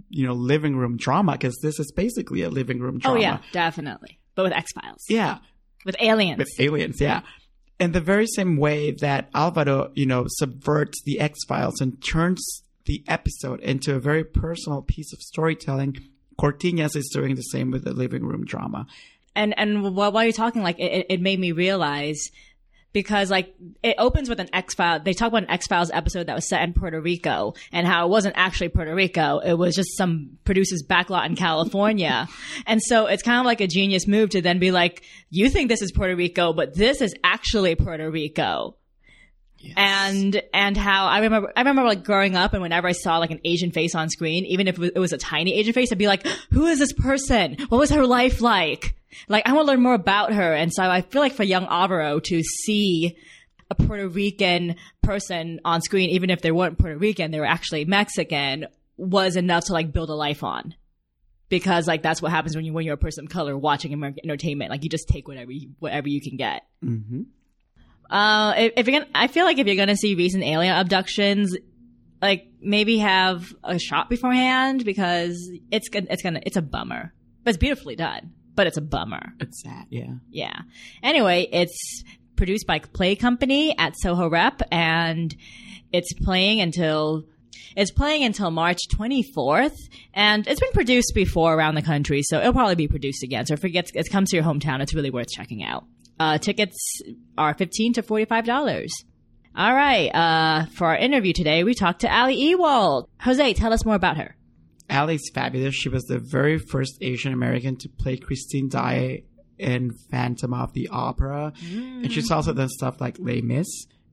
you 0.09 0.26
know, 0.26 0.32
living 0.32 0.76
room 0.76 0.97
drama 0.97 1.32
because 1.32 1.59
this 1.62 1.78
is 1.78 1.93
basically 1.93 2.43
a 2.43 2.51
living 2.51 2.80
room 2.80 2.99
drama. 2.99 3.18
Oh 3.18 3.20
yeah, 3.20 3.39
definitely. 3.53 4.18
But 4.34 4.45
with 4.45 4.53
X 4.53 4.72
Files. 4.72 5.05
Yeah. 5.09 5.39
With 5.84 5.97
aliens. 6.01 6.39
With 6.39 6.49
aliens, 6.59 7.01
yeah. 7.01 7.22
In 7.78 7.93
the 7.93 8.01
very 8.01 8.26
same 8.26 8.57
way 8.57 8.91
that 8.93 9.28
Alvaro, 9.34 9.91
you 9.95 10.07
know, 10.07 10.26
subverts 10.28 11.03
the 11.05 11.20
X 11.20 11.39
Files 11.47 11.80
and 11.80 12.03
turns 12.03 12.45
the 12.86 13.05
episode 13.07 13.61
into 13.61 13.95
a 13.95 14.01
very 14.01 14.24
personal 14.24 14.82
piece 14.82 15.12
of 15.12 15.20
storytelling, 15.20 15.97
Cortiñas 16.41 16.97
is 16.97 17.11
doing 17.12 17.34
the 17.34 17.43
same 17.43 17.70
with 17.70 17.84
the 17.84 17.93
living 17.93 18.24
room 18.24 18.45
drama. 18.45 18.86
And 19.39 19.59
and 19.59 19.95
while, 19.95 20.12
while 20.12 20.24
you're 20.24 20.32
talking, 20.32 20.62
like 20.62 20.78
it, 20.78 21.07
it 21.09 21.20
made 21.20 21.39
me 21.39 21.53
realize 21.53 22.30
because 22.93 23.30
like 23.30 23.55
it 23.82 23.95
opens 23.99 24.28
with 24.28 24.41
an 24.41 24.49
X 24.53 24.74
File. 24.74 25.01
They 25.01 25.12
talk 25.12 25.28
about 25.28 25.45
an 25.45 25.51
X 25.51 25.68
Files 25.68 25.91
episode 25.93 26.26
that 26.26 26.34
was 26.34 26.49
set 26.49 26.62
in 26.62 26.72
Puerto 26.72 27.01
Rico 27.01 27.55
and 27.70 27.86
how 27.86 28.07
it 28.07 28.11
wasn't 28.11 28.34
actually 28.36 28.70
Puerto 28.70 28.95
Rico. 28.95 29.39
It 29.39 29.55
was 29.55 29.76
just 29.76 29.97
some 29.97 30.39
producer's 30.45 30.82
backlot 30.82 31.26
in 31.26 31.36
California. 31.36 32.28
and 32.66 32.82
so 32.82 33.07
it's 33.07 33.22
kind 33.22 33.39
of 33.39 33.47
like 33.47 33.61
a 33.61 33.68
genius 33.68 34.09
move 34.09 34.30
to 34.30 34.43
then 34.43 34.59
be 34.59 34.72
like, 34.72 35.05
you 35.30 35.49
think 35.51 35.68
this 35.68 35.82
is 35.82 35.93
Puerto 35.93 36.16
Rico, 36.16 36.53
but 36.53 36.74
this 36.74 37.01
is 37.01 37.14
actually 37.22 37.76
Puerto 37.76 38.11
Rico. 38.11 38.76
And 39.77 40.41
and 40.55 40.77
how 40.77 41.07
I 41.07 41.21
remember 41.21 41.53
I 41.57 41.61
remember 41.61 41.85
like 41.85 42.05
growing 42.05 42.37
up 42.37 42.53
and 42.53 42.63
whenever 42.63 42.89
I 42.89 42.93
saw 42.93 43.19
like 43.19 43.31
an 43.31 43.41
Asian 43.45 43.71
face 43.71 43.95
on 43.95 44.09
screen, 44.09 44.45
even 44.47 44.69
if 44.69 44.77
it 44.77 44.81
was, 44.81 44.91
it 44.95 44.99
was 44.99 45.13
a 45.13 45.19
tiny 45.19 45.55
Asian 45.55 45.73
face, 45.73 45.91
I'd 45.93 45.99
be 45.99 46.07
like, 46.07 46.27
"Who 46.53 46.67
is 46.67 46.79
this 46.79 46.93
person? 46.93 47.57
What 47.69 47.79
was 47.79 47.91
her 47.91 48.07
life 48.07 48.41
like?" 48.41 48.95
Like 49.29 49.49
I 49.49 49.53
want 49.53 49.67
to 49.67 49.73
learn 49.73 49.83
more 49.83 49.95
about 49.95 50.33
her. 50.33 50.55
And 50.55 50.73
so 50.73 50.83
I 50.85 51.03
feel 51.03 51.21
like 51.21 51.33
for 51.33 51.43
young 51.43 51.67
Alvaro 51.67 52.21
to 52.21 52.43
see 52.43 53.17
a 53.71 53.75
Puerto 53.75 54.09
Rican 54.09 54.77
person 55.03 55.61
on 55.65 55.83
screen, 55.83 56.11
even 56.11 56.31
if 56.31 56.41
they 56.41 56.51
weren't 56.53 56.79
Puerto 56.79 56.97
Rican, 56.97 57.31
they 57.31 57.41
were 57.41 57.47
actually 57.47 57.85
Mexican, 57.85 58.67
was 58.97 59.37
enough 59.37 59.67
to 59.67 59.73
like 59.73 59.93
build 59.93 60.11
a 60.11 60.15
life 60.15 60.43
on. 60.43 60.75
Because 61.49 61.87
like 61.87 62.03
that's 62.03 62.21
what 62.21 62.31
happens 62.31 62.55
when 62.55 62.65
you 62.65 62.73
when 62.73 62.85
you're 62.85 62.95
a 62.95 62.99
person 62.99 63.25
of 63.25 63.31
color 63.31 63.57
watching 63.57 63.93
American 63.95 64.25
entertainment. 64.25 64.71
Like 64.71 64.85
you 64.85 64.91
just 64.91 65.09
take 65.09 65.27
whatever 65.27 65.51
you, 65.51 65.71
whatever 65.79 66.09
you 66.09 66.21
can 66.21 66.37
get. 66.37 66.67
Mm-hmm. 66.85 67.23
Uh, 68.11 68.55
if, 68.57 68.73
if 68.77 68.87
you're 68.89 69.01
gonna, 69.01 69.11
I 69.15 69.27
feel 69.27 69.45
like 69.45 69.59
if 69.59 69.67
you're 69.67 69.77
gonna 69.77 69.97
see 69.97 70.15
recent 70.15 70.45
alien 70.45 70.75
abductions, 70.75 71.57
like 72.21 72.47
maybe 72.61 72.99
have 72.99 73.55
a 73.63 73.79
shot 73.79 74.09
beforehand 74.09 74.85
because 74.85 75.51
it's 75.71 75.89
gonna, 75.89 76.07
it's 76.11 76.23
gonna, 76.23 76.41
it's 76.45 76.57
a 76.57 76.63
bummer. 76.63 77.13
But 77.45 77.51
it's 77.51 77.59
beautifully 77.59 77.97
done, 77.97 78.33
but 78.55 78.67
it's 78.67 78.77
a 78.77 78.83
bummer. 78.83 79.33
It's 79.41 79.63
sad, 79.63 79.87
yeah. 79.91 80.15
Yeah. 80.31 80.61
Anyway, 81.03 81.49
it's 81.53 82.05
produced 82.37 82.67
by 82.67 82.79
Play 82.79 83.17
Company 83.17 83.77
at 83.79 83.95
Soho 83.99 84.29
Rep, 84.29 84.63
and 84.71 85.35
it's 85.93 86.13
playing 86.15 86.61
until 86.61 87.25
it's 87.77 87.91
playing 87.91 88.25
until 88.25 88.51
March 88.51 88.79
24th, 88.93 89.77
and 90.15 90.47
it's 90.47 90.61
been 90.61 90.73
produced 90.73 91.13
before 91.15 91.55
around 91.55 91.75
the 91.75 91.83
country, 91.83 92.23
so 92.23 92.39
it'll 92.41 92.53
probably 92.53 92.75
be 92.75 92.89
produced 92.89 93.23
again. 93.23 93.47
So 93.47 93.55
if 93.55 93.65
it 93.65 93.71
gets 93.71 93.91
it 93.95 94.11
comes 94.11 94.31
to 94.31 94.37
your 94.37 94.45
hometown, 94.45 94.81
it's 94.81 94.95
really 94.95 95.11
worth 95.11 95.29
checking 95.29 95.63
out. 95.63 95.85
Uh, 96.19 96.39
tickets 96.39 97.03
are 97.37 97.55
15 97.55 97.95
to 97.95 98.03
45 98.03 98.45
dollars. 98.45 98.91
All 99.57 99.75
right. 99.75 100.09
Uh, 100.14 100.66
for 100.66 100.87
our 100.87 100.97
interview 100.97 101.33
today, 101.33 101.64
we 101.64 101.75
talked 101.75 102.03
to 102.03 102.12
Ali 102.14 102.37
Ewoldt. 102.55 103.09
Jose, 103.21 103.55
tell 103.55 103.73
us 103.73 103.85
more 103.85 103.97
about 103.97 104.16
her. 104.16 104.37
Ali's 104.91 105.31
fabulous. 105.35 105.75
She 105.75 105.89
was 105.89 106.05
the 106.05 106.19
very 106.19 106.59
first 106.59 106.99
Asian 107.01 107.33
American 107.33 107.77
to 107.79 107.89
play 107.89 108.16
Christine 108.16 108.69
Daae 108.69 109.25
in 109.59 109.93
Phantom 110.11 110.55
of 110.55 110.73
the 110.73 110.89
Opera. 110.89 111.53
And 111.73 112.12
she's 112.12 112.31
also 112.31 112.53
done 112.53 112.69
stuff 112.69 113.01
like 113.01 113.19
Les 113.19 113.41
Mis. 113.41 113.66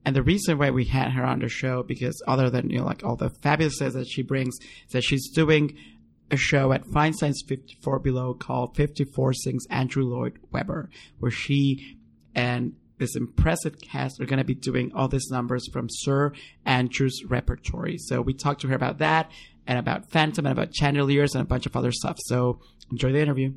And 0.04 0.14
the 0.14 0.22
reason 0.22 0.58
why 0.58 0.70
we 0.70 0.84
had 0.84 1.12
her 1.12 1.24
on 1.24 1.38
the 1.40 1.48
show, 1.48 1.82
because 1.82 2.20
other 2.26 2.50
than, 2.50 2.70
you 2.70 2.78
know, 2.78 2.84
like 2.84 3.04
all 3.04 3.16
the 3.16 3.30
fabulousness 3.30 3.92
that 3.94 4.06
she 4.08 4.22
brings, 4.22 4.56
that 4.90 5.02
she's 5.02 5.30
doing 5.30 5.76
a 6.30 6.36
show 6.36 6.72
at 6.72 6.84
Feinstein's 6.86 7.42
54 7.46 8.00
Below 8.00 8.34
called 8.34 8.76
54 8.76 9.32
Sings 9.32 9.64
Andrew 9.70 10.04
Lloyd 10.04 10.38
Webber, 10.52 10.90
where 11.18 11.30
she 11.30 11.95
and 12.36 12.74
this 12.98 13.16
impressive 13.16 13.80
cast 13.80 14.20
are 14.20 14.26
going 14.26 14.38
to 14.38 14.44
be 14.44 14.54
doing 14.54 14.92
all 14.94 15.08
these 15.08 15.28
numbers 15.30 15.68
from 15.72 15.88
Sir 15.90 16.32
Andrew's 16.64 17.24
repertory. 17.26 17.98
So 17.98 18.20
we 18.22 18.32
talked 18.32 18.60
to 18.60 18.68
her 18.68 18.74
about 18.76 18.98
that 18.98 19.30
and 19.66 19.78
about 19.78 20.10
Phantom 20.10 20.46
and 20.46 20.52
about 20.52 20.74
Chandeliers 20.74 21.34
and 21.34 21.42
a 21.42 21.46
bunch 21.46 21.66
of 21.66 21.76
other 21.76 21.92
stuff. 21.92 22.16
So 22.20 22.60
enjoy 22.90 23.12
the 23.12 23.20
interview. 23.20 23.52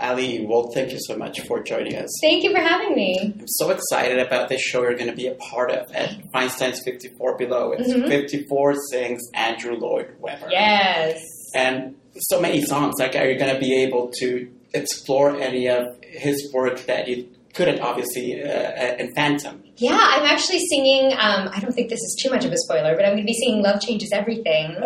Ali, 0.00 0.44
well, 0.44 0.70
thank 0.74 0.90
you 0.90 0.98
so 1.00 1.16
much 1.16 1.40
for 1.42 1.62
joining 1.62 1.94
us. 1.94 2.10
Thank 2.20 2.42
you 2.42 2.50
for 2.52 2.58
having 2.60 2.94
me. 2.96 3.18
I'm 3.38 3.46
so 3.46 3.70
excited 3.70 4.18
about 4.18 4.48
this 4.48 4.60
show 4.60 4.82
you're 4.82 4.94
going 4.96 5.08
to 5.10 5.14
be 5.16 5.28
a 5.28 5.34
part 5.36 5.70
of 5.70 5.90
at 5.94 6.16
Feinstein's 6.32 6.82
54 6.84 7.38
Below. 7.38 7.72
It's 7.72 7.92
Mhm. 7.92 8.08
54 8.08 8.74
Sings 8.90 9.22
Andrew 9.34 9.76
Lloyd 9.76 10.16
Webber. 10.18 10.48
Yes. 10.50 11.22
And 11.54 11.94
so 12.18 12.40
many 12.40 12.62
songs. 12.62 12.94
Like, 12.98 13.16
are 13.16 13.28
you 13.28 13.38
going 13.38 13.52
to 13.52 13.60
be 13.60 13.82
able 13.82 14.10
to 14.20 14.50
explore 14.72 15.36
any 15.36 15.68
of 15.68 15.96
his 16.02 16.52
work 16.52 16.86
that 16.86 17.08
you 17.08 17.28
couldn't, 17.54 17.80
obviously, 17.80 18.42
uh, 18.42 18.96
in 18.96 19.14
Phantom? 19.14 19.63
Yeah, 19.76 19.98
I'm 20.00 20.22
actually 20.24 20.60
singing. 20.70 21.12
Um, 21.14 21.50
I 21.52 21.58
don't 21.58 21.72
think 21.72 21.88
this 21.88 21.98
is 21.98 22.16
too 22.22 22.30
much 22.30 22.44
of 22.44 22.52
a 22.52 22.56
spoiler, 22.58 22.94
but 22.94 23.04
I'm 23.04 23.12
going 23.14 23.22
to 23.22 23.26
be 23.26 23.34
singing 23.34 23.60
"Love 23.60 23.80
Changes 23.80 24.10
Everything," 24.12 24.76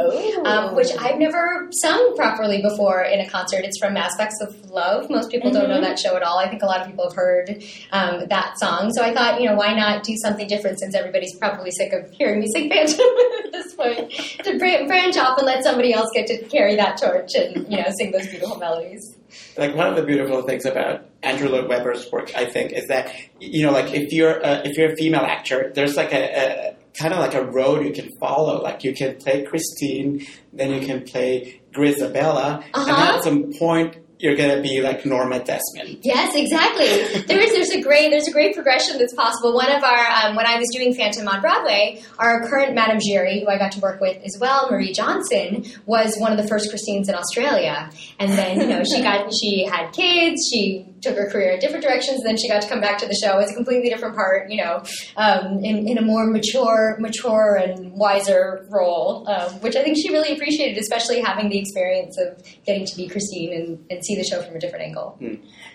um, 0.47 0.75
which 0.75 0.89
I've 0.99 1.19
never 1.19 1.69
sung 1.73 2.17
properly 2.17 2.63
before 2.63 3.03
in 3.03 3.21
a 3.21 3.29
concert. 3.29 3.65
It's 3.67 3.79
from 3.79 3.99
Aspects 3.99 4.41
of 4.41 4.71
Love. 4.71 5.11
Most 5.11 5.31
people 5.31 5.51
don't 5.51 5.69
know 5.69 5.81
that 5.83 5.99
show 5.99 6.17
at 6.17 6.23
all. 6.23 6.39
I 6.39 6.49
think 6.49 6.63
a 6.63 6.67
lot 6.67 6.81
of 6.81 6.87
people 6.87 7.05
have 7.05 7.15
heard 7.15 7.63
um, 7.93 8.29
that 8.29 8.59
song. 8.59 8.91
So 8.95 9.03
I 9.03 9.13
thought, 9.13 9.41
you 9.43 9.49
know, 9.49 9.57
why 9.57 9.75
not 9.75 10.05
do 10.05 10.15
something 10.23 10.49
different 10.49 10.81
since 10.81 10.95
everybody's 10.95 11.37
probably 11.37 11.71
sick 11.71 11.93
of 11.93 12.11
hearing 12.13 12.41
me 12.41 12.47
sing 12.51 12.71
Phantom 12.71 12.99
at 13.45 13.53
this 13.53 13.75
point? 13.75 14.11
To 14.45 14.59
bra- 14.59 14.87
branch 14.87 15.19
off 15.19 15.37
and 15.37 15.47
let 15.47 15.65
somebody 15.65 15.93
else 15.93 16.09
get 16.15 16.27
to 16.29 16.43
carry 16.49 16.77
that 16.77 16.97
torch 16.97 17.35
and 17.35 17.71
you 17.71 17.77
know 17.77 17.89
sing 17.99 18.11
those 18.11 18.27
beautiful 18.27 18.57
melodies. 18.57 19.18
Like 19.57 19.75
one 19.75 19.87
of 19.87 19.97
the 19.97 20.03
beautiful 20.03 20.43
things 20.43 20.65
about 20.65 21.05
Andrew 21.23 21.49
Lloyd 21.49 21.69
Webber's 21.69 22.11
work, 22.11 22.35
I 22.37 22.45
think, 22.47 22.73
is 22.73 22.87
that 22.89 23.15
you 23.41 23.65
know, 23.65 23.73
like 23.73 23.93
if 23.95 24.13
you're 24.13 24.45
uh, 24.45 24.63
if 24.65 24.77
you're 24.77 24.93
a 24.93 24.97
female 24.97 25.21
actor, 25.23 25.71
there's 25.75 25.97
like 25.97 26.13
a, 26.13 26.71
a 26.71 26.77
kind 26.99 27.13
of 27.13 27.21
like 27.21 27.35
a 27.35 27.45
road 27.45 27.85
you 27.85 27.93
can 27.93 28.11
follow. 28.19 28.63
Like 28.63 28.85
you 28.85 28.95
can 28.95 29.17
play 29.17 29.45
Christine, 29.45 30.27
then 30.53 30.71
you 30.73 30.87
can 30.87 31.03
play 31.03 31.61
Grizabella, 31.73 32.63
and 32.65 32.75
Uh-huh. 32.75 33.17
at 33.17 33.23
some 33.25 33.53
point 33.55 33.97
you're 34.19 34.37
gonna 34.37 34.61
be 34.61 34.81
like 34.81 35.07
Norma 35.07 35.39
Desmond. 35.39 35.99
Yes, 36.03 36.35
exactly. 36.35 37.23
There 37.23 37.41
is 37.41 37.53
there's 37.53 37.71
a 37.71 37.81
great 37.81 38.11
there's 38.11 38.27
a 38.27 38.33
great 38.33 38.55
progression 38.55 38.99
that's 38.99 39.15
possible. 39.15 39.55
One 39.55 39.71
of 39.71 39.83
our 39.85 40.07
um, 40.07 40.37
when 40.37 40.47
I 40.47 40.57
was 40.59 40.69
doing 40.73 40.93
Phantom 40.95 41.27
on 41.29 41.41
Broadway, 41.41 42.03
our 42.19 42.49
current 42.49 42.75
Madame 42.75 42.99
Giry, 42.99 43.41
who 43.41 43.49
I 43.49 43.59
got 43.59 43.73
to 43.73 43.81
work 43.81 44.01
with 44.01 44.23
as 44.25 44.37
well, 44.41 44.71
Maree 44.71 44.95
Johnson, 44.95 45.65
was 45.87 46.17
one 46.19 46.33
of 46.33 46.39
the 46.39 46.49
first 46.49 46.71
Christines 46.71 47.09
in 47.09 47.15
Australia. 47.15 47.91
And 48.19 48.33
then 48.33 48.61
you 48.61 48.67
know 48.67 48.83
she 48.85 49.03
got 49.03 49.31
she 49.33 49.65
had 49.65 49.93
kids, 49.93 50.49
she 50.51 50.87
took 51.01 51.17
her 51.17 51.29
career 51.31 51.53
in 51.53 51.61
different 51.61 51.85
directions, 51.85 52.21
and 52.21 52.27
then 52.27 52.37
she 52.37 52.49
got 52.49 52.63
to 52.63 52.69
come 52.69 52.81
back 52.81 52.99
to 52.99 53.07
the 53.07 53.15
show 53.15 53.39
as 53.39 53.51
a 53.51 53.55
completely 53.55 53.89
different 53.89 54.15
part, 54.15 54.51
you 54.51 54.63
know, 54.63 54.83
um, 55.17 55.65
in, 55.65 55.89
in 55.89 55.99
a 55.99 56.03
more 56.03 56.27
mature 56.27 56.97
mature 57.01 57.57
and 57.57 57.93
wiser 57.93 58.67
role, 58.71 59.29
um, 59.29 59.53
which 59.61 59.77
I 59.77 59.83
think 59.83 59.97
she 59.97 60.11
really 60.11 60.35
appreciated, 60.35 60.79
especially 60.79 61.21
having 61.21 61.49
the 61.49 61.59
experience 61.59 62.19
of 62.19 62.43
getting 62.65 62.85
to 62.87 62.97
be 62.97 63.09
Christine 63.09 63.53
and, 63.53 63.87
and 63.91 64.05
see 64.05 64.15
the 64.15 64.25
show 64.25 64.43
from 64.43 64.57
a 64.57 64.61
different 64.61 64.85
angle. 64.85 65.19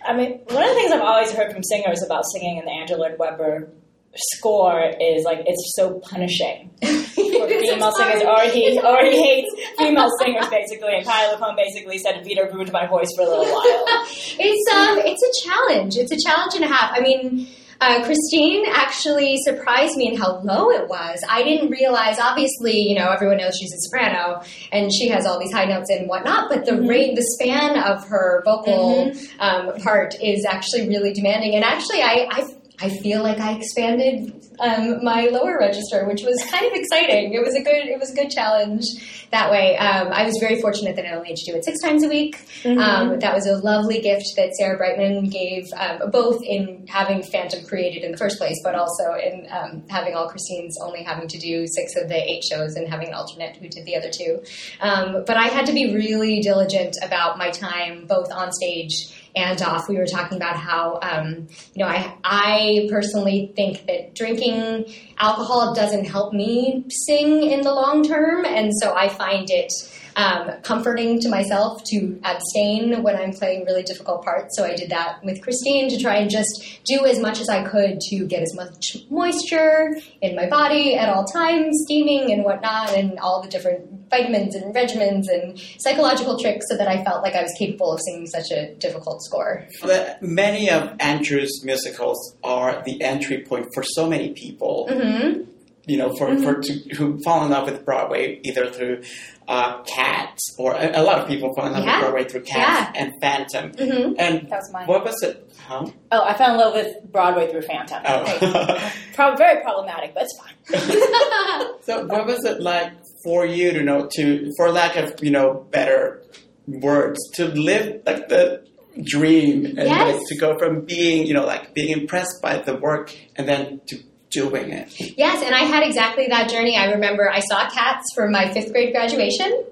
I 0.05 0.13
mean, 0.15 0.39
one 0.47 0.63
of 0.63 0.69
the 0.69 0.75
things 0.75 0.91
I've 0.91 1.01
always 1.01 1.31
heard 1.31 1.51
from 1.53 1.63
singers 1.63 2.03
about 2.03 2.23
singing 2.33 2.57
in 2.57 2.65
the 2.65 2.71
Andrew 2.71 2.97
Lloyd 2.97 3.17
Webber 3.17 3.69
score 4.15 4.91
is 4.99 5.23
like 5.23 5.39
it's 5.45 5.73
so 5.75 5.99
punishing 5.99 6.69
for 6.81 7.47
female 7.47 7.91
singers, 7.91 8.23
or 8.23 8.41
he 8.49 8.79
or 8.79 9.03
he 9.05 9.21
hates 9.21 9.55
female 9.77 10.09
singers 10.19 10.47
basically. 10.49 10.95
And 10.95 11.05
Kyle 11.05 11.35
LaFone 11.35 11.55
basically 11.55 11.97
said 11.97 12.23
Vita 12.23 12.49
ruined 12.51 12.71
my 12.71 12.87
voice 12.87 13.09
for 13.15 13.23
a 13.23 13.29
little 13.29 13.45
while. 13.45 13.85
it's 14.39 14.73
um, 14.73 14.99
it's 14.99 15.23
a 15.23 15.47
challenge. 15.47 15.95
It's 15.97 16.11
a 16.11 16.17
challenge 16.17 16.55
and 16.55 16.63
a 16.63 16.67
half. 16.67 16.91
I 16.93 17.01
mean, 17.01 17.47
uh, 17.81 18.05
Christine 18.05 18.65
actually 18.69 19.37
surprised 19.43 19.97
me 19.97 20.07
in 20.07 20.17
how 20.17 20.39
low 20.41 20.69
it 20.69 20.87
was. 20.87 21.19
I 21.29 21.43
didn't 21.43 21.69
realize. 21.69 22.19
Obviously, 22.19 22.77
you 22.77 22.95
know, 22.95 23.09
everyone 23.09 23.37
knows 23.37 23.57
she's 23.59 23.73
a 23.73 23.79
soprano 23.79 24.41
and 24.71 24.89
she 24.93 25.09
has 25.09 25.25
all 25.25 25.39
these 25.39 25.51
high 25.51 25.65
notes 25.65 25.89
and 25.89 26.07
whatnot. 26.07 26.49
But 26.49 26.65
the 26.65 26.81
rate, 26.81 27.15
the 27.15 27.25
span 27.39 27.77
of 27.83 28.07
her 28.07 28.41
vocal 28.45 29.11
um, 29.39 29.73
part 29.81 30.15
is 30.21 30.45
actually 30.45 30.87
really 30.87 31.13
demanding. 31.13 31.55
And 31.55 31.63
actually, 31.63 32.01
I. 32.01 32.27
I 32.29 32.43
I 32.81 32.89
feel 32.89 33.23
like 33.23 33.39
I 33.39 33.53
expanded 33.53 34.33
um, 34.59 35.03
my 35.03 35.25
lower 35.25 35.57
register, 35.57 36.05
which 36.05 36.23
was 36.23 36.43
kind 36.51 36.65
of 36.65 36.73
exciting. 36.73 37.33
It 37.33 37.41
was 37.41 37.55
a 37.55 37.61
good, 37.61 37.87
it 37.87 37.99
was 37.99 38.11
a 38.11 38.15
good 38.15 38.29
challenge 38.29 38.85
that 39.31 39.51
way. 39.51 39.77
Um, 39.77 40.11
I 40.11 40.25
was 40.25 40.37
very 40.39 40.61
fortunate 40.61 40.95
that 40.95 41.05
I 41.05 41.15
only 41.15 41.29
had 41.29 41.37
to 41.37 41.51
do 41.51 41.57
it 41.57 41.65
six 41.65 41.81
times 41.81 42.03
a 42.03 42.07
week. 42.07 42.39
Um, 42.79 43.19
that 43.19 43.33
was 43.33 43.47
a 43.47 43.57
lovely 43.57 43.99
gift 43.99 44.25
that 44.37 44.53
Sarah 44.55 44.77
Brightman 44.77 45.29
gave, 45.29 45.65
um, 45.75 46.11
both 46.11 46.41
in 46.43 46.85
having 46.87 47.23
Phantom 47.23 47.65
created 47.65 48.03
in 48.03 48.11
the 48.11 48.17
first 48.17 48.37
place, 48.37 48.59
but 48.63 48.75
also 48.75 49.13
in 49.15 49.47
um, 49.51 49.83
having 49.89 50.15
all 50.15 50.29
Christine's 50.29 50.77
only 50.81 51.03
having 51.03 51.27
to 51.27 51.39
do 51.39 51.65
six 51.67 51.95
of 51.95 52.09
the 52.09 52.31
eight 52.31 52.43
shows 52.43 52.75
and 52.75 52.87
having 52.87 53.09
an 53.09 53.13
alternate 53.13 53.55
who 53.57 53.67
did 53.69 53.85
the 53.85 53.95
other 53.95 54.09
two. 54.11 54.43
Um, 54.81 55.23
but 55.25 55.37
I 55.37 55.47
had 55.47 55.65
to 55.67 55.73
be 55.73 55.95
really 55.95 56.41
diligent 56.41 56.95
about 57.03 57.37
my 57.37 57.49
time, 57.49 58.05
both 58.05 58.31
on 58.31 58.51
stage 58.51 59.22
and 59.35 59.61
off, 59.61 59.89
we 59.89 59.97
were 59.97 60.05
talking 60.05 60.37
about 60.37 60.57
how 60.57 60.99
um, 61.01 61.47
you 61.73 61.83
know 61.83 61.87
I 61.87 62.15
I 62.23 62.87
personally 62.89 63.51
think 63.55 63.85
that 63.87 64.15
drinking 64.15 64.93
alcohol 65.17 65.73
doesn't 65.73 66.05
help 66.05 66.33
me 66.33 66.85
sing 66.89 67.43
in 67.43 67.61
the 67.61 67.73
long 67.73 68.03
term, 68.03 68.45
and 68.45 68.71
so 68.79 68.93
I 68.95 69.09
find 69.09 69.49
it 69.49 69.71
um, 70.15 70.51
comforting 70.61 71.19
to 71.21 71.29
myself 71.29 71.81
to 71.91 72.19
abstain 72.23 73.03
when 73.03 73.15
I'm 73.15 73.31
playing 73.31 73.65
really 73.65 73.83
difficult 73.83 74.23
parts. 74.23 74.55
So 74.57 74.65
I 74.65 74.75
did 74.75 74.89
that 74.89 75.23
with 75.23 75.41
Christine 75.41 75.89
to 75.89 75.99
try 75.99 76.17
and 76.17 76.29
just 76.29 76.81
do 76.85 77.05
as 77.05 77.19
much 77.19 77.39
as 77.39 77.49
I 77.49 77.63
could 77.63 77.99
to 78.09 78.25
get 78.25 78.41
as 78.41 78.53
much 78.55 78.97
moisture 79.09 79.95
in 80.21 80.35
my 80.35 80.47
body 80.47 80.95
at 80.95 81.09
all 81.09 81.25
times, 81.25 81.77
steaming 81.85 82.31
and 82.31 82.43
whatnot, 82.43 82.93
and 82.93 83.19
all 83.19 83.41
the 83.41 83.49
different 83.49 84.09
vitamins 84.09 84.55
and 84.55 84.75
regimens 84.75 85.25
and 85.27 85.59
psychological 85.79 86.39
tricks 86.39 86.65
so 86.69 86.77
that 86.77 86.87
I 86.87 87.03
felt 87.03 87.23
like 87.23 87.35
I 87.35 87.41
was 87.41 87.53
capable 87.57 87.93
of 87.93 87.99
singing 88.01 88.27
such 88.27 88.51
a 88.51 88.75
difficult 88.75 89.23
score. 89.23 89.67
The, 89.81 90.17
many 90.21 90.69
of 90.69 90.95
Andrew's 90.99 91.63
musicals 91.63 92.35
are 92.43 92.83
the 92.85 93.01
entry 93.01 93.43
point 93.43 93.67
for 93.73 93.83
so 93.83 94.07
many 94.07 94.33
people. 94.33 94.87
Mm-hmm. 94.89 95.49
You 95.85 95.97
know, 95.97 96.15
for, 96.15 96.37
for 96.37 96.61
to, 96.61 96.73
who 96.95 97.19
fall 97.23 97.43
in 97.43 97.51
love 97.51 97.65
with 97.69 97.83
Broadway 97.83 98.39
either 98.43 98.69
through 98.69 99.01
uh, 99.47 99.81
Cats 99.83 100.55
or 100.57 100.73
a, 100.73 100.99
a 100.99 101.03
lot 101.03 101.19
of 101.19 101.27
people 101.27 101.53
fall 101.55 101.67
in 101.67 101.73
love 101.73 101.83
Yeah. 101.83 101.97
with 101.97 102.01
Broadway 102.05 102.23
through 102.29 102.43
Cats 102.43 102.97
and 102.97 103.13
Phantom. 103.21 103.71
Mm-hmm. 103.71 104.13
And 104.19 104.49
That 104.49 104.57
was 104.59 104.71
mine. 104.73 104.87
what 104.87 105.03
was 105.03 105.21
it? 105.23 105.51
Huh? 105.65 105.85
Oh, 106.11 106.23
I 106.23 106.33
fell 106.37 106.51
in 106.53 106.57
love 106.59 106.73
with 106.73 107.11
Broadway 107.11 107.49
through 107.51 107.61
Phantom. 107.63 108.01
Oh. 108.05 108.91
Prob- 109.13 109.37
very 109.37 109.61
problematic, 109.61 110.13
but 110.13 110.23
it's 110.23 110.39
fine. 110.39 111.77
so 111.81 112.05
what 112.05 112.25
was 112.25 112.43
it 112.45 112.61
like 112.61 112.91
for 113.23 113.45
you 113.45 113.71
to 113.73 113.83
know 113.83 114.07
to, 114.15 114.51
for 114.57 114.69
lack 114.71 114.95
of 114.95 115.13
you 115.23 115.31
know 115.31 115.65
better 115.71 116.23
words, 116.67 117.19
to 117.35 117.45
live 117.47 118.01
like 118.05 118.27
the 118.29 118.65
dream 119.03 119.65
and 119.65 119.77
Yes. 119.77 120.15
like 120.17 120.27
to 120.27 120.37
go 120.37 120.57
from 120.57 120.81
being 120.85 121.25
you 121.25 121.33
know 121.33 121.45
like 121.45 121.73
being 121.73 121.97
impressed 121.97 122.41
by 122.41 122.57
the 122.59 122.75
work 122.75 123.15
and 123.35 123.47
then 123.49 123.81
to 123.87 123.97
doing 124.33 124.71
it. 124.71 125.17
Yes, 125.17 125.43
and 125.43 125.53
I 125.53 125.59
had 125.59 125.83
exactly 125.83 126.27
that 126.27 126.49
journey. 126.49 126.77
I 126.77 126.91
remember 126.91 127.29
I 127.29 127.39
saw 127.39 127.69
Cats 127.69 128.05
for 128.15 128.29
my 128.29 128.51
fifth 128.51 128.71
grade 128.71 128.93
graduation. 128.93 129.63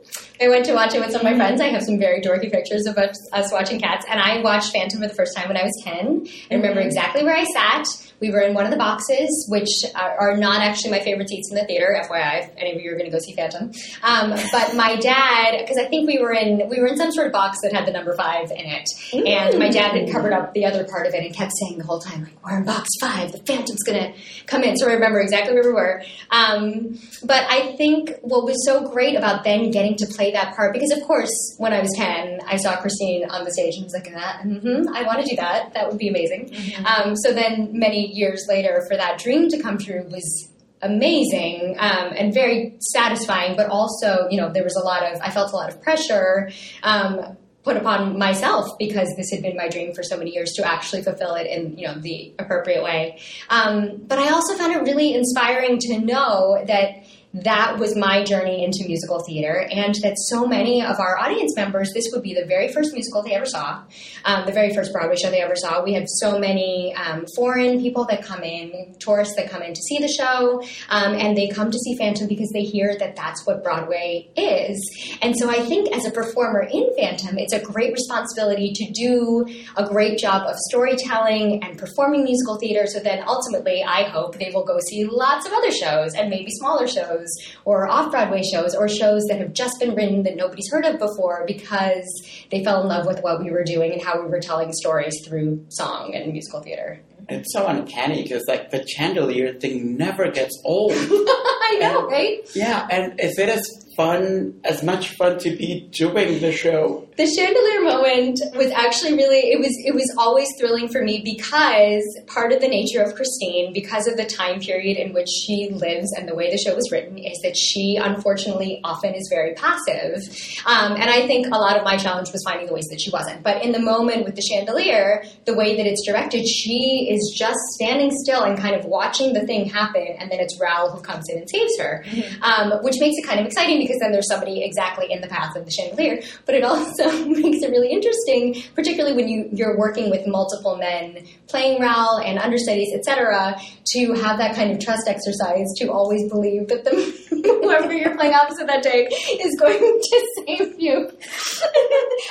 I 0.41 0.49
went 0.49 0.65
to 0.65 0.73
watch 0.73 0.95
it 0.95 0.99
with 0.99 1.11
some 1.11 1.21
of 1.21 1.31
my 1.31 1.35
friends. 1.35 1.61
I 1.61 1.67
have 1.67 1.83
some 1.83 1.99
very 1.99 2.21
dorky 2.21 2.51
pictures 2.51 2.85
of 2.85 2.97
us, 2.97 3.15
us 3.31 3.51
watching 3.51 3.79
Cats, 3.79 4.05
and 4.09 4.19
I 4.19 4.41
watched 4.41 4.71
Phantom 4.71 5.01
for 5.01 5.07
the 5.07 5.13
first 5.13 5.35
time 5.35 5.47
when 5.47 5.57
I 5.57 5.63
was 5.63 5.81
10. 5.83 6.27
I 6.49 6.55
remember 6.55 6.79
mm-hmm. 6.79 6.87
exactly 6.87 7.23
where 7.23 7.35
I 7.35 7.43
sat. 7.45 8.10
We 8.21 8.31
were 8.31 8.41
in 8.41 8.53
one 8.53 8.65
of 8.65 8.71
the 8.71 8.77
boxes, 8.77 9.47
which 9.49 9.69
are, 9.95 10.31
are 10.31 10.37
not 10.37 10.61
actually 10.61 10.91
my 10.91 10.99
favorite 10.99 11.29
seats 11.29 11.49
in 11.51 11.57
the 11.57 11.65
theater, 11.65 11.97
FYI, 12.07 12.43
if 12.43 12.49
any 12.57 12.75
of 12.75 12.81
you 12.81 12.91
are 12.91 12.97
going 12.97 13.09
to 13.09 13.11
go 13.11 13.19
see 13.19 13.35
Phantom. 13.35 13.71
Um, 14.03 14.31
but 14.51 14.75
my 14.75 14.95
dad, 14.95 15.57
because 15.59 15.77
I 15.77 15.85
think 15.87 16.07
we 16.07 16.19
were 16.19 16.31
in 16.31 16.69
we 16.69 16.79
were 16.79 16.87
in 16.87 16.97
some 16.97 17.11
sort 17.11 17.27
of 17.27 17.33
box 17.33 17.57
that 17.63 17.73
had 17.73 17.85
the 17.85 17.91
number 17.91 18.15
five 18.15 18.51
in 18.51 18.65
it, 18.65 18.87
and 19.13 19.59
my 19.59 19.69
dad 19.69 19.97
had 19.97 20.11
covered 20.11 20.33
up 20.33 20.53
the 20.53 20.65
other 20.65 20.85
part 20.85 21.07
of 21.07 21.13
it 21.13 21.25
and 21.25 21.35
kept 21.35 21.51
saying 21.59 21.77
the 21.77 21.85
whole 21.85 21.99
time, 21.99 22.23
like, 22.23 22.45
"We're 22.45 22.57
in 22.57 22.65
box 22.65 22.89
five. 22.99 23.31
The 23.31 23.39
Phantom's 23.39 23.83
going 23.83 24.13
to 24.13 24.19
come 24.45 24.63
in." 24.63 24.77
So 24.77 24.87
I 24.87 24.93
remember 24.93 25.19
exactly 25.19 25.53
where 25.53 25.63
we 25.63 25.73
were. 25.73 26.03
Um, 26.29 26.99
but 27.23 27.45
I 27.49 27.75
think 27.75 28.11
what 28.21 28.45
was 28.45 28.63
so 28.65 28.87
great 28.89 29.15
about 29.15 29.43
then 29.43 29.71
getting 29.71 29.95
to 29.97 30.05
play 30.07 30.31
that 30.31 30.55
part, 30.55 30.73
because 30.73 30.91
of 30.91 31.01
course, 31.03 31.31
when 31.57 31.73
I 31.73 31.81
was 31.81 31.91
10, 31.97 32.39
I 32.45 32.57
saw 32.57 32.79
Christine 32.79 33.29
on 33.29 33.43
the 33.45 33.51
stage 33.51 33.75
and 33.75 33.85
was 33.85 33.93
like, 33.93 34.07
ah, 34.15 34.41
mm-hmm, 34.45 34.93
I 34.93 35.03
want 35.03 35.23
to 35.23 35.29
do 35.29 35.35
that. 35.37 35.73
That 35.73 35.89
would 35.89 35.97
be 35.97 36.09
amazing. 36.09 36.53
Um, 36.85 37.15
so 37.15 37.33
then 37.33 37.69
many 37.71 38.10
years 38.11 38.45
later, 38.47 38.85
for 38.89 38.97
that 38.97 39.19
dream 39.19 39.49
to 39.49 39.61
come 39.61 39.77
true 39.77 40.03
was 40.09 40.49
amazing 40.81 41.75
um, 41.79 42.13
and 42.15 42.33
very 42.33 42.77
satisfying, 42.79 43.55
but 43.55 43.69
also, 43.69 44.27
you 44.29 44.37
know, 44.37 44.51
there 44.51 44.63
was 44.63 44.75
a 44.75 44.83
lot 44.83 45.03
of, 45.03 45.21
I 45.21 45.29
felt 45.29 45.51
a 45.51 45.55
lot 45.55 45.69
of 45.69 45.81
pressure. 45.81 46.51
Um, 46.83 47.37
put 47.63 47.77
upon 47.77 48.17
myself 48.17 48.77
because 48.79 49.13
this 49.17 49.29
had 49.31 49.43
been 49.43 49.55
my 49.55 49.67
dream 49.67 49.93
for 49.93 50.01
so 50.01 50.17
many 50.17 50.33
years 50.33 50.53
to 50.53 50.65
actually 50.65 51.03
fulfill 51.03 51.35
it 51.35 51.45
in 51.45 51.77
you 51.77 51.87
know 51.87 51.93
the 51.99 52.33
appropriate 52.39 52.83
way. 52.83 53.19
Um, 53.49 54.01
but 54.07 54.17
I 54.17 54.29
also 54.29 54.55
found 54.55 54.73
it 54.73 54.81
really 54.81 55.13
inspiring 55.13 55.77
to 55.79 55.99
know 55.99 56.63
that 56.65 57.05
that 57.33 57.79
was 57.79 57.95
my 57.95 58.23
journey 58.23 58.63
into 58.63 58.83
musical 58.85 59.23
theater, 59.23 59.67
and 59.71 59.95
that 60.03 60.15
so 60.17 60.45
many 60.45 60.83
of 60.83 60.99
our 60.99 61.17
audience 61.17 61.55
members, 61.55 61.91
this 61.93 62.09
would 62.11 62.21
be 62.21 62.33
the 62.33 62.45
very 62.45 62.67
first 62.67 62.93
musical 62.93 63.23
they 63.23 63.33
ever 63.33 63.45
saw, 63.45 63.83
um, 64.25 64.45
the 64.45 64.51
very 64.51 64.73
first 64.75 64.91
Broadway 64.91 65.15
show 65.15 65.29
they 65.31 65.41
ever 65.41 65.55
saw. 65.55 65.81
We 65.83 65.93
have 65.93 66.05
so 66.07 66.37
many 66.37 66.93
um, 66.95 67.25
foreign 67.35 67.81
people 67.81 68.05
that 68.05 68.23
come 68.23 68.43
in, 68.43 68.95
tourists 68.99 69.35
that 69.37 69.49
come 69.49 69.61
in 69.61 69.73
to 69.73 69.81
see 69.81 69.99
the 69.99 70.09
show, 70.09 70.61
um, 70.89 71.13
and 71.13 71.37
they 71.37 71.47
come 71.47 71.71
to 71.71 71.77
see 71.77 71.97
Phantom 71.97 72.27
because 72.27 72.49
they 72.53 72.63
hear 72.63 72.97
that 72.99 73.15
that's 73.15 73.45
what 73.45 73.63
Broadway 73.63 74.29
is. 74.35 74.79
And 75.21 75.33
so 75.37 75.49
I 75.49 75.61
think 75.61 75.95
as 75.95 76.05
a 76.05 76.11
performer 76.11 76.63
in 76.63 76.93
Phantom, 76.97 77.37
it's 77.37 77.53
a 77.53 77.61
great 77.61 77.93
responsibility 77.93 78.73
to 78.73 78.91
do 78.91 79.45
a 79.77 79.87
great 79.87 80.17
job 80.17 80.47
of 80.47 80.55
storytelling 80.69 81.63
and 81.63 81.77
performing 81.77 82.23
musical 82.23 82.57
theater. 82.59 82.87
So 82.87 82.99
then 82.99 83.23
ultimately, 83.25 83.83
I 83.83 84.03
hope 84.03 84.37
they 84.37 84.51
will 84.53 84.65
go 84.65 84.79
see 84.89 85.05
lots 85.05 85.45
of 85.45 85.53
other 85.53 85.71
shows 85.71 86.13
and 86.13 86.29
maybe 86.29 86.51
smaller 86.51 86.87
shows 86.87 87.20
or 87.65 87.87
off 87.87 88.11
Broadway 88.11 88.41
shows 88.43 88.75
or 88.75 88.87
shows 88.87 89.23
that 89.29 89.39
have 89.39 89.53
just 89.53 89.79
been 89.79 89.95
written 89.95 90.23
that 90.23 90.35
nobody's 90.35 90.69
heard 90.71 90.85
of 90.85 90.99
before 90.99 91.43
because 91.45 92.05
they 92.51 92.63
fell 92.63 92.81
in 92.81 92.87
love 92.87 93.05
with 93.05 93.21
what 93.21 93.41
we 93.41 93.51
were 93.51 93.63
doing 93.63 93.93
and 93.93 94.01
how 94.01 94.21
we 94.21 94.27
were 94.27 94.39
telling 94.39 94.71
stories 94.73 95.15
through 95.25 95.65
song 95.69 96.13
and 96.13 96.31
musical 96.31 96.61
theater. 96.61 97.01
It's 97.29 97.53
so 97.53 97.65
uncanny 97.67 98.23
because 98.23 98.43
like 98.47 98.71
the 98.71 98.85
chandelier 98.87 99.53
thing 99.53 99.97
never 99.97 100.29
gets 100.31 100.59
old. 100.65 100.91
I 100.95 101.77
know, 101.79 102.07
right? 102.07 102.39
yeah, 102.53 102.87
and 102.91 103.19
is 103.19 103.37
it 103.39 103.47
as 103.47 103.63
fun, 103.95 104.59
as 104.63 104.83
much 104.83 105.15
fun 105.15 105.37
to 105.39 105.55
be 105.55 105.87
doing 105.91 106.41
the 106.41 106.51
show? 106.51 107.07
The 107.17 107.27
chandelier 107.27 107.81
moment 107.81 108.39
was 108.55 108.71
actually 108.71 109.13
really 109.13 109.51
it 109.51 109.59
was 109.59 109.75
it 109.85 109.93
was 109.93 110.09
always 110.17 110.47
thrilling 110.57 110.87
for 110.87 111.03
me 111.03 111.21
because 111.23 112.03
part 112.27 112.53
of 112.53 112.61
the 112.61 112.67
nature 112.67 113.01
of 113.01 113.15
Christine, 113.15 113.73
because 113.73 114.07
of 114.07 114.15
the 114.15 114.25
time 114.25 114.59
period 114.59 114.97
in 114.97 115.13
which 115.13 115.27
she 115.27 115.69
lives 115.71 116.13
and 116.13 116.27
the 116.27 116.35
way 116.35 116.49
the 116.49 116.57
show 116.57 116.73
was 116.73 116.89
written, 116.91 117.17
is 117.17 117.37
that 117.43 117.57
she 117.57 117.97
unfortunately 118.01 118.79
often 118.83 119.13
is 119.13 119.27
very 119.29 119.53
passive. 119.55 120.23
Um, 120.65 120.93
and 120.93 121.09
I 121.09 121.27
think 121.27 121.47
a 121.47 121.57
lot 121.57 121.77
of 121.77 121.83
my 121.83 121.97
challenge 121.97 122.31
was 122.31 122.43
finding 122.45 122.67
the 122.67 122.73
ways 122.73 122.87
that 122.89 123.01
she 123.01 123.11
wasn't. 123.11 123.43
But 123.43 123.63
in 123.63 123.73
the 123.73 123.79
moment 123.79 124.23
with 124.23 124.35
the 124.35 124.41
chandelier, 124.41 125.23
the 125.45 125.53
way 125.53 125.75
that 125.75 125.85
it's 125.85 126.05
directed, 126.05 126.47
she 126.47 127.09
is 127.11 127.35
just 127.37 127.59
standing 127.73 128.11
still 128.23 128.43
and 128.43 128.57
kind 128.57 128.75
of 128.75 128.85
watching 128.85 129.33
the 129.33 129.45
thing 129.45 129.65
happen, 129.65 130.15
and 130.17 130.31
then 130.31 130.39
it's 130.39 130.57
Raoul 130.59 130.91
who 130.91 131.01
comes 131.01 131.27
in 131.29 131.39
and 131.39 131.49
saves 131.49 131.77
her, 131.77 132.05
um, 132.41 132.71
which 132.83 132.95
makes 132.99 133.17
it 133.17 133.27
kind 133.27 133.39
of 133.39 133.45
exciting 133.45 133.79
because 133.79 133.99
then 133.99 134.11
there's 134.11 134.29
somebody 134.29 134.63
exactly 134.63 135.11
in 135.11 135.19
the 135.19 135.27
path 135.27 135.55
of 135.57 135.65
the 135.65 135.71
chandelier. 135.71 136.21
But 136.45 136.55
it 136.55 136.63
also 136.63 137.00
makes 137.27 137.63
it 137.63 137.71
really 137.71 137.91
interesting, 137.91 138.61
particularly 138.75 139.15
when 139.15 139.27
you 139.27 139.49
you're 139.51 139.77
working 139.77 140.09
with 140.09 140.25
multiple 140.27 140.77
men 140.77 141.25
playing 141.47 141.81
Raoul 141.81 142.19
and 142.19 142.39
understudies, 142.39 142.93
etc., 142.93 143.59
to 143.93 144.13
have 144.13 144.37
that 144.37 144.55
kind 144.55 144.71
of 144.71 144.79
trust 144.79 145.07
exercise 145.07 145.67
to 145.77 145.87
always 145.87 146.29
believe 146.29 146.67
that 146.69 146.83
the 146.85 146.91
whoever 147.61 147.93
you're 147.93 148.15
playing 148.15 148.33
opposite 148.33 148.67
that 148.67 148.83
day 148.83 149.05
is 149.05 149.59
going 149.59 149.79
to 149.79 150.27
save 150.37 150.79
you. 150.79 151.09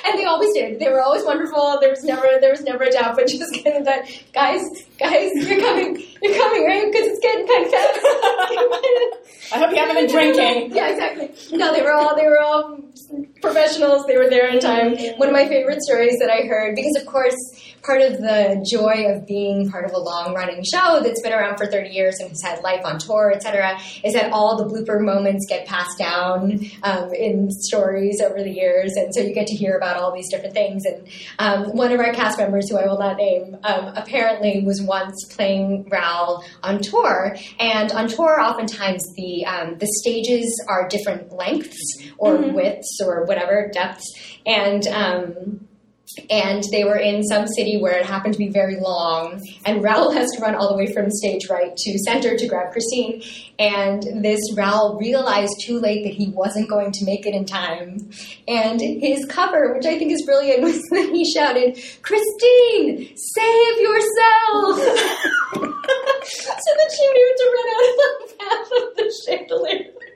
and 0.07 0.19
they 0.19 0.25
always 0.25 0.53
did. 0.55 0.79
They 0.81 0.89
were 0.89 1.03
always 1.03 1.25
wonderful. 1.25 1.79
There 1.81 1.91
was 1.91 2.05
never 2.05 2.27
there 2.41 2.51
was 2.51 2.63
never 2.63 2.85
a 2.85 2.91
doubt, 2.91 3.17
but 3.17 3.27
just 3.27 3.53
kind 3.65 3.77
of 3.77 3.85
that 3.85 4.11
guys, 4.33 4.63
guys, 5.01 5.31
you're 5.35 5.61
coming, 5.61 6.03
you're 6.23 6.39
coming, 6.39 6.65
right? 6.67 6.87
Because 6.93 7.09
it's 7.09 7.21
getting 7.21 7.47
kind 7.47 7.65
of 7.65 7.71
fast. 7.73 7.99
I 9.53 9.59
hope 9.59 9.71
you 9.71 9.77
haven't 9.79 9.97
been 9.97 10.11
drinking. 10.11 10.77
Yeah, 10.77 10.91
exactly. 10.91 11.31
No, 11.57 11.73
they 11.75 11.83
were 11.83 11.93
all 11.93 12.15
they 12.15 12.27
were 12.27 12.39
all 12.39 12.79
professionals. 13.41 14.07
They 14.07 14.17
were 14.17 14.29
there 14.29 14.49
in 14.49 14.61
time. 14.61 14.97
One 15.17 15.29
of 15.29 15.33
my 15.33 15.49
favorite 15.49 15.83
stories 15.83 16.19
that 16.21 16.31
I 16.31 16.47
heard, 16.47 16.77
because 16.77 16.97
of 17.01 17.07
course, 17.07 17.35
part 17.83 18.03
of 18.03 18.19
the 18.19 18.65
joy 18.71 19.07
of 19.09 19.27
being 19.27 19.71
part 19.71 19.85
of 19.85 19.93
a 19.93 19.99
long 19.99 20.35
running 20.35 20.63
show 20.65 21.01
that's 21.03 21.23
been 21.23 21.33
around 21.33 21.57
for 21.57 21.67
30 21.67 21.91
years 21.91 22.17
and 22.21 22.31
has 22.31 22.43
had 22.43 22.63
life 22.63 22.85
on 22.85 22.99
tour, 22.99 23.33
etc., 23.35 23.79
is 24.05 24.15
that 24.15 24.33
all 24.33 24.57
the 24.57 24.65
blooper 24.65 25.01
moments 25.01 25.47
get 25.49 25.67
passed 25.67 25.99
down 25.99 26.61
um, 26.83 27.13
in 27.15 27.51
stories 27.51 28.21
over 28.21 28.43
the 28.43 28.51
years, 28.51 28.93
and 28.97 29.15
so 29.15 29.21
you 29.21 29.35
get 29.35 29.47
to 29.47 29.57
hear 29.57 29.77
about 29.77 29.97
all 29.97 30.13
these 30.13 30.31
different 30.31 30.55
things. 30.55 30.85
And 30.85 31.09
um, 31.39 31.77
one 31.77 31.93
of 31.93 32.01
our 32.01 32.13
cast 32.13 32.39
members, 32.39 32.71
who 32.71 32.79
I 32.79 32.87
will 32.87 32.99
not 32.99 33.17
name, 33.17 33.57
um, 33.65 33.93
apparently 33.97 34.63
was 34.65 34.83
once 34.83 35.25
playing 35.31 35.89
Raoul 35.89 36.45
on 36.63 36.81
tour, 36.81 37.37
and 37.59 37.93
on 37.93 38.09
tour, 38.09 38.41
oftentimes 38.41 39.03
the 39.17 39.45
um, 39.47 39.79
the 39.79 39.89
stages 40.01 40.63
are 40.69 40.89
different 40.89 41.33
lengths 41.33 41.79
or 42.19 42.37
widths 42.37 43.01
or 43.03 43.25
whatever 43.25 43.71
depths, 43.73 44.05
and 44.47 44.87
um, 44.89 45.69
and 46.29 46.63
they 46.73 46.85
were 46.85 46.97
in 46.97 47.23
some 47.25 47.47
city 47.47 47.79
where 47.79 47.97
it 47.97 48.05
happened 48.05 48.35
to 48.35 48.39
be 48.39 48.49
very 48.49 48.79
long, 48.81 49.41
and 49.65 49.83
Raoul 49.83 50.11
has 50.15 50.31
to 50.33 50.41
run 50.41 50.55
all 50.55 50.69
the 50.69 50.77
way 50.77 50.93
from 50.93 51.11
stage 51.11 51.49
right 51.49 51.77
to 51.77 51.99
center 52.01 52.37
to 52.37 52.47
grab 52.47 52.73
Christine. 52.73 53.23
And 53.59 54.25
this 54.25 54.41
Raoul 54.57 54.99
realized 54.99 55.55
too 55.65 55.79
late 55.79 56.05
that 56.05 56.15
he 56.15 56.31
wasn't 56.31 56.69
going 56.69 56.93
to 56.93 57.05
make 57.05 57.27
it 57.27 57.35
in 57.35 57.45
time. 57.45 58.11
And 58.49 58.81
his 58.81 59.27
cover, 59.27 59.75
which 59.75 59.87
I 59.87 59.99
think 59.99 60.13
is 60.13 60.25
brilliant, 60.25 60.63
was 60.63 60.81
that 60.91 61.11
he 61.13 61.31
shouted, 61.31 61.79
Christine, 62.03 63.17
save 63.17 63.81
yourself! 63.81 64.79
so 65.51 66.71
that 66.77 66.91
she 66.97 67.07
knew 67.09 67.35
to 67.39 67.45
run 67.57 67.69
out 67.75 67.85
of 67.91 67.97
the 68.01 68.35
path 68.39 68.71
of 68.77 68.97
the 68.97 69.15
chandelier. 69.27 70.10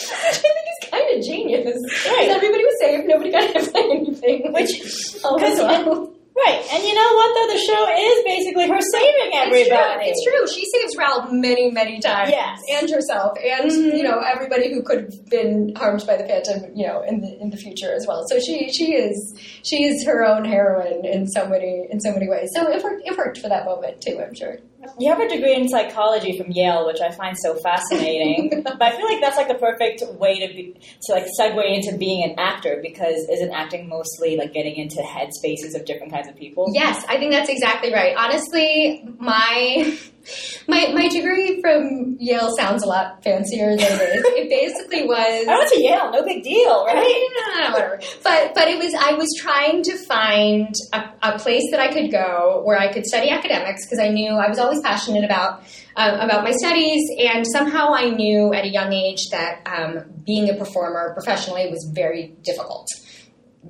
Which 0.00 0.12
I 0.12 0.32
think 0.32 0.66
is 0.82 0.90
kind 0.90 1.18
of 1.18 1.24
genius. 1.24 1.64
Right. 1.66 2.28
Because 2.28 2.36
everybody 2.36 2.64
was 2.64 2.76
safe, 2.80 3.04
nobody 3.06 3.30
got 3.32 3.44
hit 3.50 3.72
by 3.72 3.80
anything. 3.80 4.52
Which, 4.52 4.82
because 4.82 5.60
wow. 5.60 6.12
Right, 6.38 6.62
and 6.70 6.84
you 6.84 6.92
know 6.94 7.12
what 7.14 7.32
though? 7.34 7.54
The 7.54 7.60
show 7.60 7.88
is 7.96 8.24
basically 8.26 8.68
her 8.68 8.78
saving 8.78 9.32
everybody. 9.32 10.04
It's 10.10 10.22
true. 10.22 10.32
It's 10.42 10.52
true. 10.52 10.60
She 10.60 10.68
saves 10.70 10.94
Ralph 10.94 11.32
many, 11.32 11.70
many 11.70 11.98
times. 11.98 12.28
Yes. 12.30 12.60
And 12.70 12.90
herself, 12.90 13.38
and 13.42 13.70
Mhm. 13.70 13.96
you 13.96 14.02
know 14.02 14.18
everybody 14.20 14.70
who 14.70 14.82
could 14.82 14.98
have 15.04 15.26
been 15.30 15.72
harmed 15.76 16.06
by 16.06 16.18
the 16.18 16.24
Phantom, 16.24 16.76
you 16.76 16.86
know, 16.86 17.00
in 17.00 17.22
the 17.22 17.40
in 17.40 17.48
the 17.48 17.56
future 17.56 17.90
as 17.90 18.04
well. 18.06 18.22
So 18.28 18.38
she 18.38 18.68
she 18.70 18.92
is 18.92 19.34
she 19.62 19.84
is 19.84 20.04
her 20.04 20.26
own 20.26 20.44
heroine 20.44 21.06
in 21.06 21.26
so 21.26 21.48
many 21.48 21.86
in 21.90 22.00
so 22.00 22.12
many 22.12 22.28
ways. 22.28 22.50
So 22.54 22.70
it 22.70 22.84
worked 22.84 23.08
it 23.08 23.16
worked 23.16 23.38
for 23.38 23.48
that 23.48 23.64
moment 23.64 24.02
too. 24.02 24.20
I'm 24.22 24.34
sure. 24.34 24.58
You 24.98 25.10
have 25.10 25.20
a 25.20 25.28
degree 25.28 25.54
in 25.54 25.68
psychology 25.68 26.38
from 26.38 26.50
Yale, 26.52 26.86
which 26.86 27.00
I 27.00 27.10
find 27.10 27.36
so 27.36 27.54
fascinating. 27.54 28.62
but 28.64 28.80
I 28.80 28.96
feel 28.96 29.06
like 29.06 29.20
that's 29.20 29.36
like 29.36 29.48
the 29.48 29.54
perfect 29.54 30.02
way 30.18 30.46
to 30.46 30.52
be 30.52 30.76
to 31.02 31.12
like 31.12 31.26
segue 31.38 31.74
into 31.74 31.96
being 31.96 32.24
an 32.24 32.38
actor 32.38 32.80
because 32.82 33.26
isn't 33.30 33.52
acting 33.52 33.88
mostly 33.88 34.36
like 34.36 34.52
getting 34.52 34.76
into 34.76 35.02
head 35.02 35.32
spaces 35.32 35.74
of 35.74 35.84
different 35.84 36.12
kinds 36.12 36.28
of 36.28 36.36
people? 36.36 36.70
Yes, 36.72 37.04
I 37.08 37.18
think 37.18 37.32
that's 37.32 37.48
exactly 37.48 37.92
right. 37.92 38.14
Honestly, 38.16 39.04
my 39.18 39.98
my 40.68 40.92
my 40.94 41.08
degree 41.08 41.60
from 41.60 42.16
Yale 42.18 42.54
sounds 42.56 42.82
a 42.82 42.86
lot 42.86 43.22
fancier 43.22 43.76
than 43.76 43.80
it 43.80 44.16
is. 44.16 44.24
It 44.36 44.50
basically 44.50 45.06
was. 45.06 45.46
I 45.48 45.56
went 45.56 45.72
to 45.72 45.80
Yale, 45.80 46.10
no 46.12 46.22
big 46.22 46.42
deal, 46.42 46.84
right? 46.84 47.28
No, 47.36 47.54
no, 47.54 47.68
no, 47.68 47.72
whatever. 47.72 48.00
But 48.22 48.54
but 48.54 48.68
it 48.68 48.78
was 48.78 48.94
I 48.94 49.14
was 49.14 49.28
trying 49.38 49.82
to 49.84 49.96
find 49.96 50.74
a, 50.92 51.04
a 51.22 51.38
place 51.38 51.64
that 51.70 51.80
I 51.80 51.92
could 51.92 52.10
go 52.10 52.62
where 52.64 52.78
I 52.78 52.92
could 52.92 53.06
study 53.06 53.30
academics 53.30 53.86
because 53.86 53.98
I 53.98 54.08
knew 54.08 54.32
I 54.32 54.48
was 54.48 54.58
always 54.58 54.80
passionate 54.80 55.24
about 55.24 55.62
um, 55.96 56.20
about 56.20 56.44
my 56.44 56.52
studies 56.52 57.02
and 57.18 57.46
somehow 57.46 57.94
I 57.94 58.10
knew 58.10 58.52
at 58.52 58.64
a 58.64 58.68
young 58.68 58.92
age 58.92 59.28
that 59.30 59.62
um, 59.66 60.04
being 60.24 60.50
a 60.50 60.54
performer 60.54 61.14
professionally 61.14 61.70
was 61.70 61.90
very 61.94 62.34
difficult. 62.42 62.88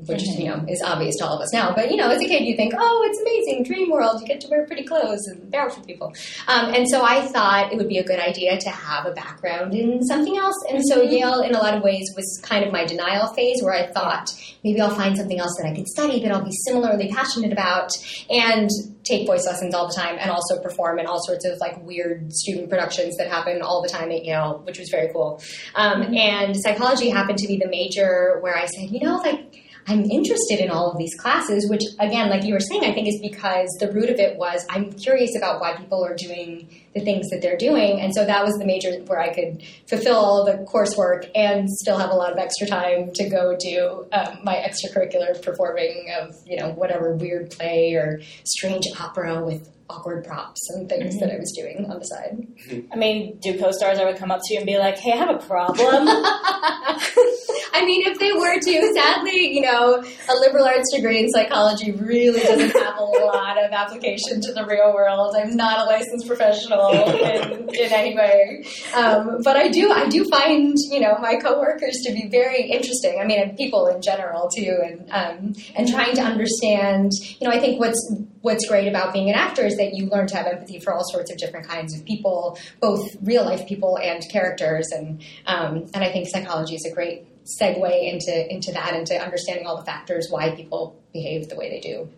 Which 0.06 0.22
is, 0.22 0.38
you 0.38 0.48
know 0.48 0.64
is 0.68 0.82
obvious 0.84 1.16
to 1.16 1.26
all 1.26 1.36
of 1.36 1.42
us 1.42 1.52
now, 1.52 1.74
but 1.74 1.90
you 1.90 1.96
know, 1.96 2.10
as 2.10 2.20
a 2.20 2.26
kid, 2.26 2.44
you 2.44 2.56
think, 2.56 2.74
"Oh, 2.76 3.08
it's 3.08 3.20
amazing, 3.20 3.64
dream 3.64 3.90
world! 3.90 4.20
You 4.20 4.26
get 4.26 4.40
to 4.42 4.48
wear 4.48 4.66
pretty 4.66 4.84
clothes 4.84 5.26
and 5.26 5.50
bounce 5.50 5.76
with 5.76 5.86
people." 5.86 6.12
Um, 6.48 6.74
and 6.74 6.88
so 6.88 7.02
I 7.02 7.22
thought 7.26 7.72
it 7.72 7.76
would 7.76 7.88
be 7.88 7.98
a 7.98 8.04
good 8.04 8.20
idea 8.20 8.58
to 8.58 8.70
have 8.70 9.06
a 9.06 9.12
background 9.12 9.74
in 9.74 10.02
something 10.04 10.36
else. 10.36 10.56
And 10.70 10.82
so 10.86 11.02
Yale, 11.02 11.40
in 11.40 11.54
a 11.54 11.58
lot 11.58 11.74
of 11.74 11.82
ways, 11.82 12.12
was 12.14 12.40
kind 12.42 12.64
of 12.64 12.72
my 12.72 12.84
denial 12.84 13.28
phase 13.34 13.62
where 13.62 13.74
I 13.74 13.86
thought 13.92 14.30
maybe 14.62 14.80
I'll 14.80 14.94
find 14.94 15.16
something 15.16 15.38
else 15.38 15.56
that 15.60 15.68
I 15.68 15.74
could 15.74 15.86
study 15.86 16.20
that 16.22 16.32
I'll 16.32 16.44
be 16.44 16.56
similarly 16.66 17.08
passionate 17.12 17.52
about 17.52 17.90
and 18.28 18.68
take 19.04 19.26
voice 19.26 19.46
lessons 19.46 19.74
all 19.74 19.86
the 19.86 19.94
time 19.94 20.16
and 20.18 20.30
also 20.30 20.60
perform 20.60 20.98
in 20.98 21.06
all 21.06 21.20
sorts 21.24 21.44
of 21.44 21.58
like 21.60 21.80
weird 21.84 22.32
student 22.32 22.68
productions 22.68 23.16
that 23.16 23.28
happen 23.28 23.62
all 23.62 23.80
the 23.82 23.88
time 23.88 24.10
at 24.10 24.24
Yale, 24.24 24.60
which 24.64 24.78
was 24.78 24.88
very 24.90 25.12
cool. 25.12 25.40
Um, 25.74 26.14
and 26.14 26.56
psychology 26.56 27.10
happened 27.10 27.38
to 27.38 27.46
be 27.46 27.56
the 27.56 27.68
major 27.68 28.38
where 28.40 28.56
I 28.56 28.66
said, 28.66 28.90
you 28.90 29.00
know, 29.00 29.16
like 29.18 29.65
I'm 29.88 30.02
interested 30.10 30.58
in 30.58 30.70
all 30.70 30.90
of 30.90 30.98
these 30.98 31.14
classes, 31.14 31.68
which 31.70 31.82
again, 32.00 32.28
like 32.28 32.44
you 32.44 32.54
were 32.54 32.60
saying, 32.60 32.84
I 32.84 32.92
think 32.92 33.06
is 33.06 33.20
because 33.20 33.68
the 33.78 33.92
root 33.92 34.10
of 34.10 34.18
it 34.18 34.36
was 34.36 34.66
I'm 34.68 34.92
curious 34.92 35.36
about 35.36 35.60
why 35.60 35.76
people 35.76 36.04
are 36.04 36.16
doing 36.16 36.68
the 36.94 37.00
things 37.00 37.28
that 37.30 37.40
they're 37.40 37.56
doing. 37.56 38.00
And 38.00 38.12
so 38.14 38.24
that 38.24 38.44
was 38.44 38.54
the 38.54 38.64
major 38.64 38.90
where 39.04 39.20
I 39.20 39.32
could 39.32 39.62
fulfill 39.88 40.16
all 40.16 40.44
the 40.44 40.64
coursework 40.64 41.30
and 41.34 41.70
still 41.70 41.98
have 41.98 42.10
a 42.10 42.14
lot 42.14 42.32
of 42.32 42.38
extra 42.38 42.66
time 42.66 43.12
to 43.14 43.28
go 43.28 43.56
do 43.56 44.06
um, 44.12 44.38
my 44.42 44.56
extracurricular 44.56 45.40
performing 45.40 46.08
of, 46.20 46.34
you 46.44 46.56
know, 46.56 46.70
whatever 46.70 47.14
weird 47.14 47.50
play 47.50 47.94
or 47.94 48.20
strange 48.44 48.86
opera 48.98 49.44
with 49.44 49.70
awkward 49.88 50.24
props 50.24 50.60
and 50.70 50.88
things 50.88 51.18
that 51.20 51.30
I 51.32 51.36
was 51.36 51.52
doing 51.56 51.86
on 51.90 51.98
the 51.98 52.04
side. 52.04 52.46
I 52.92 52.96
mean, 52.96 53.38
do 53.40 53.58
co-stars 53.58 53.98
ever 53.98 54.16
come 54.16 54.30
up 54.30 54.40
to 54.44 54.54
you 54.54 54.58
and 54.58 54.66
be 54.66 54.78
like, 54.78 54.98
"Hey, 54.98 55.12
I 55.12 55.16
have 55.16 55.30
a 55.30 55.38
problem"? 55.38 56.08
I 57.76 57.84
mean, 57.84 58.06
if 58.06 58.18
they 58.18 58.32
were 58.32 58.58
to, 58.58 58.94
sadly, 58.94 59.54
you 59.54 59.60
know, 59.60 60.02
a 60.02 60.34
liberal 60.40 60.64
arts 60.64 60.94
degree 60.94 61.18
in 61.18 61.28
psychology 61.30 61.92
really 61.92 62.40
doesn't 62.40 62.70
have 62.70 62.96
a 62.96 63.04
lot 63.04 63.62
of 63.62 63.70
application 63.70 64.40
to 64.40 64.52
the 64.52 64.64
real 64.64 64.94
world. 64.94 65.36
I'm 65.36 65.56
not 65.56 65.80
a 65.80 65.84
licensed 65.84 66.26
professional 66.26 66.90
in, 66.90 67.68
in 67.74 67.92
any 67.92 68.16
way, 68.16 68.64
um, 68.94 69.42
but 69.44 69.56
I 69.56 69.68
do, 69.68 69.92
I 69.92 70.08
do 70.08 70.24
find, 70.30 70.74
you 70.90 71.00
know, 71.00 71.18
my 71.18 71.36
coworkers 71.36 72.00
to 72.06 72.12
be 72.12 72.28
very 72.28 72.62
interesting. 72.62 73.18
I 73.20 73.26
mean, 73.26 73.56
people 73.56 73.88
in 73.88 74.00
general 74.00 74.48
too, 74.48 74.78
and 74.82 75.10
um, 75.10 75.54
and 75.74 75.88
trying 75.88 76.14
to 76.16 76.22
understand. 76.22 77.12
You 77.40 77.48
know, 77.48 77.54
I 77.54 77.60
think 77.60 77.78
what's 77.78 78.00
what's 78.46 78.68
great 78.68 78.86
about 78.86 79.12
being 79.12 79.28
an 79.28 79.34
actor 79.34 79.66
is 79.66 79.76
that 79.76 79.92
you 79.92 80.06
learn 80.06 80.28
to 80.28 80.36
have 80.36 80.46
empathy 80.46 80.78
for 80.78 80.94
all 80.94 81.02
sorts 81.10 81.32
of 81.32 81.36
different 81.36 81.66
kinds 81.66 81.92
of 81.98 82.04
people, 82.04 82.56
both 82.80 83.16
real 83.20 83.44
life 83.44 83.66
people 83.66 83.98
and 83.98 84.22
characters, 84.30 84.86
and 84.92 85.20
um, 85.46 85.90
and 85.92 86.04
I 86.04 86.12
think 86.12 86.28
psychology 86.28 86.76
is 86.76 86.86
a 86.86 86.94
great 86.94 87.26
segue 87.60 88.12
into 88.12 88.54
into 88.54 88.70
that 88.70 88.94
into 88.94 89.14
understanding 89.20 89.66
all 89.66 89.76
the 89.76 89.84
factors 89.84 90.28
why 90.30 90.54
people 90.54 90.96
behave 91.12 91.48
the 91.48 91.56
way 91.56 91.70
they 91.70 91.80
do. 91.80 92.08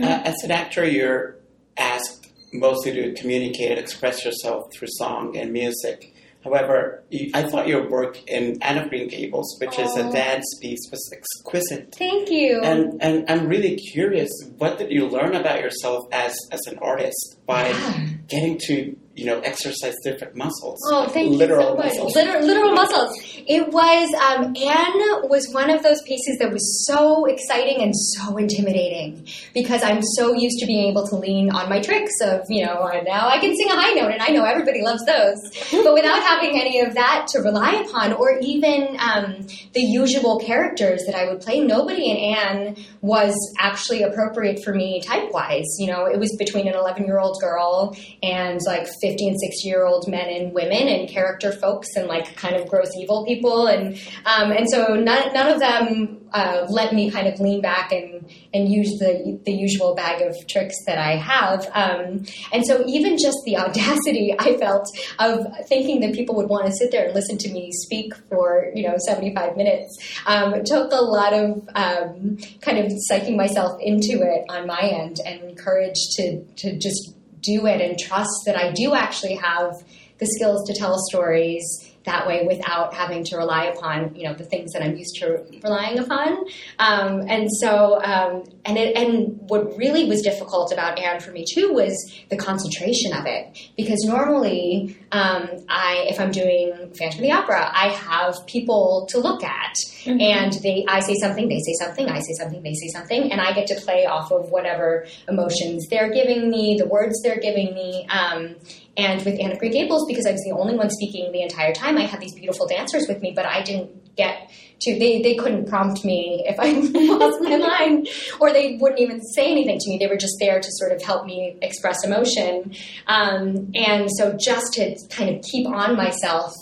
Uh, 0.00 0.22
as 0.24 0.42
an 0.42 0.50
actor, 0.50 0.86
you're 0.86 1.36
asked 1.76 2.28
mostly 2.54 2.92
to 2.92 3.12
communicate 3.12 3.72
and 3.72 3.78
express 3.78 4.24
yourself 4.24 4.72
through 4.72 4.88
song 4.92 5.36
and 5.36 5.52
music. 5.52 6.14
However, 6.46 7.02
I 7.34 7.42
thought 7.42 7.66
your 7.66 7.88
work 7.90 8.18
in 8.28 8.58
Anne 8.62 8.78
of 8.78 8.88
Green 8.88 9.08
Gables, 9.08 9.56
which 9.60 9.78
is 9.78 9.96
a 9.96 10.06
Oh. 10.08 10.12
dance 10.12 10.46
piece, 10.62 10.78
was 10.92 11.02
exquisite. 11.12 11.94
Thank 11.98 12.30
you. 12.30 12.60
And 12.62 12.80
and 13.02 13.24
I'm 13.28 13.46
really 13.48 13.74
curious, 13.92 14.30
what 14.58 14.78
did 14.78 14.90
you 14.92 15.06
learn 15.08 15.34
about 15.34 15.60
yourself 15.60 16.06
as 16.12 16.34
as 16.52 16.60
an 16.70 16.78
artist 16.80 17.38
by 17.46 17.68
Yeah. 17.68 18.00
getting 18.28 18.58
to 18.68 18.96
you 19.16 19.24
know 19.24 19.40
exercise 19.40 19.94
different 20.04 20.36
muscles? 20.36 20.80
Oh, 20.86 21.08
thank 21.08 21.34
literal 21.34 21.60
you 21.60 21.68
so 21.68 21.76
much. 21.76 21.86
muscles. 21.86 22.14
Literal, 22.14 22.46
literal 22.46 22.72
muscles. 22.72 23.10
It 23.48 23.68
was 23.68 24.14
um, 24.14 24.54
Anne 24.56 25.28
was 25.28 25.48
one 25.52 25.70
of 25.70 25.82
those 25.82 26.02
pieces 26.02 26.38
that 26.38 26.52
was 26.52 26.86
so 26.86 27.24
exciting 27.24 27.82
and 27.82 27.94
so 27.96 28.36
intimidating 28.36 29.26
because 29.54 29.82
I'm 29.82 30.02
so 30.16 30.34
used 30.34 30.58
to 30.60 30.66
being 30.66 30.88
able 30.88 31.06
to 31.08 31.16
lean 31.16 31.50
on 31.50 31.68
my 31.68 31.80
tricks 31.80 32.14
of 32.22 32.42
you 32.48 32.64
know 32.64 32.86
now 33.04 33.28
I 33.28 33.38
can 33.38 33.56
sing 33.56 33.70
a 33.70 33.74
high 33.74 33.92
note 33.92 34.12
and 34.12 34.22
I 34.22 34.28
know 34.28 34.44
everybody 34.44 34.82
loves 34.82 35.04
those, 35.04 35.38
but 35.70 35.94
without 35.94 36.22
having 36.22 36.60
any 36.60 36.80
of 36.80 36.94
that 36.94 37.26
to 37.32 37.40
rely 37.40 37.72
upon 37.86 38.12
or 38.12 38.38
even 38.40 38.96
um, 39.00 39.46
the 39.72 39.80
usual 39.80 40.38
characters 40.38 41.04
that 41.06 41.14
I 41.14 41.28
would 41.28 41.40
play. 41.40 41.60
Nobody 41.60 42.10
in 42.10 42.16
Anne 42.16 42.76
was 43.00 43.34
actually 43.58 44.02
appropriate 44.02 44.62
for 44.62 44.74
me 44.74 45.00
type 45.00 45.30
wise. 45.32 45.76
You 45.78 45.88
know, 45.88 46.06
it 46.06 46.18
was 46.18 46.34
between 46.36 46.68
an 46.68 46.74
11 46.74 47.04
year 47.04 47.18
old 47.18 47.40
girl 47.40 47.96
and 48.22 48.60
like 48.66 48.86
50 49.06 49.28
and 49.28 49.40
60 49.40 49.68
year 49.68 49.84
old 49.84 50.08
men 50.08 50.28
and 50.28 50.52
women 50.52 50.88
and 50.88 51.08
character 51.08 51.52
folks 51.52 51.88
and 51.94 52.08
like 52.08 52.36
kind 52.36 52.56
of 52.56 52.66
gross 52.68 52.90
evil 52.98 53.24
people. 53.24 53.66
And 53.66 53.98
um, 54.24 54.50
and 54.50 54.68
so 54.68 54.94
none, 54.94 55.32
none 55.32 55.48
of 55.48 55.60
them 55.60 56.26
uh, 56.32 56.66
let 56.68 56.92
me 56.92 57.10
kind 57.10 57.28
of 57.28 57.38
lean 57.40 57.60
back 57.60 57.92
and 57.92 58.28
and 58.52 58.70
use 58.70 58.98
the 58.98 59.40
the 59.44 59.52
usual 59.52 59.94
bag 59.94 60.22
of 60.22 60.34
tricks 60.48 60.74
that 60.86 60.98
I 60.98 61.16
have. 61.16 61.66
Um, 61.72 62.26
and 62.52 62.66
so 62.66 62.84
even 62.86 63.16
just 63.16 63.38
the 63.44 63.56
audacity 63.56 64.34
I 64.38 64.56
felt 64.58 64.86
of 65.18 65.46
thinking 65.68 66.00
that 66.00 66.14
people 66.14 66.34
would 66.36 66.48
want 66.48 66.66
to 66.66 66.72
sit 66.72 66.90
there 66.90 67.06
and 67.06 67.14
listen 67.14 67.38
to 67.38 67.52
me 67.52 67.70
speak 67.72 68.14
for 68.28 68.70
you 68.74 68.86
know 68.86 68.96
75 68.98 69.56
minutes 69.56 69.96
um, 70.26 70.64
took 70.64 70.92
a 70.92 70.96
lot 70.96 71.32
of 71.32 71.68
um, 71.74 72.38
kind 72.60 72.78
of 72.78 72.92
psyching 73.10 73.36
myself 73.36 73.78
into 73.80 74.22
it 74.22 74.44
on 74.48 74.66
my 74.66 74.80
end 74.80 75.20
and 75.24 75.56
courage 75.56 75.98
to 76.16 76.44
to 76.56 76.78
just 76.78 77.15
do 77.46 77.66
it 77.66 77.80
and 77.80 77.98
trust 77.98 78.42
that 78.46 78.56
I 78.56 78.72
do 78.72 78.94
actually 78.94 79.36
have 79.36 79.82
the 80.18 80.26
skills 80.26 80.66
to 80.68 80.74
tell 80.74 80.98
stories 80.98 81.92
that 82.06 82.26
way 82.26 82.46
without 82.46 82.94
having 82.94 83.24
to 83.24 83.36
rely 83.36 83.64
upon 83.66 84.14
you 84.14 84.24
know 84.24 84.34
the 84.34 84.44
things 84.44 84.72
that 84.72 84.82
I'm 84.82 84.96
used 84.96 85.16
to 85.16 85.44
relying 85.62 85.98
upon. 85.98 86.46
Um, 86.78 87.26
and 87.28 87.48
so 87.60 88.02
um, 88.02 88.44
and 88.64 88.78
it, 88.78 88.96
and 88.96 89.38
what 89.48 89.76
really 89.76 90.04
was 90.08 90.22
difficult 90.22 90.72
about 90.72 90.98
Anne 90.98 91.20
for 91.20 91.32
me 91.32 91.44
too 91.46 91.72
was 91.72 91.94
the 92.30 92.36
concentration 92.36 93.12
of 93.12 93.26
it. 93.26 93.58
Because 93.76 94.02
normally 94.04 94.96
um, 95.12 95.48
I 95.68 96.06
if 96.08 96.18
I'm 96.18 96.30
doing 96.30 96.92
Phantom 96.98 97.18
of 97.18 97.22
the 97.22 97.32
Opera 97.32 97.70
I 97.72 97.88
have 97.88 98.46
people 98.46 99.06
to 99.10 99.18
look 99.18 99.42
at. 99.44 99.74
And 100.06 100.52
they 100.62 100.84
I 100.88 101.00
say 101.00 101.14
something 101.20 101.48
they 101.48 101.58
say 101.58 101.74
something 101.80 102.08
I 102.08 102.20
say 102.20 102.34
something 102.38 102.62
they 102.62 102.74
say 102.74 102.88
something. 102.88 103.32
And 103.32 103.40
I 103.40 103.52
get 103.52 103.66
to 103.68 103.74
play 103.74 104.06
off 104.06 104.30
of 104.30 104.50
whatever 104.50 105.06
emotions 105.28 105.88
they're 105.90 106.12
giving 106.12 106.48
me 106.48 106.76
the 106.78 106.86
words 106.86 107.20
they're 107.22 107.40
giving 107.40 107.74
me. 107.74 108.06
Um, 108.08 108.54
and 108.96 109.24
with 109.24 109.38
Anne 109.40 109.52
of 109.52 109.60
Gables, 109.60 110.06
because 110.06 110.26
I 110.26 110.32
was 110.32 110.42
the 110.42 110.52
only 110.52 110.76
one 110.76 110.90
speaking 110.90 111.30
the 111.32 111.42
entire 111.42 111.72
time, 111.72 111.98
I 111.98 112.02
had 112.02 112.20
these 112.20 112.34
beautiful 112.34 112.66
dancers 112.66 113.06
with 113.08 113.20
me, 113.20 113.32
but 113.34 113.44
I 113.44 113.62
didn't 113.62 114.16
get 114.16 114.50
to, 114.80 114.98
they, 114.98 115.20
they 115.22 115.34
couldn't 115.34 115.68
prompt 115.68 116.04
me 116.04 116.44
if 116.46 116.58
I 116.58 116.72
lost 117.16 117.42
my 117.42 117.56
line, 117.56 118.06
or 118.40 118.52
they 118.52 118.78
wouldn't 118.80 119.00
even 119.00 119.20
say 119.34 119.50
anything 119.50 119.78
to 119.78 119.90
me. 119.90 119.98
They 119.98 120.06
were 120.06 120.16
just 120.16 120.36
there 120.40 120.60
to 120.60 120.68
sort 120.70 120.92
of 120.92 121.02
help 121.02 121.26
me 121.26 121.56
express 121.60 122.04
emotion. 122.04 122.74
Um, 123.06 123.70
and 123.74 124.08
so 124.16 124.36
just 124.38 124.74
to 124.74 124.96
kind 125.10 125.34
of 125.34 125.42
keep 125.42 125.66
on 125.66 125.96
myself 125.96 126.54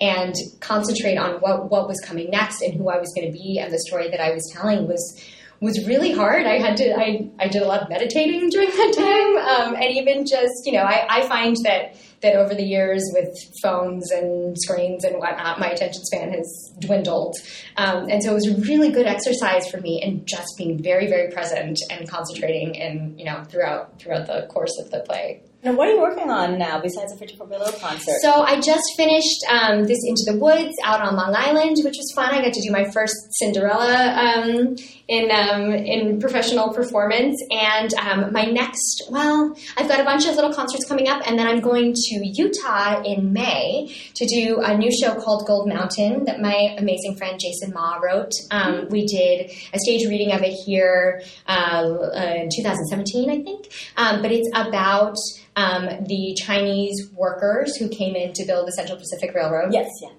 and 0.00 0.34
concentrate 0.60 1.16
on 1.16 1.34
what, 1.40 1.70
what 1.70 1.88
was 1.88 2.00
coming 2.00 2.30
next 2.30 2.62
and 2.62 2.74
who 2.74 2.88
I 2.88 2.98
was 2.98 3.12
going 3.14 3.30
to 3.30 3.32
be 3.32 3.58
and 3.58 3.72
the 3.72 3.78
story 3.78 4.10
that 4.10 4.20
I 4.20 4.32
was 4.32 4.50
telling 4.52 4.88
was 4.88 5.22
was 5.62 5.86
really 5.86 6.12
hard. 6.12 6.44
I 6.44 6.58
had 6.58 6.76
to, 6.78 6.92
I, 6.98 7.30
I 7.38 7.46
did 7.46 7.62
a 7.62 7.66
lot 7.66 7.82
of 7.82 7.88
meditating 7.88 8.48
during 8.50 8.68
that 8.68 8.92
time. 8.96 9.36
Um, 9.38 9.74
and 9.76 9.96
even 9.96 10.26
just, 10.26 10.66
you 10.66 10.72
know, 10.72 10.82
I, 10.82 11.06
I 11.08 11.28
find 11.28 11.56
that 11.64 11.96
that 12.22 12.36
over 12.36 12.54
the 12.54 12.62
years 12.62 13.02
with 13.12 13.36
phones 13.62 14.10
and 14.12 14.56
screens 14.56 15.04
and 15.04 15.18
whatnot, 15.18 15.58
my 15.58 15.68
attention 15.68 16.04
span 16.04 16.32
has 16.32 16.72
dwindled. 16.78 17.34
Um, 17.76 18.08
and 18.08 18.22
so 18.22 18.30
it 18.30 18.34
was 18.34 18.46
a 18.46 18.60
really 18.60 18.92
good 18.92 19.06
exercise 19.06 19.68
for 19.68 19.80
me 19.80 20.00
in 20.00 20.24
just 20.24 20.56
being 20.56 20.80
very, 20.80 21.08
very 21.08 21.32
present 21.32 21.80
and 21.90 22.08
concentrating 22.08 22.80
and, 22.80 23.18
you 23.18 23.24
know, 23.24 23.42
throughout, 23.44 23.98
throughout 23.98 24.28
the 24.28 24.46
course 24.48 24.78
of 24.78 24.90
the 24.92 25.00
play. 25.00 25.42
Now, 25.64 25.74
what 25.74 25.86
are 25.86 25.92
you 25.92 26.00
working 26.00 26.28
on 26.28 26.58
now 26.58 26.80
besides 26.80 27.12
the 27.12 27.18
54 27.18 27.46
Below 27.46 27.70
concert? 27.80 28.16
So 28.20 28.42
I 28.42 28.60
just 28.60 28.82
finished 28.96 29.44
um, 29.48 29.84
this 29.84 30.00
Into 30.04 30.22
the 30.26 30.36
Woods 30.36 30.74
out 30.82 31.00
on 31.00 31.14
Long 31.14 31.36
Island, 31.36 31.76
which 31.84 31.96
was 31.96 32.12
fun. 32.16 32.34
I 32.34 32.42
got 32.42 32.52
to 32.52 32.60
do 32.60 32.72
my 32.72 32.90
first 32.90 33.14
Cinderella 33.38 34.12
um, 34.12 34.74
in 35.06 35.30
um, 35.30 35.72
in 35.72 36.18
professional 36.18 36.74
performance, 36.74 37.40
and 37.52 37.94
um, 37.94 38.32
my 38.32 38.44
next 38.44 39.04
well, 39.08 39.56
I've 39.76 39.86
got 39.86 40.00
a 40.00 40.04
bunch 40.04 40.26
of 40.26 40.34
little 40.34 40.52
concerts 40.52 40.84
coming 40.88 41.06
up, 41.06 41.22
and 41.28 41.38
then 41.38 41.46
I'm 41.46 41.60
going 41.60 41.94
to 41.94 42.26
Utah 42.26 43.00
in 43.04 43.32
May 43.32 43.94
to 44.16 44.26
do 44.26 44.60
a 44.62 44.76
new 44.76 44.90
show 44.90 45.14
called 45.14 45.46
Gold 45.46 45.68
Mountain 45.68 46.24
that 46.24 46.40
my 46.40 46.74
amazing 46.76 47.14
friend 47.16 47.38
Jason 47.38 47.72
Ma 47.72 47.98
wrote. 47.98 48.32
Um, 48.50 48.88
we 48.88 49.06
did 49.06 49.52
a 49.72 49.78
stage 49.78 50.08
reading 50.08 50.32
of 50.32 50.42
it 50.42 50.54
here 50.66 51.22
uh, 51.46 51.84
in 52.16 52.48
2017, 52.50 53.30
I 53.30 53.42
think, 53.44 53.72
um, 53.96 54.22
but 54.22 54.32
it's 54.32 54.50
about 54.56 55.14
um, 55.56 55.86
the 56.06 56.36
Chinese 56.40 57.10
workers 57.14 57.76
who 57.76 57.88
came 57.88 58.16
in 58.16 58.32
to 58.34 58.44
build 58.44 58.66
the 58.66 58.72
Central 58.72 58.98
Pacific 58.98 59.34
Railroad. 59.34 59.72
yes, 59.72 59.88
yeah. 60.00 60.10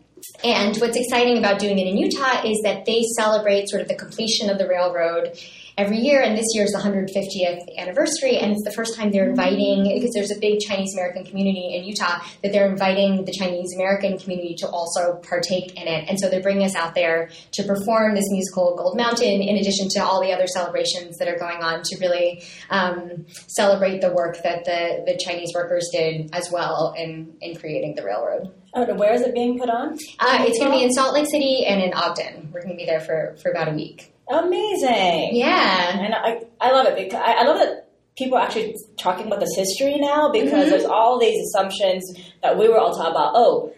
And 0.43 0.77
what's 0.77 0.97
exciting 0.97 1.37
about 1.37 1.59
doing 1.59 1.77
it 1.79 1.87
in 1.87 1.97
Utah 1.97 2.43
is 2.45 2.61
that 2.63 2.85
they 2.85 3.03
celebrate 3.17 3.67
sort 3.67 3.81
of 3.81 3.89
the 3.89 3.95
completion 3.95 4.49
of 4.49 4.57
the 4.57 4.67
railroad 4.67 5.37
every 5.77 5.97
year, 5.97 6.21
and 6.21 6.37
this 6.37 6.45
year 6.53 6.63
is 6.65 6.71
the 6.71 6.79
150th 6.79 7.77
anniversary, 7.77 8.37
and 8.37 8.51
it's 8.51 8.63
the 8.63 8.71
first 8.71 8.95
time 8.95 9.11
they're 9.11 9.29
inviting, 9.29 9.83
because 9.83 10.11
there's 10.13 10.31
a 10.31 10.39
big 10.39 10.59
Chinese 10.59 10.93
American 10.93 11.25
community 11.25 11.75
in 11.75 11.83
Utah, 11.83 12.19
that 12.43 12.51
they're 12.51 12.69
inviting 12.69 13.25
the 13.25 13.31
Chinese 13.31 13.73
American 13.75 14.17
community 14.17 14.55
to 14.59 14.67
also 14.67 15.15
partake 15.27 15.75
in 15.79 15.87
it. 15.87 16.09
And 16.09 16.19
so 16.19 16.29
they're 16.29 16.41
bringing 16.41 16.65
us 16.65 16.75
out 16.75 16.95
there 16.95 17.29
to 17.53 17.63
perform 17.63 18.15
this 18.15 18.29
musical 18.29 18.75
Gold 18.75 18.97
Mountain, 18.97 19.41
in 19.41 19.57
addition 19.57 19.89
to 19.89 19.99
all 19.99 20.21
the 20.21 20.31
other 20.31 20.47
celebrations 20.47 21.17
that 21.17 21.27
are 21.27 21.37
going 21.37 21.63
on 21.63 21.81
to 21.83 21.97
really 21.99 22.43
um, 22.69 23.25
celebrate 23.47 24.01
the 24.01 24.13
work 24.13 24.41
that 24.43 24.65
the, 24.65 25.03
the 25.05 25.19
Chinese 25.23 25.51
workers 25.53 25.89
did 25.91 26.29
as 26.33 26.49
well 26.51 26.93
in, 26.97 27.35
in 27.41 27.55
creating 27.55 27.95
the 27.95 28.03
railroad. 28.03 28.53
Oh, 28.75 28.83
and 28.83 28.97
where 28.97 29.13
is 29.13 29.21
it 29.21 29.33
being 29.33 29.59
put 29.59 29.69
on? 29.69 29.93
Uh, 30.19 30.45
it's 30.47 30.57
going 30.57 30.71
to 30.71 30.77
be 30.77 30.83
in 30.83 30.91
Salt 30.91 31.13
Lake 31.13 31.27
City 31.29 31.65
and 31.65 31.81
in 31.81 31.93
Ogden. 31.93 32.49
We're 32.51 32.61
going 32.61 32.73
to 32.73 32.77
be 32.77 32.85
there 32.85 33.01
for, 33.01 33.35
for 33.41 33.51
about 33.51 33.67
a 33.67 33.71
week. 33.71 34.12
Amazing. 34.29 35.35
Yeah. 35.35 35.99
And 35.99 36.13
I, 36.13 36.41
I 36.59 36.71
love 36.71 36.87
it 36.87 36.95
because 36.95 37.21
I, 37.23 37.33
I 37.33 37.43
love 37.43 37.59
that 37.59 37.89
people 38.17 38.37
are 38.37 38.41
actually 38.45 38.75
talking 38.97 39.27
about 39.27 39.39
this 39.39 39.55
history 39.55 39.97
now 39.97 40.29
because 40.31 40.67
Mhm. 40.67 40.69
there's 40.69 40.85
all 40.85 41.19
these 41.19 41.39
assumptions 41.47 42.03
that 42.41 42.57
we 42.57 42.67
were 42.69 42.77
all 42.77 42.93
taught 42.95 43.11
about. 43.11 43.33
Oh, 43.35 43.73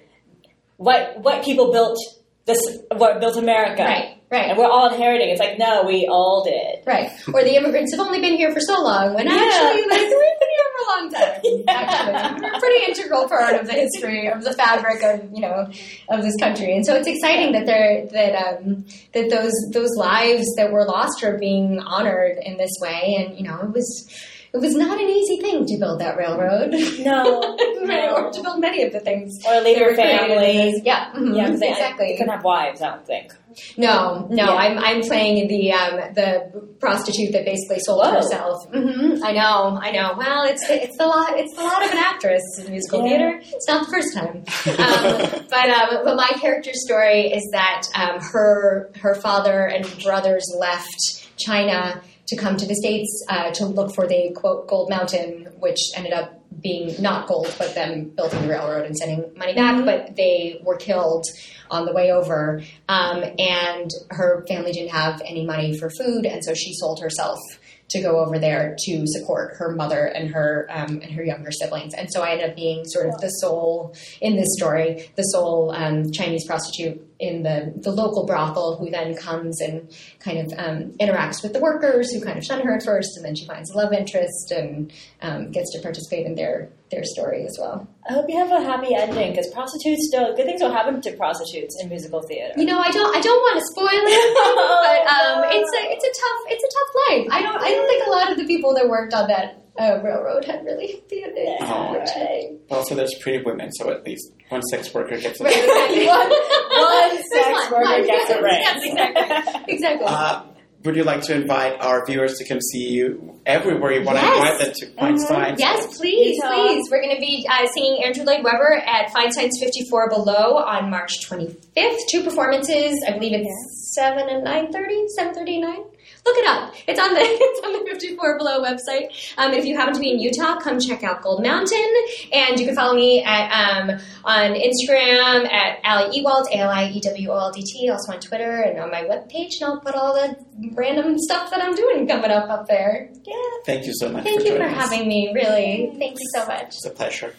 white 0.77 1.19
white 1.21 1.43
people 1.43 1.71
built 1.71 1.97
this, 2.45 2.59
what 2.95 3.19
built 3.19 3.37
America, 3.37 3.83
Right, 3.83 4.17
right. 4.31 4.49
And 4.49 4.57
we're 4.57 4.69
all 4.69 4.91
inheriting. 4.93 5.29
It's 5.29 5.39
like 5.39 5.57
no, 5.57 5.83
we 5.83 6.07
all 6.07 6.43
did. 6.43 6.85
Right. 6.85 7.09
Or 7.33 7.43
the 7.43 7.55
immigrants 7.55 7.93
have 7.95 8.05
only 8.05 8.19
been 8.21 8.35
here 8.35 8.51
for 8.53 8.59
so 8.59 8.81
long 8.81 9.13
when 9.13 9.25
Yeah. 9.27 9.33
actually 9.33 9.81
like 9.89 10.01
we've 10.01 10.39
been 10.39 10.53
here 10.55 10.69
for 10.73 10.81
a 10.83 10.99
long 10.99 11.11
time. 11.11 11.41
Actually. 11.67 12.41
We're 12.41 12.53
a 12.55 12.59
pretty 12.59 12.85
integral 12.91 13.27
part 13.27 13.55
of 13.59 13.67
the 13.67 13.73
history 13.73 14.27
of 14.27 14.43
the 14.43 14.53
fabric 14.53 15.03
of, 15.03 15.29
you 15.33 15.41
know, 15.41 15.67
of 16.09 16.21
this 16.21 16.35
country. 16.39 16.75
And 16.75 16.85
so 16.85 16.95
it's 16.95 17.07
exciting 17.07 17.53
that 17.53 17.65
there 17.65 18.05
that 18.11 18.35
um 18.35 18.85
that 19.13 19.29
those 19.29 19.53
those 19.73 19.91
lives 19.97 20.45
that 20.57 20.71
were 20.71 20.85
lost 20.85 21.23
are 21.23 21.37
being 21.37 21.79
honored 21.79 22.37
in 22.41 22.57
this 22.57 22.71
way. 22.81 23.15
And, 23.25 23.37
you 23.37 23.43
know, 23.47 23.59
it 23.61 23.71
was 23.71 24.09
it 24.55 24.61
was 24.61 24.75
not 24.75 24.99
an 24.99 25.07
easy 25.09 25.37
thing 25.41 25.65
to 25.65 25.77
build 25.77 25.99
that 26.01 26.17
railroad. 26.17 26.71
No, 26.99 27.41
or 28.15 28.31
to 28.31 28.41
build 28.41 28.59
many 28.61 28.83
of 28.83 28.93
the 28.93 28.99
things. 29.01 29.33
or 29.47 29.61
leave 29.61 29.75
that 29.75 29.79
your 29.79 29.89
were 29.89 29.95
created 29.95 30.21
in 30.21 30.27
family. 30.29 30.71
this- 30.71 30.81
Yeah, 30.83 31.11
mhm, 31.13 31.35
Yeah, 31.37 31.49
exactly. 31.69 32.07
they 32.07 32.17
couldn't 32.17 32.33
have 32.33 32.43
wives. 32.43 32.81
I 32.81 32.91
don't 32.95 33.05
think. 33.05 33.33
No, 33.77 34.27
no, 34.29 34.35
Yeah. 34.45 34.49
I'm 34.53 34.77
I'm 34.77 35.01
playing 35.01 35.47
the 35.47 35.71
um, 35.71 36.13
the 36.13 36.75
prostitute 36.81 37.31
that 37.31 37.45
basically 37.45 37.79
sold 37.79 38.03
Whoa. 38.03 38.11
herself. 38.15 38.65
hmm 38.69 39.23
I 39.23 39.31
know, 39.31 39.79
I 39.81 39.91
know. 39.91 40.13
Well, 40.17 40.43
it's 40.43 40.61
it's 40.69 40.97
the 40.97 41.05
lot 41.05 41.39
it's 41.39 41.55
the 41.55 41.63
lot 41.63 41.81
of 41.85 41.89
an 41.91 41.97
actress 41.97 42.41
in 42.59 42.69
musical 42.71 43.03
Yeah. 43.03 43.07
theater. 43.09 43.39
It's 43.43 43.67
not 43.69 43.85
the 43.85 43.91
first 43.91 44.13
time, 44.13 44.43
um, 44.77 45.45
but 45.49 45.69
um, 45.69 46.03
but 46.03 46.15
my 46.17 46.31
character's 46.41 46.83
story 46.85 47.27
is 47.31 47.47
that 47.53 47.83
um, 47.95 48.19
her 48.19 48.91
her 49.01 49.15
father 49.15 49.65
and 49.67 49.85
brothers 50.03 50.45
left 50.59 50.99
China 51.37 52.01
to 52.27 52.35
come 52.35 52.57
to 52.57 52.65
the 52.65 52.75
states 52.75 53.23
uh, 53.29 53.51
to 53.51 53.65
look 53.65 53.93
for 53.93 54.07
the 54.07 54.31
quote 54.35 54.67
gold 54.67 54.89
mountain, 54.89 55.47
which 55.59 55.79
ended 55.95 56.13
up 56.13 56.41
being 56.61 56.99
not 57.01 57.27
gold, 57.27 57.53
but 57.57 57.75
them 57.75 58.09
building 58.15 58.41
the 58.41 58.47
railroad 58.47 58.85
and 58.85 58.95
sending 58.97 59.31
money 59.37 59.53
back. 59.53 59.83
But 59.85 60.15
they 60.15 60.61
were 60.63 60.77
killed 60.77 61.25
on 61.69 61.85
the 61.85 61.93
way 61.93 62.11
over, 62.11 62.61
um, 62.87 63.23
and 63.37 63.89
her 64.11 64.45
family 64.47 64.71
didn't 64.71 64.91
have 64.91 65.21
any 65.25 65.45
money 65.45 65.77
for 65.77 65.89
food, 65.89 66.25
and 66.25 66.43
so 66.43 66.53
she 66.53 66.73
sold 66.73 67.01
herself 67.01 67.39
to 67.87 68.01
go 68.01 68.19
over 68.19 68.39
there 68.39 68.75
to 68.79 69.05
support 69.05 69.55
her 69.57 69.71
mother 69.75 70.05
and 70.05 70.31
her 70.31 70.67
um, 70.71 71.01
and 71.01 71.11
her 71.11 71.23
younger 71.23 71.51
siblings. 71.51 71.93
And 71.93 72.11
so 72.11 72.23
I 72.23 72.31
ended 72.31 72.49
up 72.49 72.55
being 72.55 72.83
sort 72.85 73.07
of 73.07 73.21
the 73.21 73.29
sole 73.29 73.95
in 74.21 74.35
this 74.35 74.47
story, 74.57 75.09
the 75.15 75.23
sole 75.23 75.71
um, 75.71 76.11
Chinese 76.11 76.45
prostitute 76.45 77.01
in 77.19 77.43
the 77.43 77.73
the 77.77 77.91
local 77.91 78.25
brothel, 78.25 78.77
who 78.77 78.89
then 78.89 79.15
comes 79.15 79.61
and 79.61 79.89
kind 80.19 80.39
of 80.39 80.59
um, 80.59 80.91
interacts 80.99 81.41
with 81.41 81.53
the 81.53 81.59
workers, 81.59 82.11
who 82.11 82.21
kind 82.21 82.37
of 82.37 82.43
shun 82.43 82.61
her 82.61 82.75
at 82.75 82.83
first, 82.83 83.15
and 83.15 83.25
then 83.25 83.35
she 83.35 83.45
finds 83.45 83.71
a 83.71 83.77
love 83.77 83.93
interest 83.93 84.51
and 84.51 84.91
um, 85.21 85.51
gets 85.51 85.71
to 85.73 85.81
participate 85.81 86.25
in 86.25 86.35
their 86.35 86.69
their 86.91 87.03
story 87.03 87.45
as 87.45 87.57
well. 87.59 87.87
I 88.07 88.13
hope 88.13 88.25
you 88.29 88.37
have 88.37 88.51
a 88.51 88.61
happy 88.61 88.93
ending 88.95 89.31
because 89.31 89.51
prostitutes 89.51 90.07
still 90.07 90.35
good 90.35 90.45
things 90.45 90.61
will 90.61 90.71
happen 90.71 91.01
to 91.01 91.11
prostitutes 91.13 91.75
in 91.81 91.89
musical 91.89 92.21
theater. 92.21 92.53
You 92.57 92.65
know, 92.65 92.79
I 92.79 92.91
don't 92.91 93.15
I 93.15 93.21
don't 93.21 93.39
want 93.39 93.59
to 93.59 93.65
spoil 93.71 93.87
it, 93.91 94.29
but 94.85 95.01
um, 95.07 95.43
it's 95.51 95.71
a 95.73 95.81
it's 95.91 96.05
a 96.05 96.13
tough 96.21 96.41
it's 96.49 96.63
a 96.63 96.71
tough 96.71 96.91
life. 97.09 97.27
I 97.31 97.41
don't 97.41 97.61
I 97.61 97.69
don't 97.69 97.87
think 97.87 98.07
a 98.07 98.11
lot 98.11 98.31
of 98.31 98.37
the 98.37 98.45
people 98.45 98.73
that 98.75 98.87
worked 98.89 99.13
on 99.13 99.27
that 99.27 99.61
uh, 99.79 99.99
railroad 100.03 100.45
had 100.45 100.63
really 100.63 101.03
the 101.09 101.23
ending. 101.23 101.57
Yeah, 101.59 101.87
unfortunately. 101.87 102.59
Also, 102.69 102.95
there's 102.95 103.13
pretty 103.19 103.43
women, 103.43 103.71
so 103.73 103.89
at 103.89 104.05
least 104.05 104.31
one 104.49 104.61
sex 104.63 104.93
worker 104.93 105.17
gets 105.17 105.39
a 105.41 105.43
Right. 105.43 106.07
One, 106.07 106.29
one 106.29 107.23
sex 107.31 107.49
one, 107.51 107.71
worker 107.71 107.83
one, 107.83 108.05
gets 108.05 108.29
yes, 108.29 108.37
a 108.37 108.41
raise. 108.43 108.59
yes, 108.61 108.79
exactly. 108.83 109.73
Exactly. 109.73 110.05
Uh, 110.07 110.43
would 110.83 110.95
you 110.95 111.03
like 111.03 111.23
to 111.23 111.33
invite 111.33 111.81
our 111.81 112.05
viewers 112.05 112.37
to 112.37 112.47
come 112.47 112.61
see 112.61 112.89
you 112.89 113.39
everywhere 113.47 113.91
you 113.93 114.03
want 114.05 114.19
to 114.19 114.23
Yes. 114.23 114.37
invite 114.37 114.59
them 114.59 114.73
to 114.75 114.85
Feinstein? 115.01 115.55
Yes, 115.57 115.97
please, 115.97 116.35
Utah. 116.35 116.53
please. 116.53 116.87
We're 116.91 117.01
going 117.01 117.15
to 117.15 117.19
be 117.21 117.47
uh, 117.51 117.65
singing 117.73 118.03
Andrew 118.05 118.23
Lloyd 118.23 118.43
Webber 118.43 118.75
at 118.85 119.11
Feinstein's 119.11 119.57
54 119.59 120.09
Below 120.11 120.57
on 120.57 120.91
March 120.91 121.13
25th. 121.27 121.97
Two 122.11 122.23
performances. 122.23 123.03
I 123.07 123.13
believe 123.13 123.33
it's 123.33 123.95
7 123.95 124.29
and 124.29 124.45
9.30, 124.45 125.07
7.30 125.19 125.49
and 125.53 125.61
9. 125.61 125.83
Look 126.25 126.37
it 126.37 126.47
up. 126.47 126.73
It's 126.87 126.99
on 126.99 127.13
the 127.13 127.19
it's 127.23 127.65
on 127.65 127.73
the 127.73 127.91
54 127.91 128.37
Below 128.37 128.63
website. 128.63 129.09
Um, 129.37 129.53
if 129.53 129.63
you 129.65 129.77
happen 129.77 129.93
to 129.93 129.99
be 129.99 130.11
in 130.11 130.19
Utah, 130.19 130.59
come 130.59 130.79
check 130.79 131.03
out 131.03 131.21
Gold 131.21 131.43
Mountain. 131.43 131.93
And 132.33 132.59
you 132.59 132.65
can 132.65 132.75
follow 132.75 132.95
me 132.95 133.23
at 133.23 133.51
um, 133.51 133.99
on 134.23 134.53
Instagram 134.53 135.47
at 135.51 135.79
Ali 135.85 136.19
Ewoldt, 136.19 136.47
A-L-I-E-W-O-L-D-T, 136.51 137.89
also 137.89 138.13
on 138.13 138.19
Twitter 138.19 138.61
and 138.61 138.79
on 138.79 138.89
my 138.89 139.03
webpage. 139.03 139.61
And 139.61 139.65
I'll 139.65 139.79
put 139.79 139.93
all 139.93 140.13
the 140.13 140.35
random 140.73 141.17
stuff 141.19 141.51
that 141.51 141.61
I'm 141.61 141.75
doing 141.75 142.07
coming 142.07 142.31
up 142.31 142.49
up 142.49 142.67
there. 142.67 143.09
Yeah. 143.23 143.35
Thank 143.65 143.85
you 143.85 143.93
so 143.93 144.09
much 144.09 144.23
Thank 144.23 144.41
for 144.41 144.47
you 144.47 144.57
for 144.57 144.63
us. 144.63 144.73
having 144.73 145.07
me, 145.07 145.31
really. 145.33 145.93
Thank 145.99 146.19
you 146.19 146.27
so 146.33 146.47
much. 146.47 146.67
It's 146.67 146.85
a 146.85 146.89
pleasure. 146.89 147.33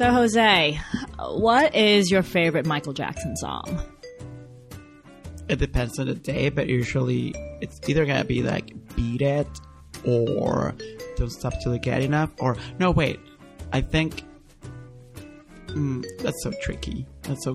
So, 0.00 0.10
Jose, 0.10 0.80
what 1.18 1.74
is 1.74 2.10
your 2.10 2.22
favorite 2.22 2.64
Michael 2.64 2.94
Jackson 2.94 3.36
song? 3.36 3.82
It 5.46 5.58
depends 5.58 5.98
on 5.98 6.06
the 6.06 6.14
day, 6.14 6.48
but 6.48 6.68
usually 6.68 7.34
it's 7.60 7.78
either 7.86 8.06
gonna 8.06 8.24
be 8.24 8.42
like 8.42 8.72
"Beat 8.96 9.20
It" 9.20 9.46
or 10.06 10.74
"Don't 11.18 11.28
Stop 11.28 11.52
Till 11.62 11.74
You 11.74 11.78
Get 11.78 12.00
Enough." 12.00 12.30
Or 12.38 12.56
no, 12.78 12.90
wait, 12.90 13.20
I 13.74 13.82
think 13.82 14.24
mm, 15.66 16.02
that's 16.20 16.42
so 16.44 16.52
tricky. 16.62 17.06
That's 17.24 17.44
so 17.44 17.54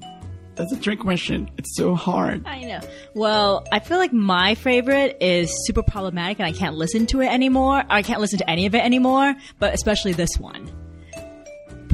that's 0.53 0.71
a 0.71 0.79
trick 0.79 0.99
question. 0.99 1.49
It's 1.57 1.75
so 1.75 1.95
hard. 1.95 2.45
I 2.45 2.61
know. 2.61 2.79
Well, 3.15 3.65
I 3.71 3.79
feel 3.79 3.97
like 3.97 4.13
my 4.13 4.53
favorite 4.53 5.17
is 5.19 5.51
super 5.65 5.81
problematic 5.81 6.37
and 6.37 6.47
I 6.47 6.51
can't 6.51 6.75
listen 6.75 7.07
to 7.07 7.21
it 7.21 7.27
anymore. 7.27 7.83
I 7.89 8.03
can't 8.03 8.21
listen 8.21 8.37
to 8.37 8.47
any 8.47 8.67
of 8.67 8.75
it 8.75 8.83
anymore, 8.83 9.33
but 9.57 9.73
especially 9.73 10.13
this 10.13 10.37
one. 10.37 10.84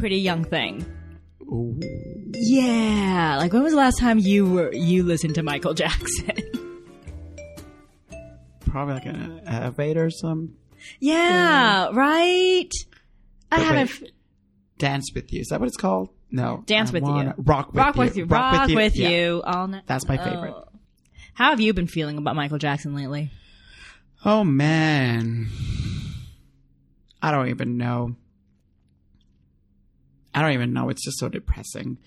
Pretty 0.01 0.17
Young 0.17 0.43
Thing. 0.43 0.83
Ooh. 1.43 1.79
Yeah. 2.33 3.37
Like 3.37 3.53
when 3.53 3.61
was 3.61 3.73
the 3.73 3.77
last 3.77 3.99
time 3.99 4.17
you 4.17 4.49
were 4.49 4.73
you 4.73 5.03
listened 5.03 5.35
to 5.35 5.43
Michael 5.43 5.75
Jackson? 5.75 6.31
Probably 8.61 8.95
like 8.95 9.05
an 9.05 9.41
elevator 9.45 10.05
or 10.05 10.09
some. 10.09 10.55
yeah, 10.99 11.89
right? 11.93 12.71
I 13.51 13.59
haven't 13.59 14.01
wait. 14.01 14.11
Dance 14.79 15.11
with 15.13 15.31
you. 15.31 15.41
Is 15.41 15.49
that 15.49 15.59
what 15.59 15.67
it's 15.67 15.77
called? 15.77 16.09
No. 16.31 16.63
Dance 16.65 16.89
I 16.89 16.93
with 16.93 17.03
you. 17.03 17.33
Rock 17.37 17.67
with 17.67 17.75
Rock 17.75 17.95
you. 17.95 18.01
with 18.01 18.17
you. 18.17 18.25
Rock 18.25 18.67
with 18.69 18.95
you. 18.97 19.07
Yeah. 19.45 19.53
all 19.53 19.67
night. 19.67 19.83
That's 19.85 20.07
my 20.07 20.17
favorite. 20.17 20.55
Oh. 20.55 20.63
How 21.35 21.51
have 21.51 21.59
you 21.59 21.75
been 21.75 21.85
feeling 21.85 22.17
about 22.17 22.35
Michael 22.35 22.57
Jackson 22.57 22.95
lately? 22.95 23.29
Oh 24.25 24.43
man. 24.43 25.47
I 27.21 27.29
don't 27.29 27.49
even 27.49 27.77
know. 27.77 28.15
I 30.33 30.41
don't 30.41 30.53
even 30.53 30.73
know. 30.73 30.89
It's 30.89 31.03
just 31.03 31.19
so 31.19 31.29
depressing. 31.29 31.97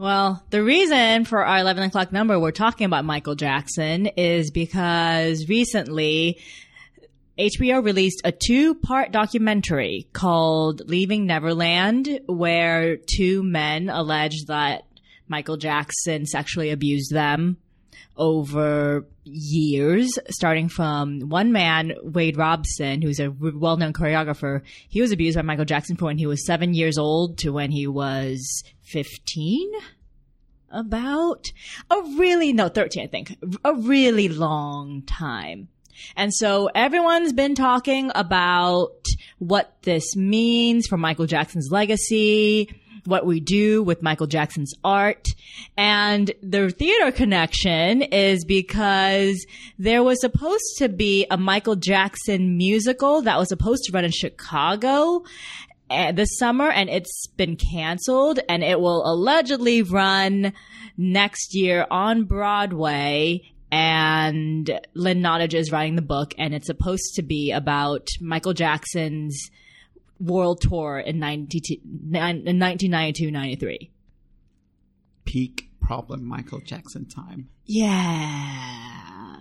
Well, 0.00 0.42
the 0.48 0.64
reason 0.64 1.26
for 1.26 1.44
our 1.44 1.58
11 1.58 1.82
o'clock 1.82 2.10
number 2.10 2.40
we're 2.40 2.52
talking 2.52 2.86
about 2.86 3.04
Michael 3.04 3.34
Jackson 3.34 4.06
is 4.06 4.50
because 4.50 5.46
recently 5.46 6.40
HBO 7.38 7.84
released 7.84 8.22
a 8.24 8.32
two 8.32 8.74
part 8.74 9.12
documentary 9.12 10.08
called 10.14 10.88
Leaving 10.88 11.26
Neverland, 11.26 12.20
where 12.26 12.96
two 12.96 13.42
men 13.42 13.90
allege 13.90 14.46
that 14.46 14.84
Michael 15.28 15.58
Jackson 15.58 16.24
sexually 16.24 16.70
abused 16.70 17.12
them 17.12 17.58
over 18.20 19.06
years, 19.24 20.18
starting 20.28 20.68
from 20.68 21.20
one 21.20 21.50
man, 21.50 21.94
Wade 22.02 22.36
Robson, 22.36 23.02
who's 23.02 23.18
a 23.18 23.30
well 23.30 23.78
known 23.78 23.92
choreographer. 23.92 24.60
He 24.88 25.00
was 25.00 25.10
abused 25.10 25.36
by 25.36 25.42
Michael 25.42 25.64
Jackson 25.64 25.96
from 25.96 26.06
when 26.06 26.18
he 26.18 26.26
was 26.26 26.46
seven 26.46 26.74
years 26.74 26.98
old 26.98 27.38
to 27.38 27.50
when 27.50 27.70
he 27.70 27.86
was 27.86 28.62
15 28.82 29.70
about? 30.70 31.46
A 31.90 31.96
really 32.16 32.52
no 32.52 32.68
13 32.68 33.02
i 33.02 33.06
think. 33.06 33.36
A 33.64 33.74
really 33.74 34.28
long 34.28 35.02
time. 35.02 35.68
And 36.16 36.32
so 36.32 36.70
everyone's 36.74 37.32
been 37.32 37.54
talking 37.54 38.12
about 38.14 39.04
what 39.38 39.76
this 39.82 40.16
means 40.16 40.86
for 40.86 40.96
michael 40.96 41.26
jackson's 41.26 41.70
legacy 41.70 42.68
what 43.10 43.26
we 43.26 43.40
do 43.40 43.82
with 43.82 44.02
michael 44.02 44.26
jackson's 44.26 44.72
art. 44.82 45.28
And 45.76 46.32
the 46.42 46.70
theater 46.70 47.12
connection 47.12 48.02
is 48.02 48.44
because 48.44 49.44
there 49.78 50.02
was 50.02 50.20
supposed 50.20 50.78
to 50.78 50.88
be 50.88 51.26
a 51.30 51.36
michael 51.36 51.76
jackson 51.76 52.56
musical 52.56 53.22
that 53.22 53.38
was 53.38 53.48
supposed 53.48 53.84
to 53.84 53.92
run 53.92 54.04
in 54.04 54.10
chicago 54.10 55.22
uh, 55.90 56.12
this 56.12 56.38
summer 56.38 56.70
and 56.70 56.88
it's 56.88 57.26
been 57.36 57.56
canceled 57.56 58.38
and 58.48 58.62
it 58.62 58.80
will 58.80 59.02
allegedly 59.04 59.82
run 59.82 60.52
next 60.96 61.54
year 61.54 61.86
on 61.90 62.24
Broadway 62.24 63.42
and 63.72 64.80
Lynn 64.94 65.20
Nottage 65.20 65.54
is 65.54 65.72
writing 65.72 65.96
the 65.96 66.02
book 66.02 66.34
and 66.38 66.54
it's 66.54 66.66
supposed 66.66 67.14
to 67.14 67.22
be 67.22 67.50
about 67.50 68.08
Michael 68.20 68.52
Jackson's 68.52 69.50
world 70.20 70.60
tour 70.60 70.98
in 70.98 71.18
1992-93. 71.18 73.90
Peak 75.24 75.70
problem 75.80 76.24
Michael 76.24 76.60
Jackson 76.60 77.08
time. 77.08 77.48
Yeah. 77.64 79.36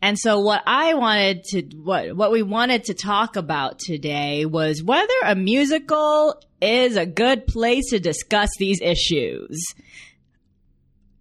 And 0.00 0.16
so 0.18 0.40
what 0.40 0.62
I 0.66 0.94
wanted 0.94 1.44
to, 1.44 1.62
what, 1.76 2.16
what 2.16 2.32
we 2.32 2.42
wanted 2.42 2.84
to 2.84 2.94
talk 2.94 3.36
about 3.36 3.78
today 3.78 4.44
was 4.44 4.82
whether 4.82 5.14
a 5.24 5.36
musical 5.36 6.42
is 6.60 6.96
a 6.96 7.06
good 7.06 7.46
place 7.46 7.90
to 7.90 8.00
discuss 8.00 8.50
these 8.58 8.80
issues. 8.80 9.64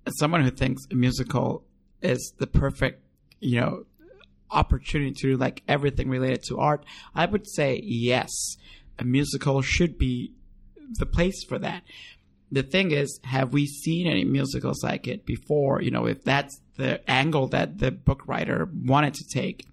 As 0.05 0.17
someone 0.17 0.43
who 0.43 0.49
thinks 0.49 0.81
a 0.91 0.95
musical 0.95 1.63
is 2.01 2.33
the 2.39 2.47
perfect, 2.47 3.03
you 3.39 3.61
know, 3.61 3.85
opportunity 4.49 5.11
to 5.11 5.33
do 5.33 5.37
like 5.37 5.61
everything 5.67 6.09
related 6.09 6.41
to 6.43 6.57
art, 6.59 6.83
I 7.13 7.27
would 7.27 7.47
say 7.47 7.79
yes, 7.83 8.57
a 9.01 9.03
musical 9.03 9.61
should 9.61 9.97
be 9.97 10.31
the 10.99 11.05
place 11.05 11.43
for 11.43 11.59
that. 11.59 11.83
The 12.51 12.63
thing 12.63 12.91
is, 12.91 13.19
have 13.23 13.53
we 13.53 13.65
seen 13.65 14.07
any 14.07 14.25
musicals 14.25 14.83
like 14.83 15.07
it 15.07 15.25
before? 15.25 15.81
You 15.81 15.91
know, 15.91 16.05
if 16.05 16.23
that's 16.23 16.59
the 16.77 17.01
angle 17.09 17.47
that 17.47 17.79
the 17.79 17.91
book 17.91 18.27
writer 18.27 18.69
wanted 18.85 19.13
to 19.15 19.25
take. 19.25 19.67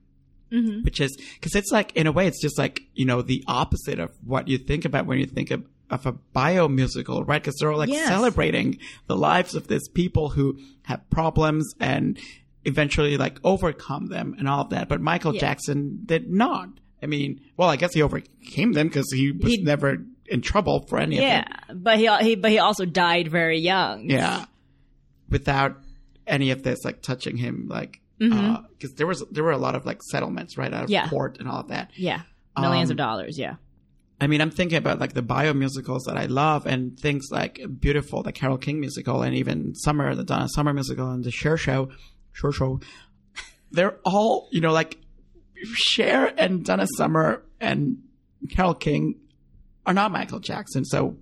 Mm-hmm. 0.53 0.81
Which 0.83 0.99
is 0.99 1.14
because 1.35 1.55
it's 1.55 1.70
like 1.70 1.95
in 1.95 2.07
a 2.07 2.12
way 2.12 2.26
it's 2.26 2.41
just 2.41 2.57
like 2.57 2.81
you 2.95 3.05
know 3.05 3.20
the 3.20 3.45
opposite 3.47 3.99
of 3.99 4.11
what 4.24 4.49
you 4.49 4.57
think 4.57 4.87
about 4.87 5.05
when 5.05 5.18
you 5.18 5.26
think 5.26 5.51
of, 5.51 5.62
of 5.91 6.07
a 6.07 6.12
bio 6.12 6.68
musical, 6.68 7.22
right? 7.22 7.43
Because 7.43 7.57
they're 7.59 7.70
all 7.70 7.76
like 7.76 7.91
Yes. 7.91 8.09
celebrating 8.09 8.79
the 9.09 9.16
lives 9.16 9.55
of 9.55 9.68
these 9.68 9.87
people 9.89 10.31
who 10.31 10.59
have 10.85 11.03
problems 11.11 11.74
and 11.81 12.18
eventually 12.64 13.18
like 13.18 13.39
overcome 13.45 14.07
them 14.07 14.37
and 14.39 14.49
all 14.49 14.62
of 14.62 14.70
that. 14.70 14.89
But 14.89 15.03
Michael 15.03 15.35
Yeah. 15.35 15.41
Jackson 15.41 16.01
did 16.07 16.31
not. 16.31 16.70
I 17.03 17.07
mean, 17.07 17.40
well, 17.57 17.68
I 17.68 17.76
guess 17.76 17.94
he 17.94 18.03
overcame 18.03 18.72
them 18.72 18.88
because 18.88 19.11
he 19.12 19.32
was 19.32 19.53
He- 19.55 19.62
never 19.62 19.99
in 20.26 20.40
trouble 20.42 20.86
for 20.88 20.99
any 20.99 21.16
of 21.18 21.22
Yeah, 21.22 21.44
but 21.72 21.99
he, 21.99 22.09
he 22.22 22.34
but 22.36 22.51
he 22.51 22.59
also 22.59 22.84
died 22.84 23.28
very 23.30 23.59
young. 23.59 24.11
Yeah, 24.11 24.44
without 25.28 25.76
any 26.26 26.51
of 26.51 26.62
this 26.62 26.84
like 26.84 27.03
touching 27.03 27.36
him, 27.36 27.66
like 27.68 28.01
because 28.18 28.94
there 28.96 29.07
was 29.07 29.24
there 29.30 29.44
were 29.44 29.53
a 29.53 29.59
lot 29.59 29.74
of 29.74 29.86
like 29.86 30.03
settlements 30.03 30.59
right 30.59 30.72
out 30.72 30.84
of 30.84 30.90
Mm-hmm. 30.90 30.92
Yeah. 30.92 31.09
court 31.09 31.38
and 31.38 31.49
all 31.49 31.61
of 31.61 31.68
that. 31.68 31.90
Yeah, 31.94 32.22
millions 32.59 32.90
Um, 32.90 32.94
of 32.94 32.96
dollars. 32.99 33.38
Yeah, 33.38 33.55
I 34.20 34.26
mean, 34.26 34.40
I'm 34.40 34.51
thinking 34.51 34.76
about 34.78 34.99
like 34.99 35.12
the 35.14 35.22
bio 35.22 35.55
musicals 35.55 36.05
that 36.05 36.16
I 36.16 36.26
love 36.26 36.66
and 36.66 36.99
things 36.99 37.28
like 37.30 37.61
Beautiful, 37.80 38.22
the 38.22 38.32
Carole 38.32 38.59
King 38.59 38.80
musical, 38.80 39.22
and 39.22 39.34
even 39.36 39.74
Summer, 39.76 40.14
the 40.14 40.24
Donna 40.24 40.49
Summer 40.49 40.74
musical, 40.74 41.11
and 41.11 41.24
the 41.24 41.30
Cher 41.30 41.57
Show, 41.57 41.90
Cher 42.32 42.51
Show. 42.53 42.80
They're 43.70 43.99
all, 44.05 44.49
you 44.51 44.61
know, 44.61 44.72
like 44.72 44.96
Cher 45.74 46.32
and 46.36 46.64
Donna 46.64 46.86
Summer 46.96 47.42
and 47.61 47.98
Carole 48.50 48.74
King 48.74 49.16
are 49.86 49.94
not 49.94 50.12
Michael 50.12 50.40
Jackson. 50.40 50.84
So 50.84 51.16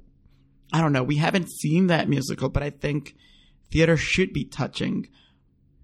I 0.72 0.80
don't 0.80 0.92
know. 0.92 1.02
We 1.04 1.16
haven't 1.16 1.50
seen 1.50 1.86
that 1.88 2.08
musical, 2.08 2.48
but 2.48 2.62
I 2.62 2.70
think 2.70 3.14
theater 3.70 3.96
should 3.96 4.32
be 4.32 4.44
touching 4.44 5.08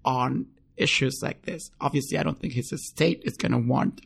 on 0.05 0.47
issues 0.77 1.19
like 1.21 1.43
this. 1.43 1.69
Obviously, 1.79 2.17
I 2.17 2.23
don't 2.23 2.39
think 2.39 2.53
his 2.53 2.71
estate 2.71 3.21
is 3.23 3.37
going 3.37 3.51
to 3.53 3.57
want 3.57 4.01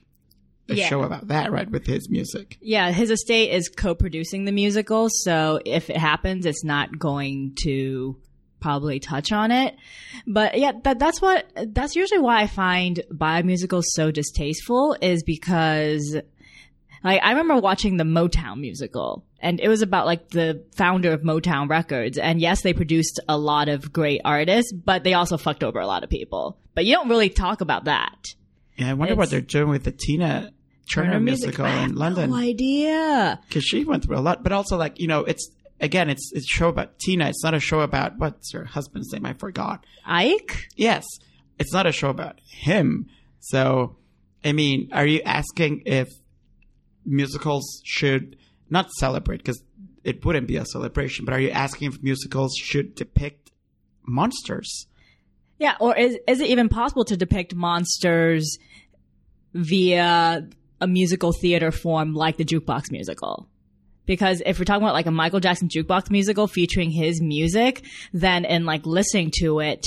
a 0.69 0.75
Yeah. 0.75 0.87
show 0.89 1.01
about 1.03 1.29
that, 1.29 1.51
right? 1.51 1.69
With 1.69 1.85
his 1.87 2.09
music. 2.09 2.57
yeah. 2.61 2.91
His 2.91 3.09
estate 3.09 3.51
is 3.51 3.69
co-producing 3.69 4.45
the 4.45 4.51
musical, 4.51 5.07
so 5.09 5.59
if 5.65 5.89
it 5.89 5.97
happens, 5.97 6.45
it's 6.45 6.63
not 6.63 6.99
going 6.99 7.53
to 7.63 8.17
probably 8.59 8.99
touch 8.99 9.31
on 9.31 9.51
it. 9.51 9.75
But 10.25 10.57
yeah, 10.59 10.71
that 10.83 10.99
that's 10.99 11.21
what 11.21 11.45
that's 11.73 11.95
usually 11.95 12.19
why 12.21 12.41
I 12.41 12.47
find 12.47 13.01
bio 13.11 13.43
musicals 13.43 13.85
so 13.93 14.11
distasteful 14.11 14.95
is 15.01 15.23
because 15.23 16.17
like 17.03 17.21
I 17.23 17.29
remember 17.31 17.57
watching 17.59 17.97
the 17.97 18.03
Motown 18.03 18.59
musical 18.59 19.23
and 19.39 19.59
it 19.59 19.67
was 19.67 19.81
about 19.81 20.05
like 20.05 20.29
the 20.29 20.63
founder 20.75 21.11
of 21.13 21.21
Motown 21.21 21.69
Records 21.69 22.17
and 22.17 22.41
yes 22.41 22.61
they 22.61 22.73
produced 22.73 23.19
a 23.29 23.37
lot 23.37 23.69
of 23.69 23.93
great 23.93 24.21
artists 24.25 24.73
but 24.73 25.03
they 25.03 25.13
also 25.13 25.37
fucked 25.37 25.63
over 25.63 25.79
a 25.79 25.87
lot 25.87 26.03
of 26.03 26.09
people. 26.09 26.57
But 26.73 26.85
you 26.85 26.93
don't 26.93 27.09
really 27.09 27.29
talk 27.29 27.61
about 27.61 27.85
that. 27.85 28.25
Yeah, 28.77 28.91
I 28.91 28.93
wonder 28.93 29.15
what 29.15 29.29
they're 29.31 29.41
doing 29.41 29.69
with 29.69 29.83
the 29.83 29.91
Tina 29.91 30.51
Turner, 30.93 31.19
musical 31.19 31.65
I 31.65 31.69
have 31.69 31.89
in 31.89 31.95
London 31.95 32.29
No 32.29 32.35
idea. 32.37 33.39
because 33.47 33.63
she 33.63 33.83
went 33.83 34.05
through 34.05 34.17
a 34.17 34.21
lot. 34.21 34.43
But 34.43 34.51
also, 34.51 34.77
like 34.77 34.99
you 34.99 35.07
know, 35.07 35.21
it's 35.25 35.49
again, 35.80 36.09
it's 36.09 36.32
it's 36.34 36.45
a 36.45 36.53
show 36.53 36.69
about 36.69 36.99
Tina. 36.99 37.30
It's 37.30 37.43
not 37.43 37.53
a 37.53 37.59
show 37.59 37.82
about 37.82 38.17
what's 38.17 38.51
her 38.53 38.65
husband's 38.65 39.11
name. 39.11 39.25
I 39.25 39.34
forgot. 39.34 39.86
Ike? 40.05 40.67
Yes, 40.75 41.05
it's 41.59 41.73
not 41.73 41.86
a 41.86 41.91
show 41.91 42.09
about 42.09 42.39
him. 42.45 43.07
So, 43.39 43.97
I 44.43 44.51
mean, 44.51 44.89
are 44.91 45.05
you 45.05 45.21
asking 45.21 45.84
if 45.86 46.09
musicals 47.05 47.82
should 47.86 48.38
not 48.69 48.91
celebrate 48.91 49.38
because 49.38 49.61
it 50.03 50.23
wouldn't 50.25 50.47
be 50.47 50.57
a 50.57 50.65
celebration? 50.65 51.25
But 51.25 51.34
are 51.34 51.39
you 51.39 51.51
asking 51.51 51.93
if 51.93 52.03
musicals 52.03 52.55
should 52.55 52.95
depict 52.95 53.51
monsters? 54.05 54.88
Yeah, 55.59 55.75
or 55.80 55.95
is 55.97 56.17
is 56.28 56.39
it 56.39 56.47
even 56.49 56.69
possible 56.69 57.05
to 57.05 57.17
depict 57.17 57.55
monsters 57.55 58.57
via 59.53 60.47
a 60.80 60.88
musical 60.88 61.34
theater 61.34 61.71
form 61.71 62.13
like 62.13 62.38
the 62.38 62.45
jukebox 62.45 62.91
musical? 62.91 63.49
Because 64.07 64.41
if 64.43 64.57
we're 64.57 64.65
talking 64.65 64.81
about 64.81 64.95
like 64.95 65.05
a 65.05 65.11
Michael 65.11 65.39
Jackson 65.39 65.67
jukebox 65.67 66.09
musical 66.09 66.47
featuring 66.47 66.89
his 66.89 67.21
music, 67.21 67.85
then 68.13 68.45
in 68.45 68.65
like 68.65 68.87
listening 68.87 69.31
to 69.39 69.59
it 69.59 69.85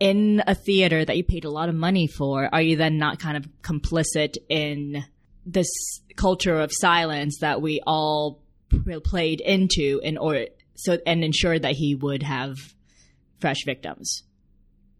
in 0.00 0.42
a 0.46 0.54
theater 0.54 1.04
that 1.04 1.16
you 1.16 1.24
paid 1.24 1.44
a 1.44 1.50
lot 1.50 1.68
of 1.68 1.74
money 1.74 2.06
for, 2.06 2.48
are 2.54 2.62
you 2.62 2.76
then 2.76 2.96
not 2.96 3.18
kind 3.18 3.36
of 3.36 3.46
complicit 3.62 4.36
in 4.48 5.04
this 5.44 5.68
culture 6.16 6.58
of 6.58 6.70
silence 6.72 7.38
that 7.40 7.60
we 7.60 7.80
all 7.86 8.40
played 9.04 9.40
into 9.40 10.00
in 10.02 10.16
order 10.18 10.46
so 10.74 10.98
and 11.06 11.24
ensured 11.24 11.62
that 11.62 11.72
he 11.72 11.94
would 11.94 12.22
have 12.22 12.56
fresh 13.40 13.64
victims? 13.64 14.22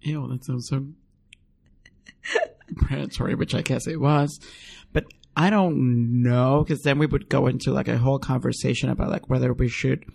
Ew, 0.01 0.27
that 0.29 0.45
sounds 0.45 0.69
so 0.69 0.87
predatory, 2.77 3.35
which 3.35 3.55
I 3.55 3.63
guess 3.63 3.87
it 3.87 4.01
was. 4.01 4.39
But 4.93 5.05
I 5.37 5.51
don't 5.51 6.23
know, 6.23 6.65
because 6.65 6.83
then 6.83 6.99
we 6.99 7.05
would 7.07 7.29
go 7.29 7.47
into 7.47 7.71
like 7.71 7.89
a 7.89 7.99
whole 7.99 8.19
conversation 8.19 8.89
about 8.89 9.11
like 9.11 9.29
whether 9.29 9.53
we 9.53 9.69
should, 9.69 10.07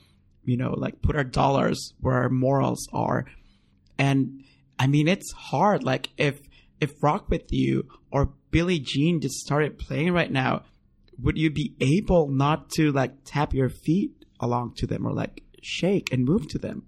you 0.43 0.57
know, 0.57 0.73
like 0.75 1.01
put 1.03 1.15
our 1.15 1.23
dollars 1.23 1.93
where 1.99 2.15
our 2.15 2.29
morals 2.29 2.87
are. 2.91 3.25
And 3.99 4.43
I 4.79 4.87
mean, 4.87 5.07
it's 5.07 5.31
hard. 5.31 5.83
Like 5.83 6.09
if, 6.17 6.41
if 6.79 7.03
Rock 7.03 7.29
With 7.29 7.53
You 7.53 7.87
or 8.11 8.33
Billie 8.49 8.79
Jean 8.79 9.21
just 9.21 9.35
started 9.35 9.77
playing 9.77 10.11
right 10.11 10.31
now, 10.31 10.63
would 11.21 11.37
you 11.37 11.51
be 11.51 11.75
able 11.79 12.27
not 12.29 12.71
to 12.71 12.91
like 12.91 13.13
tap 13.23 13.53
your 13.53 13.69
feet 13.69 14.11
along 14.39 14.73
to 14.77 14.87
them 14.87 15.05
or 15.05 15.13
like 15.13 15.43
shake 15.61 16.11
and 16.11 16.25
move 16.25 16.47
to 16.47 16.57
them? 16.57 16.87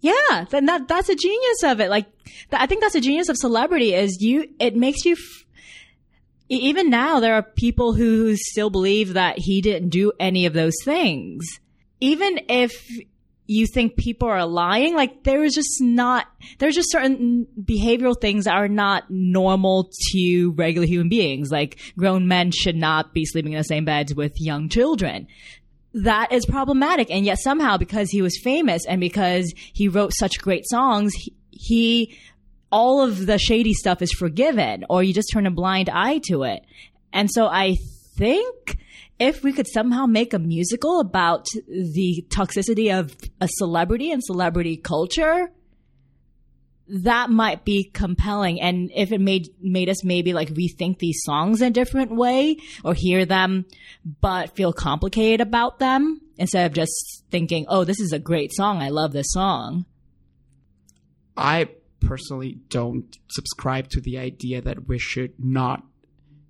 Yeah, 0.00 0.46
then 0.50 0.66
that 0.66 0.88
that's 0.88 1.10
a 1.10 1.14
genius 1.14 1.62
of 1.62 1.78
it. 1.78 1.90
Like, 1.90 2.06
th- 2.24 2.52
I 2.52 2.66
think 2.66 2.80
that's 2.80 2.94
a 2.94 3.00
genius 3.00 3.28
of 3.28 3.36
celebrity 3.36 3.94
is 3.94 4.16
you. 4.20 4.46
It 4.58 4.74
makes 4.74 5.04
you. 5.04 5.12
F- 5.12 5.44
even 6.50 6.90
now, 6.90 7.20
there 7.20 7.34
are 7.34 7.42
people 7.42 7.92
who 7.92 8.36
still 8.36 8.70
believe 8.70 9.14
that 9.14 9.38
he 9.38 9.60
didn't 9.60 9.90
do 9.90 10.12
any 10.18 10.46
of 10.46 10.52
those 10.52 10.74
things. 10.84 11.46
Even 12.00 12.40
if 12.48 12.88
you 13.46 13.66
think 13.66 13.96
people 13.96 14.28
are 14.28 14.46
lying, 14.46 14.94
like 14.94 15.24
there 15.24 15.44
is 15.44 15.54
just 15.54 15.80
not. 15.80 16.26
There's 16.58 16.74
just 16.74 16.90
certain 16.90 17.46
behavioral 17.60 18.20
things 18.20 18.44
that 18.44 18.54
are 18.54 18.68
not 18.68 19.10
normal 19.10 19.90
to 20.12 20.52
regular 20.52 20.86
human 20.86 21.08
beings. 21.08 21.50
Like 21.50 21.78
grown 21.96 22.28
men 22.28 22.50
should 22.52 22.76
not 22.76 23.12
be 23.12 23.24
sleeping 23.24 23.52
in 23.52 23.58
the 23.58 23.64
same 23.64 23.84
beds 23.84 24.14
with 24.14 24.40
young 24.40 24.68
children 24.68 25.26
that 25.92 26.32
is 26.32 26.46
problematic. 26.46 27.10
And 27.10 27.24
yet 27.24 27.38
somehow 27.38 27.76
because 27.76 28.10
he 28.10 28.22
was 28.22 28.38
famous 28.42 28.86
and 28.86 29.00
because 29.00 29.52
he 29.56 29.88
wrote 29.88 30.12
such 30.14 30.40
great 30.40 30.68
songs, 30.68 31.14
he, 31.14 31.34
he, 31.50 32.18
all 32.70 33.02
of 33.02 33.26
the 33.26 33.38
shady 33.38 33.74
stuff 33.74 34.02
is 34.02 34.12
forgiven 34.12 34.84
or 34.88 35.02
you 35.02 35.12
just 35.12 35.30
turn 35.32 35.46
a 35.46 35.50
blind 35.50 35.88
eye 35.88 36.20
to 36.28 36.44
it. 36.44 36.64
And 37.12 37.30
so 37.30 37.46
I 37.46 37.76
think 38.16 38.78
if 39.18 39.42
we 39.42 39.52
could 39.52 39.66
somehow 39.68 40.06
make 40.06 40.32
a 40.32 40.38
musical 40.38 41.00
about 41.00 41.46
the 41.66 42.24
toxicity 42.28 42.96
of 42.96 43.14
a 43.40 43.48
celebrity 43.48 44.10
and 44.12 44.22
celebrity 44.24 44.76
culture, 44.76 45.50
that 46.88 47.30
might 47.30 47.64
be 47.64 47.84
compelling. 47.84 48.60
And 48.60 48.90
if 48.94 49.12
it 49.12 49.20
made, 49.20 49.48
made 49.60 49.88
us 49.88 50.04
maybe 50.04 50.32
like 50.32 50.48
rethink 50.50 50.98
these 50.98 51.20
songs 51.22 51.60
in 51.60 51.68
a 51.68 51.70
different 51.70 52.14
way 52.14 52.56
or 52.84 52.94
hear 52.94 53.24
them, 53.24 53.66
but 54.20 54.56
feel 54.56 54.72
complicated 54.72 55.40
about 55.40 55.78
them 55.78 56.20
instead 56.36 56.66
of 56.66 56.72
just 56.72 57.24
thinking, 57.30 57.66
oh, 57.68 57.84
this 57.84 58.00
is 58.00 58.12
a 58.12 58.18
great 58.18 58.52
song. 58.54 58.82
I 58.82 58.88
love 58.88 59.12
this 59.12 59.30
song. 59.30 59.84
I 61.36 61.68
personally 62.00 62.58
don't 62.68 63.18
subscribe 63.28 63.88
to 63.90 64.00
the 64.00 64.18
idea 64.18 64.60
that 64.60 64.88
we 64.88 64.98
should 64.98 65.32
not, 65.38 65.84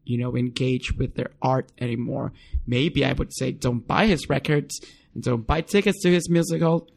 you 0.05 0.19
know, 0.19 0.37
engage 0.37 0.93
with 0.97 1.15
their 1.15 1.31
art 1.43 1.71
anymore. 1.79 2.33
Maybe 2.67 3.05
I 3.05 3.13
would 3.13 3.35
say 3.35 3.53
don't 3.53 3.87
buy 3.87 4.07
his 4.07 4.29
records 4.29 4.81
and 5.15 5.23
don't 5.23 5.47
buy 5.47 5.61
tickets 5.61 6.03
to 6.03 6.11
his 6.11 6.29
musical. 6.31 6.89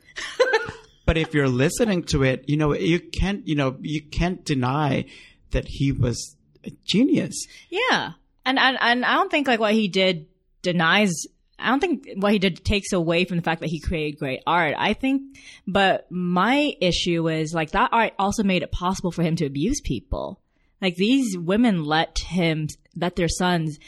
but 1.05 1.17
if 1.17 1.33
you're 1.33 1.49
listening 1.49 2.03
to 2.03 2.23
it, 2.23 2.45
you 2.47 2.57
know, 2.57 2.73
you 2.73 2.99
can't, 2.99 3.47
you 3.47 3.55
know, 3.55 3.77
you 3.81 4.01
can't 4.01 4.45
deny 4.45 5.05
that 5.51 5.65
he 5.67 5.91
was 5.91 6.35
a 6.63 6.71
genius. 6.85 7.45
Yeah. 7.69 8.11
And, 8.45 8.59
and, 8.59 8.77
and 8.79 9.05
I 9.05 9.15
don't 9.15 9.31
think 9.31 9.47
like 9.47 9.59
what 9.59 9.73
he 9.73 9.87
did 9.87 10.27
denies 10.61 11.27
I 11.64 11.70
don't 11.70 11.80
think 11.80 12.07
what 12.16 12.34
he 12.34 12.39
did 12.39 12.64
takes 12.64 12.91
away 12.91 13.26
from 13.26 13.38
the 13.38 13.43
fact 13.43 13.61
that 13.61 13.70
he 13.70 13.80
created 13.80 14.20
great 14.20 14.41
art. 14.45 14.76
I 14.78 14.93
think, 14.93 15.38
but 15.66 16.11
my 16.11 16.76
issue 16.82 17.30
is 17.30 17.53
like 17.53 17.72
that 17.72 17.89
art 17.91 18.14
also 18.20 18.43
made 18.43 18.64
it 18.64 18.72
possible 18.72 19.11
for 19.11 19.24
him 19.24 19.36
to 19.38 19.45
abuse 19.45 19.82
people. 19.82 20.41
Like 20.82 20.95
these 20.95 21.38
women 21.38 21.86
let 21.86 22.20
him, 22.20 22.68
let 22.95 23.16
their 23.16 23.30
sons, 23.30 23.80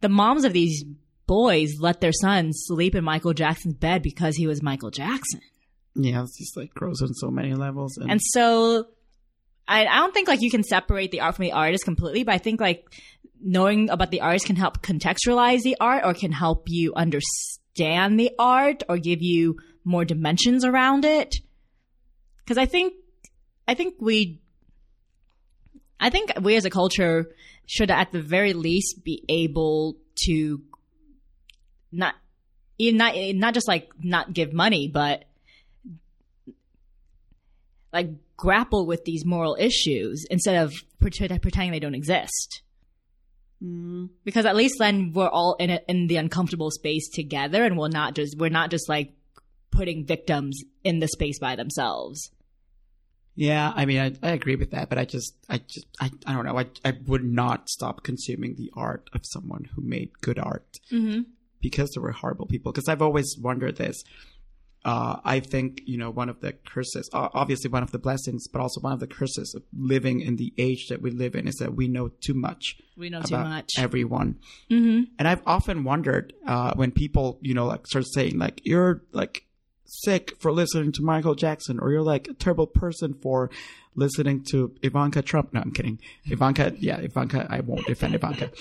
the 0.00 0.10
moms 0.10 0.44
of 0.44 0.52
these 0.52 0.84
boys 1.26 1.70
let 1.80 2.00
their 2.00 2.12
sons 2.12 2.64
sleep 2.66 2.94
in 2.94 3.04
Michael 3.04 3.32
Jackson's 3.32 3.74
bed 3.74 4.02
because 4.02 4.36
he 4.36 4.46
was 4.46 4.62
Michael 4.62 4.90
Jackson. 4.90 5.40
Yeah, 5.94 6.22
it's 6.22 6.38
just 6.38 6.56
like 6.56 6.74
gross 6.74 7.02
on 7.02 7.14
so 7.14 7.30
many 7.30 7.54
levels. 7.54 7.96
And 7.98 8.20
so 8.22 8.86
I, 9.66 9.86
I 9.86 9.98
don't 9.98 10.12
think 10.12 10.28
like 10.28 10.42
you 10.42 10.50
can 10.50 10.62
separate 10.64 11.10
the 11.10 11.20
art 11.20 11.36
from 11.36 11.44
the 11.44 11.52
artist 11.52 11.84
completely, 11.84 12.24
but 12.24 12.34
I 12.34 12.38
think 12.38 12.60
like 12.60 12.84
knowing 13.42 13.90
about 13.90 14.10
the 14.10 14.20
artist 14.20 14.46
can 14.46 14.56
help 14.56 14.82
contextualize 14.82 15.62
the 15.62 15.76
art 15.80 16.04
or 16.04 16.14
can 16.14 16.32
help 16.32 16.64
you 16.68 16.94
understand 16.94 18.18
the 18.18 18.30
art 18.38 18.82
or 18.88 18.98
give 18.98 19.22
you 19.22 19.56
more 19.84 20.04
dimensions 20.04 20.64
around 20.64 21.04
it. 21.04 21.36
Cause 22.46 22.58
I 22.58 22.66
think, 22.66 22.94
I 23.66 23.74
think 23.74 23.94
we, 23.98 24.40
I 25.98 26.10
think 26.10 26.32
we 26.40 26.56
as 26.56 26.64
a 26.64 26.70
culture 26.70 27.30
should 27.66 27.90
at 27.90 28.12
the 28.12 28.20
very 28.20 28.52
least 28.52 29.04
be 29.04 29.24
able 29.28 29.96
to 30.24 30.62
not, 31.90 32.14
not, 32.78 33.14
not 33.16 33.54
just 33.54 33.68
like 33.68 33.90
not 34.02 34.32
give 34.32 34.52
money, 34.52 34.88
but 34.88 35.24
like 37.92 38.10
grapple 38.36 38.86
with 38.86 39.04
these 39.04 39.24
moral 39.24 39.56
issues 39.58 40.26
instead 40.30 40.56
of 40.56 40.72
pretending 41.00 41.70
they 41.70 41.78
don't 41.78 41.94
exist. 41.94 42.62
Mm. 43.62 44.10
Because 44.24 44.44
at 44.44 44.56
least 44.56 44.76
then 44.78 45.12
we're 45.12 45.28
all 45.28 45.56
in 45.60 45.70
it 45.70 45.84
in 45.88 46.06
the 46.06 46.16
uncomfortable 46.16 46.70
space 46.70 47.08
together, 47.08 47.64
and 47.64 47.78
we're 47.78 47.88
not 47.88 48.14
just 48.14 48.36
we're 48.38 48.50
not 48.50 48.70
just 48.70 48.88
like 48.88 49.12
putting 49.70 50.04
victims 50.04 50.60
in 50.84 50.98
the 50.98 51.08
space 51.08 51.38
by 51.38 51.56
themselves. 51.56 52.30
Yeah, 53.34 53.72
I 53.74 53.86
mean, 53.86 53.98
I, 53.98 54.12
I 54.22 54.32
agree 54.32 54.56
with 54.56 54.72
that, 54.72 54.90
but 54.90 54.98
I 54.98 55.06
just, 55.06 55.34
I 55.48 55.58
just, 55.58 55.86
I, 55.98 56.10
I 56.26 56.34
don't 56.34 56.44
know. 56.44 56.58
I, 56.58 56.66
I 56.84 56.92
would 57.06 57.24
not 57.24 57.70
stop 57.70 58.02
consuming 58.02 58.56
the 58.56 58.70
art 58.76 59.08
of 59.14 59.22
someone 59.24 59.64
who 59.74 59.80
made 59.80 60.20
good 60.20 60.38
art 60.38 60.78
mm-hmm. 60.90 61.22
because 61.60 61.90
there 61.92 62.02
were 62.02 62.12
horrible 62.12 62.46
people. 62.46 62.72
Because 62.72 62.88
I've 62.88 63.00
always 63.00 63.34
wondered 63.40 63.76
this 63.76 64.04
uh, 64.84 65.20
I 65.24 65.40
think 65.40 65.82
you 65.86 65.96
know 65.96 66.10
one 66.10 66.28
of 66.28 66.40
the 66.40 66.52
curses, 66.52 67.08
uh, 67.12 67.28
obviously 67.34 67.70
one 67.70 67.82
of 67.82 67.92
the 67.92 67.98
blessings, 67.98 68.48
but 68.48 68.60
also 68.60 68.80
one 68.80 68.92
of 68.92 69.00
the 69.00 69.06
curses 69.06 69.54
of 69.54 69.62
living 69.76 70.20
in 70.20 70.36
the 70.36 70.52
age 70.58 70.88
that 70.88 71.00
we 71.00 71.10
live 71.10 71.34
in 71.36 71.46
is 71.46 71.54
that 71.56 71.74
we 71.74 71.86
know 71.86 72.08
too 72.08 72.34
much. 72.34 72.76
We 72.96 73.08
know 73.08 73.22
too 73.22 73.36
much. 73.36 73.70
Everyone, 73.78 74.40
mm-hmm. 74.70 75.04
and 75.18 75.28
I've 75.28 75.42
often 75.46 75.84
wondered 75.84 76.32
uh, 76.46 76.74
when 76.74 76.90
people, 76.90 77.38
you 77.42 77.54
know, 77.54 77.66
like 77.66 77.86
start 77.86 78.06
saying 78.12 78.38
like 78.38 78.60
you're 78.64 79.02
like 79.12 79.46
sick 79.84 80.32
for 80.40 80.50
listening 80.50 80.90
to 80.92 81.02
Michael 81.02 81.36
Jackson, 81.36 81.78
or 81.78 81.92
you're 81.92 82.02
like 82.02 82.26
a 82.26 82.34
terrible 82.34 82.66
person 82.66 83.14
for 83.14 83.50
listening 83.94 84.44
to 84.50 84.74
Ivanka 84.82 85.22
Trump. 85.22 85.52
No, 85.52 85.60
I'm 85.60 85.72
kidding. 85.72 85.98
Ivanka, 86.24 86.72
yeah, 86.78 86.96
Ivanka. 86.98 87.46
I 87.50 87.60
won't 87.60 87.86
defend 87.86 88.14
Ivanka. 88.14 88.50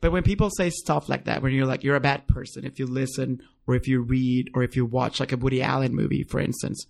But 0.00 0.12
when 0.12 0.22
people 0.22 0.50
say 0.50 0.68
stuff 0.68 1.08
like 1.08 1.24
that, 1.24 1.40
when 1.40 1.54
you're 1.54 1.64
like, 1.64 1.82
you're 1.82 1.96
a 1.96 2.00
bad 2.00 2.26
person 2.28 2.66
if 2.66 2.78
you 2.78 2.84
listen 2.84 3.40
or 3.66 3.74
if 3.74 3.88
you 3.88 4.02
read 4.02 4.50
or 4.54 4.62
if 4.62 4.76
you 4.76 4.84
watch 4.84 5.18
like 5.18 5.32
a 5.32 5.36
Woody 5.38 5.62
Allen 5.62 5.94
movie, 5.94 6.24
for 6.24 6.40
instance. 6.40 6.84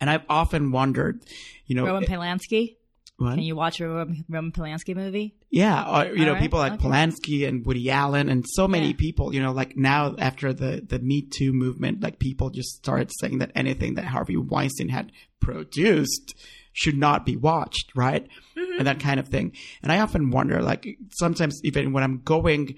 And 0.00 0.10
I've 0.10 0.24
often 0.28 0.72
wondered, 0.72 1.22
you 1.66 1.76
know, 1.76 1.86
Roman 1.86 2.02
Polanski. 2.02 2.78
What? 3.18 3.34
Can 3.34 3.44
you 3.44 3.54
watch 3.54 3.80
a 3.80 3.86
Roman, 3.86 4.50
Polanski 4.50 4.96
movie? 4.96 5.36
Yeah, 5.50 5.84
or, 5.88 6.06
you 6.06 6.20
All 6.22 6.26
know, 6.26 6.32
right, 6.32 6.42
people 6.42 6.58
like 6.58 6.72
okay. 6.72 6.88
Polanski 6.88 7.46
and 7.46 7.64
Woody 7.64 7.88
Allen 7.92 8.28
and 8.28 8.44
so 8.46 8.66
many 8.66 8.88
Yeah. 8.88 8.96
people, 8.98 9.32
you 9.32 9.40
know, 9.40 9.52
like 9.52 9.76
now 9.76 10.16
after 10.18 10.52
the, 10.52 10.84
the 10.84 10.98
Me 10.98 11.22
Too 11.22 11.52
movement, 11.52 12.02
like 12.02 12.18
people 12.18 12.50
just 12.50 12.70
started 12.70 13.12
saying 13.20 13.38
that 13.38 13.52
anything 13.54 13.94
that 13.94 14.04
Harvey 14.06 14.36
Weinstein 14.36 14.88
had 14.88 15.12
produced 15.38 16.34
should 16.76 16.96
not 16.96 17.24
be 17.24 17.36
watched, 17.36 17.90
right? 17.96 18.28
Mm-hmm. 18.54 18.78
And 18.78 18.86
that 18.86 19.00
kind 19.00 19.18
of 19.18 19.28
thing. 19.28 19.52
And 19.82 19.90
I 19.90 20.00
often 20.00 20.30
wonder, 20.30 20.60
like, 20.60 20.98
sometimes 21.10 21.58
even 21.64 21.94
when 21.94 22.04
I'm 22.04 22.20
going 22.22 22.76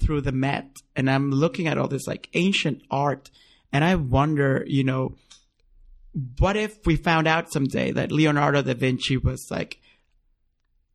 through 0.00 0.20
the 0.20 0.32
Met 0.32 0.76
and 0.94 1.10
I'm 1.10 1.32
looking 1.32 1.66
at 1.66 1.76
all 1.76 1.88
this 1.88 2.06
like 2.06 2.28
ancient 2.34 2.82
art 2.88 3.30
and 3.72 3.84
I 3.84 3.96
wonder, 3.96 4.64
you 4.66 4.84
know, 4.84 5.16
what 6.38 6.56
if 6.56 6.86
we 6.86 6.94
found 6.94 7.26
out 7.26 7.52
someday 7.52 7.90
that 7.90 8.12
Leonardo 8.12 8.62
da 8.62 8.74
Vinci 8.74 9.16
was 9.16 9.48
like 9.50 9.80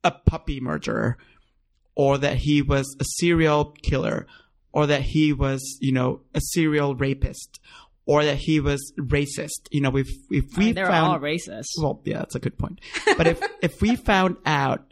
a 0.04 0.12
puppy 0.12 0.62
murderer 0.62 1.18
or 1.96 2.18
that 2.18 2.38
he 2.38 2.62
was 2.62 2.96
a 3.00 3.04
serial 3.04 3.76
killer 3.84 4.26
or 4.72 4.88
that 4.88 5.02
he 5.02 5.34
was, 5.34 5.78
you 5.82 5.92
know, 5.92 6.22
a 6.34 6.40
serial 6.40 6.96
rapist 6.96 7.60
or 8.08 8.24
that 8.26 8.38
he 8.38 8.60
was 8.60 8.92
racist. 8.98 9.68
You 9.70 9.82
know, 9.82 9.96
if 9.98 10.08
if 10.32 10.46
I 10.56 10.60
we 10.60 10.66
mean, 10.68 10.76
they're 10.76 10.88
found 10.88 11.14
all 11.14 11.20
racist. 11.20 11.66
well, 11.80 12.02
yeah, 12.06 12.20
that's 12.20 12.34
a 12.36 12.40
good 12.40 12.58
point. 12.58 12.80
But 13.18 13.28
if 13.28 13.42
if 13.62 13.82
we 13.82 13.96
found 13.96 14.38
out 14.46 14.92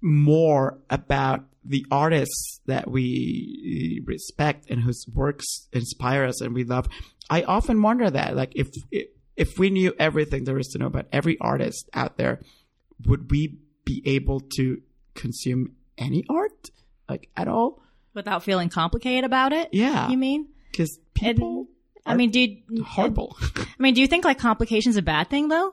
more 0.00 0.78
about 0.90 1.44
the 1.64 1.86
artists 1.90 2.60
that 2.66 2.90
we 2.90 4.02
respect 4.04 4.68
and 4.68 4.82
whose 4.82 5.04
works 5.14 5.68
inspire 5.72 6.24
us 6.24 6.40
and 6.40 6.54
we 6.54 6.64
love, 6.64 6.88
I 7.30 7.42
often 7.42 7.82
wonder 7.82 8.10
that, 8.10 8.36
like, 8.36 8.52
if 8.54 8.68
if 9.36 9.58
we 9.58 9.70
knew 9.70 9.94
everything 9.98 10.44
there 10.44 10.58
is 10.58 10.68
to 10.68 10.78
know 10.78 10.86
about 10.86 11.06
every 11.12 11.38
artist 11.40 11.88
out 11.94 12.16
there, 12.16 12.40
would 13.06 13.30
we 13.30 13.58
be 13.84 14.02
able 14.04 14.40
to 14.56 14.80
consume 15.14 15.72
any 15.96 16.24
art, 16.28 16.70
like 17.08 17.28
at 17.36 17.48
all? 17.48 17.80
Without 18.14 18.42
feeling 18.42 18.68
complicated 18.68 19.24
about 19.24 19.52
it? 19.54 19.70
Yeah, 19.72 20.10
You 20.10 20.18
mean? 20.18 20.48
because 20.70 20.98
people. 21.22 21.66
I 22.04 22.14
mean, 22.14 22.30
do 22.30 22.40
you, 22.40 22.84
horrible. 22.84 23.36
I 23.56 23.64
mean, 23.78 23.94
do 23.94 24.00
you 24.00 24.06
think 24.08 24.24
like 24.24 24.38
complications 24.38 24.96
a 24.96 25.02
bad 25.02 25.30
thing 25.30 25.48
though? 25.48 25.72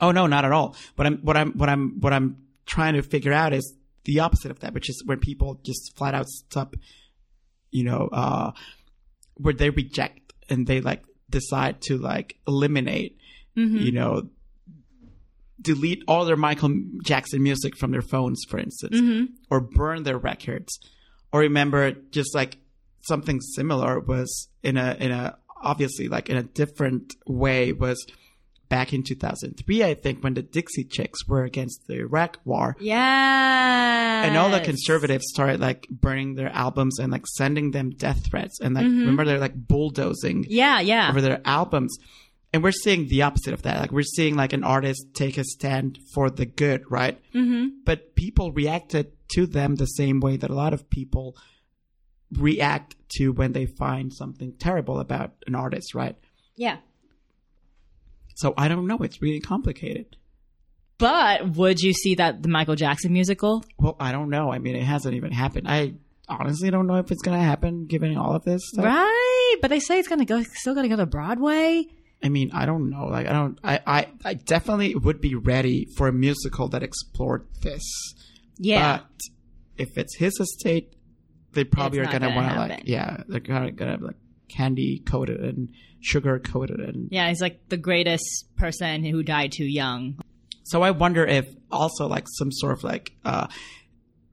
Oh 0.00 0.10
no, 0.12 0.26
not 0.26 0.44
at 0.44 0.52
all. 0.52 0.76
But 0.96 1.06
I'm 1.06 1.18
what 1.18 1.36
I'm 1.36 1.52
what 1.52 1.68
I'm 1.68 2.00
what 2.00 2.12
I'm 2.12 2.36
trying 2.66 2.94
to 2.94 3.02
figure 3.02 3.32
out 3.32 3.52
is 3.54 3.74
the 4.04 4.20
opposite 4.20 4.50
of 4.50 4.60
that, 4.60 4.74
which 4.74 4.90
is 4.90 5.02
when 5.06 5.18
people 5.18 5.60
just 5.64 5.96
flat 5.96 6.14
out 6.14 6.28
stop, 6.28 6.76
you 7.70 7.84
know, 7.84 8.08
uh, 8.12 8.52
where 9.34 9.54
they 9.54 9.70
reject 9.70 10.32
and 10.50 10.66
they 10.66 10.80
like 10.80 11.02
decide 11.30 11.80
to 11.82 11.96
like 11.98 12.36
eliminate, 12.46 13.18
Mm-hmm. 13.56 13.78
you 13.78 13.92
know, 13.92 14.28
delete 15.60 16.02
all 16.06 16.24
their 16.26 16.36
Michael 16.36 16.78
Jackson 17.02 17.42
music 17.42 17.76
from 17.76 17.90
their 17.90 18.02
phones, 18.02 18.42
for 18.48 18.58
instance, 18.58 18.94
Mm-hmm. 19.00 19.32
or 19.50 19.60
burn 19.60 20.02
their 20.02 20.18
records, 20.18 20.78
or 21.32 21.40
remember 21.40 21.92
just 22.10 22.34
like 22.34 22.58
something 23.06 23.40
similar 23.40 24.00
was 24.00 24.48
in 24.62 24.76
a 24.76 24.96
in 24.98 25.10
a 25.12 25.36
obviously 25.62 26.08
like 26.08 26.28
in 26.28 26.36
a 26.36 26.42
different 26.42 27.14
way 27.26 27.72
was 27.72 28.06
back 28.68 28.92
in 28.92 29.02
2003, 29.04 29.84
I 29.84 29.94
think, 29.94 30.24
when 30.24 30.34
the 30.34 30.42
Dixie 30.42 30.82
Chicks 30.82 31.26
were 31.28 31.44
against 31.44 31.86
the 31.86 32.00
Iraq 32.00 32.40
War. 32.44 32.76
Yeah. 32.80 34.24
And 34.24 34.36
all 34.36 34.50
the 34.50 34.58
conservatives 34.60 35.24
started 35.28 35.60
like 35.60 35.86
burning 35.88 36.34
their 36.34 36.48
albums 36.48 36.98
and 36.98 37.12
like 37.12 37.26
sending 37.28 37.70
them 37.70 37.90
death 37.90 38.26
threats. 38.26 38.58
And 38.60 38.74
like, 38.74 38.82
remember 38.84 39.24
they're 39.24 39.38
like 39.38 39.54
bulldozing 39.54 40.46
Yeah, 40.48 40.80
yeah. 40.80 41.08
over 41.10 41.20
their 41.20 41.40
albums. 41.44 41.96
And 42.52 42.62
we're 42.64 42.72
seeing 42.72 43.06
the 43.06 43.22
opposite 43.22 43.54
of 43.54 43.62
that. 43.62 43.78
Like 43.80 43.92
we're 43.92 44.02
seeing 44.02 44.34
like 44.34 44.52
an 44.52 44.64
artist 44.64 45.14
take 45.14 45.38
a 45.38 45.44
stand 45.44 45.98
for 46.12 46.28
the 46.28 46.46
good, 46.46 46.82
right? 46.90 47.20
Mm-hmm. 47.34 47.66
But 47.84 48.16
people 48.16 48.50
reacted 48.50 49.12
to 49.34 49.46
them 49.46 49.76
the 49.76 49.86
same 49.86 50.18
way 50.18 50.36
that 50.38 50.50
a 50.50 50.54
lot 50.54 50.72
of 50.72 50.90
people 50.90 51.36
react 52.32 52.95
to 53.16 53.30
when 53.32 53.52
they 53.52 53.66
find 53.66 54.12
something 54.12 54.54
terrible 54.58 54.98
about 55.00 55.32
an 55.46 55.54
artist, 55.54 55.94
right? 55.94 56.16
Yeah. 56.56 56.78
So 58.34 58.54
I 58.56 58.68
don't 58.68 58.86
know. 58.86 58.98
It's 58.98 59.22
really 59.22 59.40
complicated. 59.40 60.16
But 60.98 61.56
would 61.56 61.80
you 61.80 61.92
see 61.92 62.14
that 62.16 62.42
the 62.42 62.48
Michael 62.48 62.74
Jackson 62.74 63.12
musical? 63.12 63.64
Well, 63.78 63.96
I 64.00 64.12
don't 64.12 64.30
know. 64.30 64.50
I 64.50 64.58
mean, 64.58 64.76
it 64.76 64.82
hasn't 64.82 65.14
even 65.14 65.30
happened. 65.30 65.68
I 65.68 65.94
honestly 66.28 66.70
don't 66.70 66.86
know 66.86 66.96
if 66.96 67.10
it's 67.10 67.22
going 67.22 67.38
to 67.38 67.44
happen 67.44 67.86
given 67.86 68.16
all 68.16 68.34
of 68.34 68.44
this 68.44 68.62
stuff. 68.68 68.84
Right. 68.84 69.56
But 69.60 69.68
they 69.68 69.80
say 69.80 69.98
it's 69.98 70.08
gonna 70.08 70.24
go 70.24 70.42
still 70.42 70.74
gonna 70.74 70.88
go 70.88 70.96
to 70.96 71.06
Broadway. 71.06 71.86
I 72.22 72.28
mean, 72.28 72.50
I 72.52 72.66
don't 72.66 72.90
know. 72.90 73.06
Like, 73.06 73.26
I 73.26 73.32
don't, 73.32 73.58
I, 73.62 73.80
I, 73.86 74.08
I 74.24 74.34
definitely 74.34 74.94
would 74.94 75.20
be 75.20 75.34
ready 75.34 75.86
for 75.96 76.08
a 76.08 76.12
musical 76.12 76.68
that 76.68 76.82
explored 76.82 77.46
this. 77.62 77.82
Yeah. 78.58 78.98
But 78.98 79.20
if 79.76 79.98
it's 79.98 80.16
his 80.16 80.38
estate, 80.40 80.95
they 81.56 81.64
probably 81.64 81.98
It's 81.98 82.08
are 82.08 82.12
going 82.12 82.22
to 82.22 82.28
gonna 82.28 82.36
want 82.36 82.52
to 82.70 82.74
like, 82.76 82.82
yeah, 82.84 83.22
they're 83.26 83.40
going 83.40 83.64
to 83.64 83.72
going 83.72 83.98
to 83.98 84.04
like 84.06 84.16
candy 84.48 85.00
coated 85.00 85.40
and 85.40 85.68
sugar 86.00 86.38
coated 86.38 86.78
and 86.78 87.08
yeah, 87.10 87.28
he's 87.28 87.40
like 87.40 87.68
the 87.68 87.76
greatest 87.76 88.44
person 88.56 89.02
who 89.04 89.24
died 89.24 89.50
too 89.50 89.64
young. 89.64 90.20
so 90.62 90.82
I 90.82 90.92
wonder 90.92 91.26
if 91.26 91.46
also 91.70 92.06
like 92.06 92.26
some 92.28 92.52
sort 92.52 92.74
of 92.74 92.84
like 92.84 93.12
uh 93.24 93.48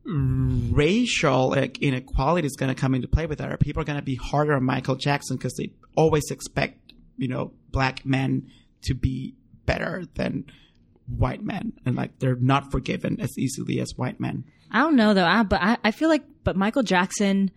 racial 0.05 1.49
like 1.49 1.81
inequality 1.81 2.45
is 2.45 2.55
going 2.55 2.73
to 2.73 2.79
come 2.79 2.93
into 2.93 3.07
play 3.07 3.25
with 3.25 3.39
that. 3.39 3.51
Are 3.51 3.57
people 3.57 3.83
going 3.83 3.97
to 3.97 4.03
be 4.05 4.15
harder 4.15 4.53
on 4.53 4.63
Michael 4.63 4.95
Jackson 4.95 5.37
because 5.37 5.55
they 5.55 5.71
always 5.95 6.29
expect 6.29 6.93
you 7.17 7.27
know 7.27 7.53
black 7.71 8.05
men 8.05 8.49
to 8.83 8.93
be 8.93 9.35
better 9.65 10.03
than 10.15 10.45
white 11.07 11.43
men 11.43 11.73
and 11.85 11.95
like 11.95 12.19
they're 12.19 12.35
not 12.35 12.71
forgiven 12.71 13.19
as 13.19 13.37
easily 13.37 13.79
as 13.79 13.93
white 13.95 14.19
men. 14.19 14.43
I 14.71 14.79
don't 14.79 14.95
know 14.95 15.13
though, 15.13 15.25
I, 15.25 15.43
but 15.43 15.61
I, 15.61 15.77
I 15.83 15.91
feel 15.91 16.09
like, 16.09 16.23
but 16.43 16.55
Michael 16.55 16.83
Jackson, 16.83 17.51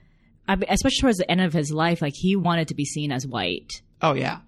especially 0.48 1.00
towards 1.00 1.18
the 1.18 1.30
end 1.30 1.40
of 1.40 1.52
his 1.52 1.70
life, 1.70 2.02
like 2.02 2.14
he 2.14 2.36
wanted 2.36 2.68
to 2.68 2.74
be 2.74 2.84
seen 2.84 3.12
as 3.12 3.26
white. 3.26 3.82
Oh 4.02 4.14
yeah. 4.14 4.38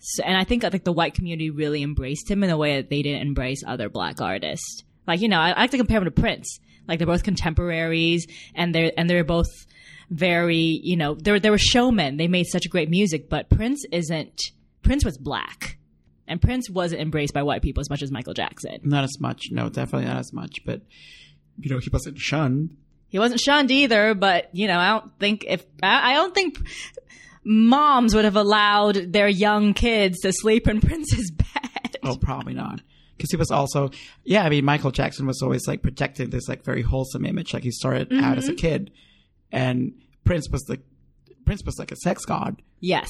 So, 0.00 0.22
and 0.22 0.36
I 0.36 0.44
think 0.44 0.62
like 0.62 0.84
the 0.84 0.92
white 0.92 1.14
community 1.14 1.50
really 1.50 1.82
embraced 1.82 2.30
him 2.30 2.44
in 2.44 2.50
a 2.50 2.56
way 2.56 2.76
that 2.76 2.90
they 2.90 3.02
didn't 3.02 3.26
embrace 3.26 3.62
other 3.66 3.88
black 3.88 4.20
artists. 4.20 4.84
Like 5.06 5.20
you 5.20 5.28
know, 5.28 5.38
I, 5.40 5.50
I 5.50 5.60
like 5.62 5.70
to 5.72 5.76
compare 5.76 5.98
him 5.98 6.04
to 6.04 6.10
Prince. 6.10 6.60
Like 6.86 6.98
they're 6.98 7.06
both 7.06 7.22
contemporaries, 7.22 8.26
and 8.54 8.74
they're 8.74 8.92
and 8.96 9.08
they're 9.08 9.24
both 9.24 9.48
very 10.10 10.80
you 10.82 10.96
know 10.96 11.14
they 11.14 11.32
were 11.32 11.40
they 11.40 11.50
were 11.50 11.58
showmen. 11.58 12.16
They 12.16 12.28
made 12.28 12.46
such 12.46 12.68
great 12.70 12.88
music, 12.88 13.28
but 13.28 13.50
Prince 13.50 13.84
isn't. 13.92 14.40
Prince 14.82 15.04
was 15.04 15.18
black, 15.18 15.76
and 16.26 16.40
Prince 16.40 16.70
wasn't 16.70 17.02
embraced 17.02 17.34
by 17.34 17.42
white 17.42 17.62
people 17.62 17.80
as 17.80 17.90
much 17.90 18.02
as 18.02 18.10
Michael 18.10 18.34
Jackson. 18.34 18.80
Not 18.84 19.04
as 19.04 19.20
much. 19.20 19.48
No, 19.50 19.68
definitely 19.68 20.06
not 20.06 20.18
as 20.18 20.32
much. 20.32 20.64
But 20.64 20.82
you 21.58 21.70
know, 21.70 21.78
he 21.78 21.90
wasn't 21.92 22.18
shunned. 22.18 22.76
He 23.08 23.18
wasn't 23.18 23.40
shunned 23.40 23.70
either, 23.70 24.14
but 24.14 24.54
you 24.54 24.68
know, 24.68 24.78
I 24.78 24.88
don't 24.90 25.18
think 25.18 25.44
if 25.48 25.64
I, 25.82 26.12
I 26.12 26.14
don't 26.14 26.34
think 26.34 26.58
moms 27.44 28.14
would 28.14 28.24
have 28.24 28.36
allowed 28.36 29.12
their 29.12 29.28
young 29.28 29.72
kids 29.74 30.20
to 30.20 30.32
sleep 30.32 30.68
in 30.68 30.80
Prince's 30.82 31.30
bed. 31.30 31.96
Oh, 32.02 32.16
probably 32.16 32.54
not. 32.54 32.80
Because 33.16 33.30
he 33.30 33.36
was 33.36 33.50
also, 33.50 33.90
yeah, 34.24 34.44
I 34.44 34.48
mean, 34.48 34.64
Michael 34.64 34.92
Jackson 34.92 35.26
was 35.26 35.42
always 35.42 35.66
like 35.66 35.82
projecting 35.82 36.30
this 36.30 36.48
like 36.48 36.64
very 36.64 36.82
wholesome 36.82 37.24
image. 37.24 37.52
Like 37.52 37.64
he 37.64 37.72
started 37.72 38.12
out 38.12 38.38
as 38.38 38.46
a 38.46 38.52
mm-hmm. 38.52 38.58
kid, 38.58 38.92
and 39.50 39.92
Prince 40.24 40.48
was 40.50 40.64
like, 40.68 40.82
Prince 41.44 41.64
was 41.64 41.78
like 41.78 41.90
a 41.90 41.96
sex 41.96 42.24
god. 42.24 42.62
Yes. 42.78 43.08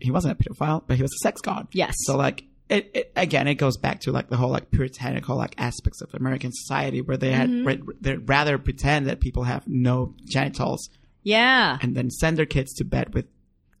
He 0.00 0.10
wasn't 0.10 0.38
a 0.38 0.42
pedophile, 0.42 0.82
but 0.86 0.96
he 0.96 1.02
was 1.02 1.12
a 1.12 1.22
sex 1.22 1.40
god. 1.40 1.68
Yes. 1.72 1.94
So 2.00 2.16
like, 2.16 2.44
it, 2.70 2.90
it 2.94 3.12
again, 3.16 3.48
it 3.48 3.56
goes 3.56 3.76
back 3.76 4.00
to 4.02 4.12
like 4.12 4.28
the 4.28 4.36
whole 4.36 4.48
like 4.50 4.70
puritanical 4.70 5.36
like 5.36 5.54
aspects 5.58 6.00
of 6.00 6.14
American 6.14 6.52
society 6.52 7.02
where 7.02 7.16
they 7.16 7.32
had 7.32 7.50
mm-hmm. 7.50 7.66
ra- 7.66 7.94
they'd 8.00 8.28
rather 8.28 8.58
pretend 8.58 9.08
that 9.08 9.20
people 9.20 9.42
have 9.42 9.66
no 9.66 10.14
genitals 10.24 10.88
Yeah. 11.24 11.78
and 11.82 11.96
then 11.96 12.10
send 12.10 12.38
their 12.38 12.46
kids 12.46 12.72
to 12.74 12.84
bed 12.84 13.12
with 13.12 13.26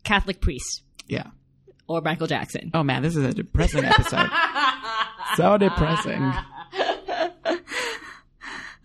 Catholic 0.02 0.40
priests, 0.40 0.82
yeah. 1.06 1.28
or 1.86 2.00
Michael 2.00 2.26
Jackson. 2.26 2.72
Oh 2.74 2.82
man, 2.82 3.02
this 3.02 3.16
is 3.16 3.24
a 3.24 3.32
depressing 3.32 3.84
episode. 3.84 4.28
so 5.36 5.56
depressing. 5.56 6.22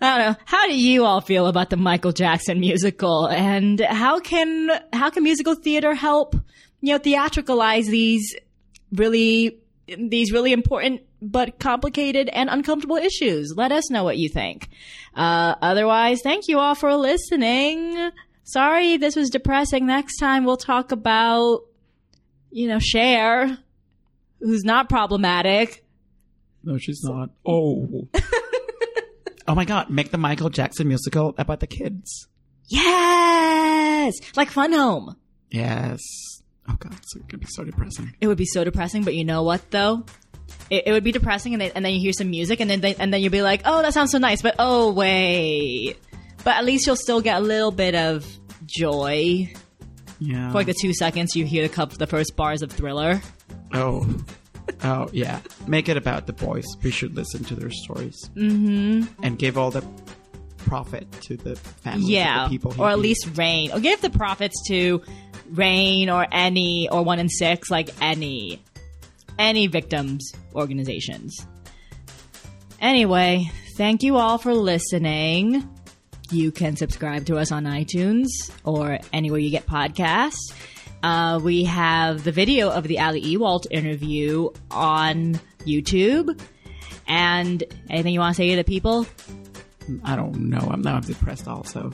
I 0.01 0.17
don't 0.17 0.19
know. 0.19 0.35
How 0.45 0.67
do 0.67 0.77
you 0.77 1.05
all 1.05 1.21
feel 1.21 1.47
about 1.47 1.71
the 1.71 1.77
Michael 1.77 2.11
Jackson 2.11 2.59
musical 2.59 3.25
and 3.27 3.79
how 3.79 4.19
can 4.19 4.69
how 4.93 5.09
can 5.09 5.23
musical 5.23 5.55
theater 5.55 5.95
help, 5.95 6.35
you 6.81 6.93
know, 6.93 6.99
theatricalize 6.99 7.85
these 7.85 8.35
really 8.91 9.57
these 9.87 10.31
really 10.31 10.53
important 10.53 11.01
but 11.21 11.59
complicated 11.59 12.29
and 12.29 12.49
uncomfortable 12.49 12.97
issues? 12.97 13.53
Let 13.55 13.71
us 13.71 13.89
know 13.89 14.03
what 14.03 14.17
you 14.17 14.29
think. 14.29 14.69
Uh, 15.13 15.55
otherwise, 15.61 16.21
thank 16.21 16.47
you 16.47 16.59
all 16.59 16.75
for 16.75 16.95
listening. 16.95 18.11
Sorry 18.43 18.97
this 18.97 19.15
was 19.15 19.29
depressing. 19.29 19.85
Next 19.85 20.17
time 20.17 20.45
we'll 20.45 20.57
talk 20.57 20.91
about 20.91 21.61
you 22.55 22.69
know, 22.69 22.79
Cher, 22.79 23.57
who's 24.39 24.63
not 24.63 24.87
problematic. 24.87 25.83
No, 26.63 26.77
she's 26.77 27.03
not. 27.03 27.31
Oh. 27.45 28.07
oh 29.47 29.55
my 29.55 29.65
god, 29.65 29.89
make 29.89 30.11
the 30.11 30.17
Michael 30.17 30.49
Jackson 30.49 30.87
musical 30.87 31.35
about 31.37 31.59
the 31.59 31.67
kids. 31.67 32.29
Yes! 32.67 34.15
Like 34.37 34.49
Fun 34.51 34.71
Home. 34.71 35.17
Yes. 35.51 35.99
Oh 36.69 36.75
god, 36.79 36.93
it's 36.93 37.13
gonna 37.13 37.37
be 37.39 37.47
so 37.49 37.63
depressing. 37.63 38.13
It 38.21 38.27
would 38.27 38.37
be 38.37 38.45
so 38.45 38.63
depressing, 38.63 39.03
but 39.03 39.15
you 39.15 39.23
know 39.23 39.43
what 39.43 39.69
though? 39.71 40.05
It, 40.69 40.83
it 40.87 40.91
would 40.91 41.03
be 41.03 41.11
depressing, 41.11 41.53
and 41.53 41.61
then, 41.61 41.71
and 41.75 41.83
then 41.85 41.93
you 41.93 41.99
hear 41.99 42.13
some 42.13 42.29
music, 42.29 42.59
and 42.59 42.69
then 42.69 42.81
they, 42.81 42.95
and 42.95 43.13
then 43.13 43.21
you'll 43.21 43.31
be 43.31 43.41
like, 43.41 43.61
"Oh, 43.65 43.81
that 43.81 43.93
sounds 43.93 44.11
so 44.11 44.17
nice," 44.17 44.41
but 44.41 44.55
oh 44.59 44.91
wait. 44.91 45.97
But 46.43 46.55
at 46.57 46.65
least 46.65 46.85
you'll 46.85 46.95
still 46.95 47.21
get 47.21 47.37
a 47.37 47.39
little 47.39 47.71
bit 47.71 47.95
of 47.95 48.25
joy 48.65 49.51
Yeah. 50.19 50.49
for 50.49 50.55
like 50.55 50.67
the 50.67 50.75
two 50.79 50.93
seconds 50.93 51.35
you 51.35 51.45
hear 51.45 51.63
the 51.67 51.73
cup, 51.73 51.91
the 51.93 52.07
first 52.07 52.35
bars 52.35 52.61
of 52.61 52.71
Thriller. 52.71 53.21
oh. 53.73 54.07
Oh 54.83 55.07
yeah. 55.13 55.39
Make 55.67 55.89
it 55.89 55.97
about 55.97 56.25
the 56.25 56.33
boys. 56.33 56.65
We 56.83 56.89
should 56.91 57.15
listen 57.15 57.43
to 57.45 57.55
their 57.55 57.69
stories. 57.69 58.15
Mm-hmm. 58.35 59.05
And 59.23 59.37
give 59.37 59.57
all 59.59 59.69
the 59.71 59.83
profit 60.57 61.11
to 61.23 61.37
the 61.37 61.55
families 61.55 62.09
Yeah, 62.09 62.45
the 62.45 62.49
people. 62.49 62.73
or 62.79 62.89
at 62.89 62.97
least 62.99 63.29
RAINN, 63.35 63.71
or 63.71 63.79
give 63.79 64.01
the 64.01 64.09
profits 64.09 64.55
to 64.67 65.01
RAINN 65.51 66.09
or 66.09 66.25
any 66.31 66.89
or 66.89 67.03
One 67.03 67.19
in 67.19 67.29
Six, 67.29 67.69
like 67.69 67.89
any 68.01 68.61
any 69.37 69.67
victims 69.67 70.31
organizations. 70.53 71.45
Anyway, 72.79 73.49
thank 73.77 74.03
you 74.03 74.17
all 74.17 74.37
for 74.37 74.53
listening. 74.53 75.67
You 76.31 76.51
can 76.51 76.75
subscribe 76.75 77.25
to 77.27 77.37
us 77.37 77.51
on 77.51 77.65
iTunes 77.65 78.27
or 78.63 78.99
anywhere 79.13 79.39
you 79.39 79.49
get 79.49 79.65
podcasts. 79.65 80.53
Uh, 81.03 81.39
we 81.41 81.63
have 81.65 82.23
the 82.23 82.31
video 82.31 82.69
of 82.69 82.87
the 82.87 82.99
Ali 82.99 83.21
Ewoldt 83.21 83.67
interview 83.69 84.49
on 84.71 85.39
YouTube. 85.59 86.39
And 87.07 87.63
anything 87.89 88.13
you 88.13 88.19
want 88.19 88.35
to 88.35 88.41
say 88.41 88.49
to 88.49 88.55
the 88.55 88.63
people? 88.63 89.05
I 90.03 90.15
don't 90.15 90.49
know. 90.49 90.67
I'm 90.71 90.81
now 90.81 90.95
I'm 90.95 91.01
depressed 91.01 91.47
also. 91.47 91.91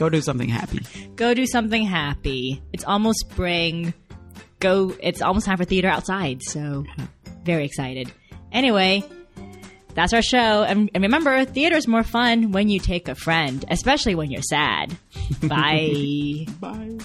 Go 0.00 0.08
do 0.08 0.22
something 0.22 0.48
happy. 0.48 0.80
Go 1.14 1.34
do 1.34 1.44
something 1.44 1.84
happy. 1.84 2.62
It's 2.72 2.84
almost 2.84 3.20
spring. 3.20 3.92
Go. 4.58 4.96
It's 4.98 5.20
almost 5.20 5.44
time 5.44 5.58
for 5.58 5.66
theater 5.66 5.88
outside. 5.88 6.42
So, 6.42 6.86
very 7.44 7.66
excited. 7.66 8.10
Anyway, 8.50 9.04
that's 9.92 10.14
our 10.14 10.22
show. 10.22 10.62
And, 10.62 10.90
and 10.94 11.02
remember, 11.02 11.44
theater's 11.44 11.86
more 11.86 12.02
fun 12.02 12.50
when 12.50 12.70
you 12.70 12.80
take 12.80 13.08
a 13.08 13.14
friend, 13.14 13.62
especially 13.68 14.14
when 14.14 14.30
you're 14.30 14.40
sad. 14.40 14.96
Bye. 15.42 16.46
Bye. 16.58 16.96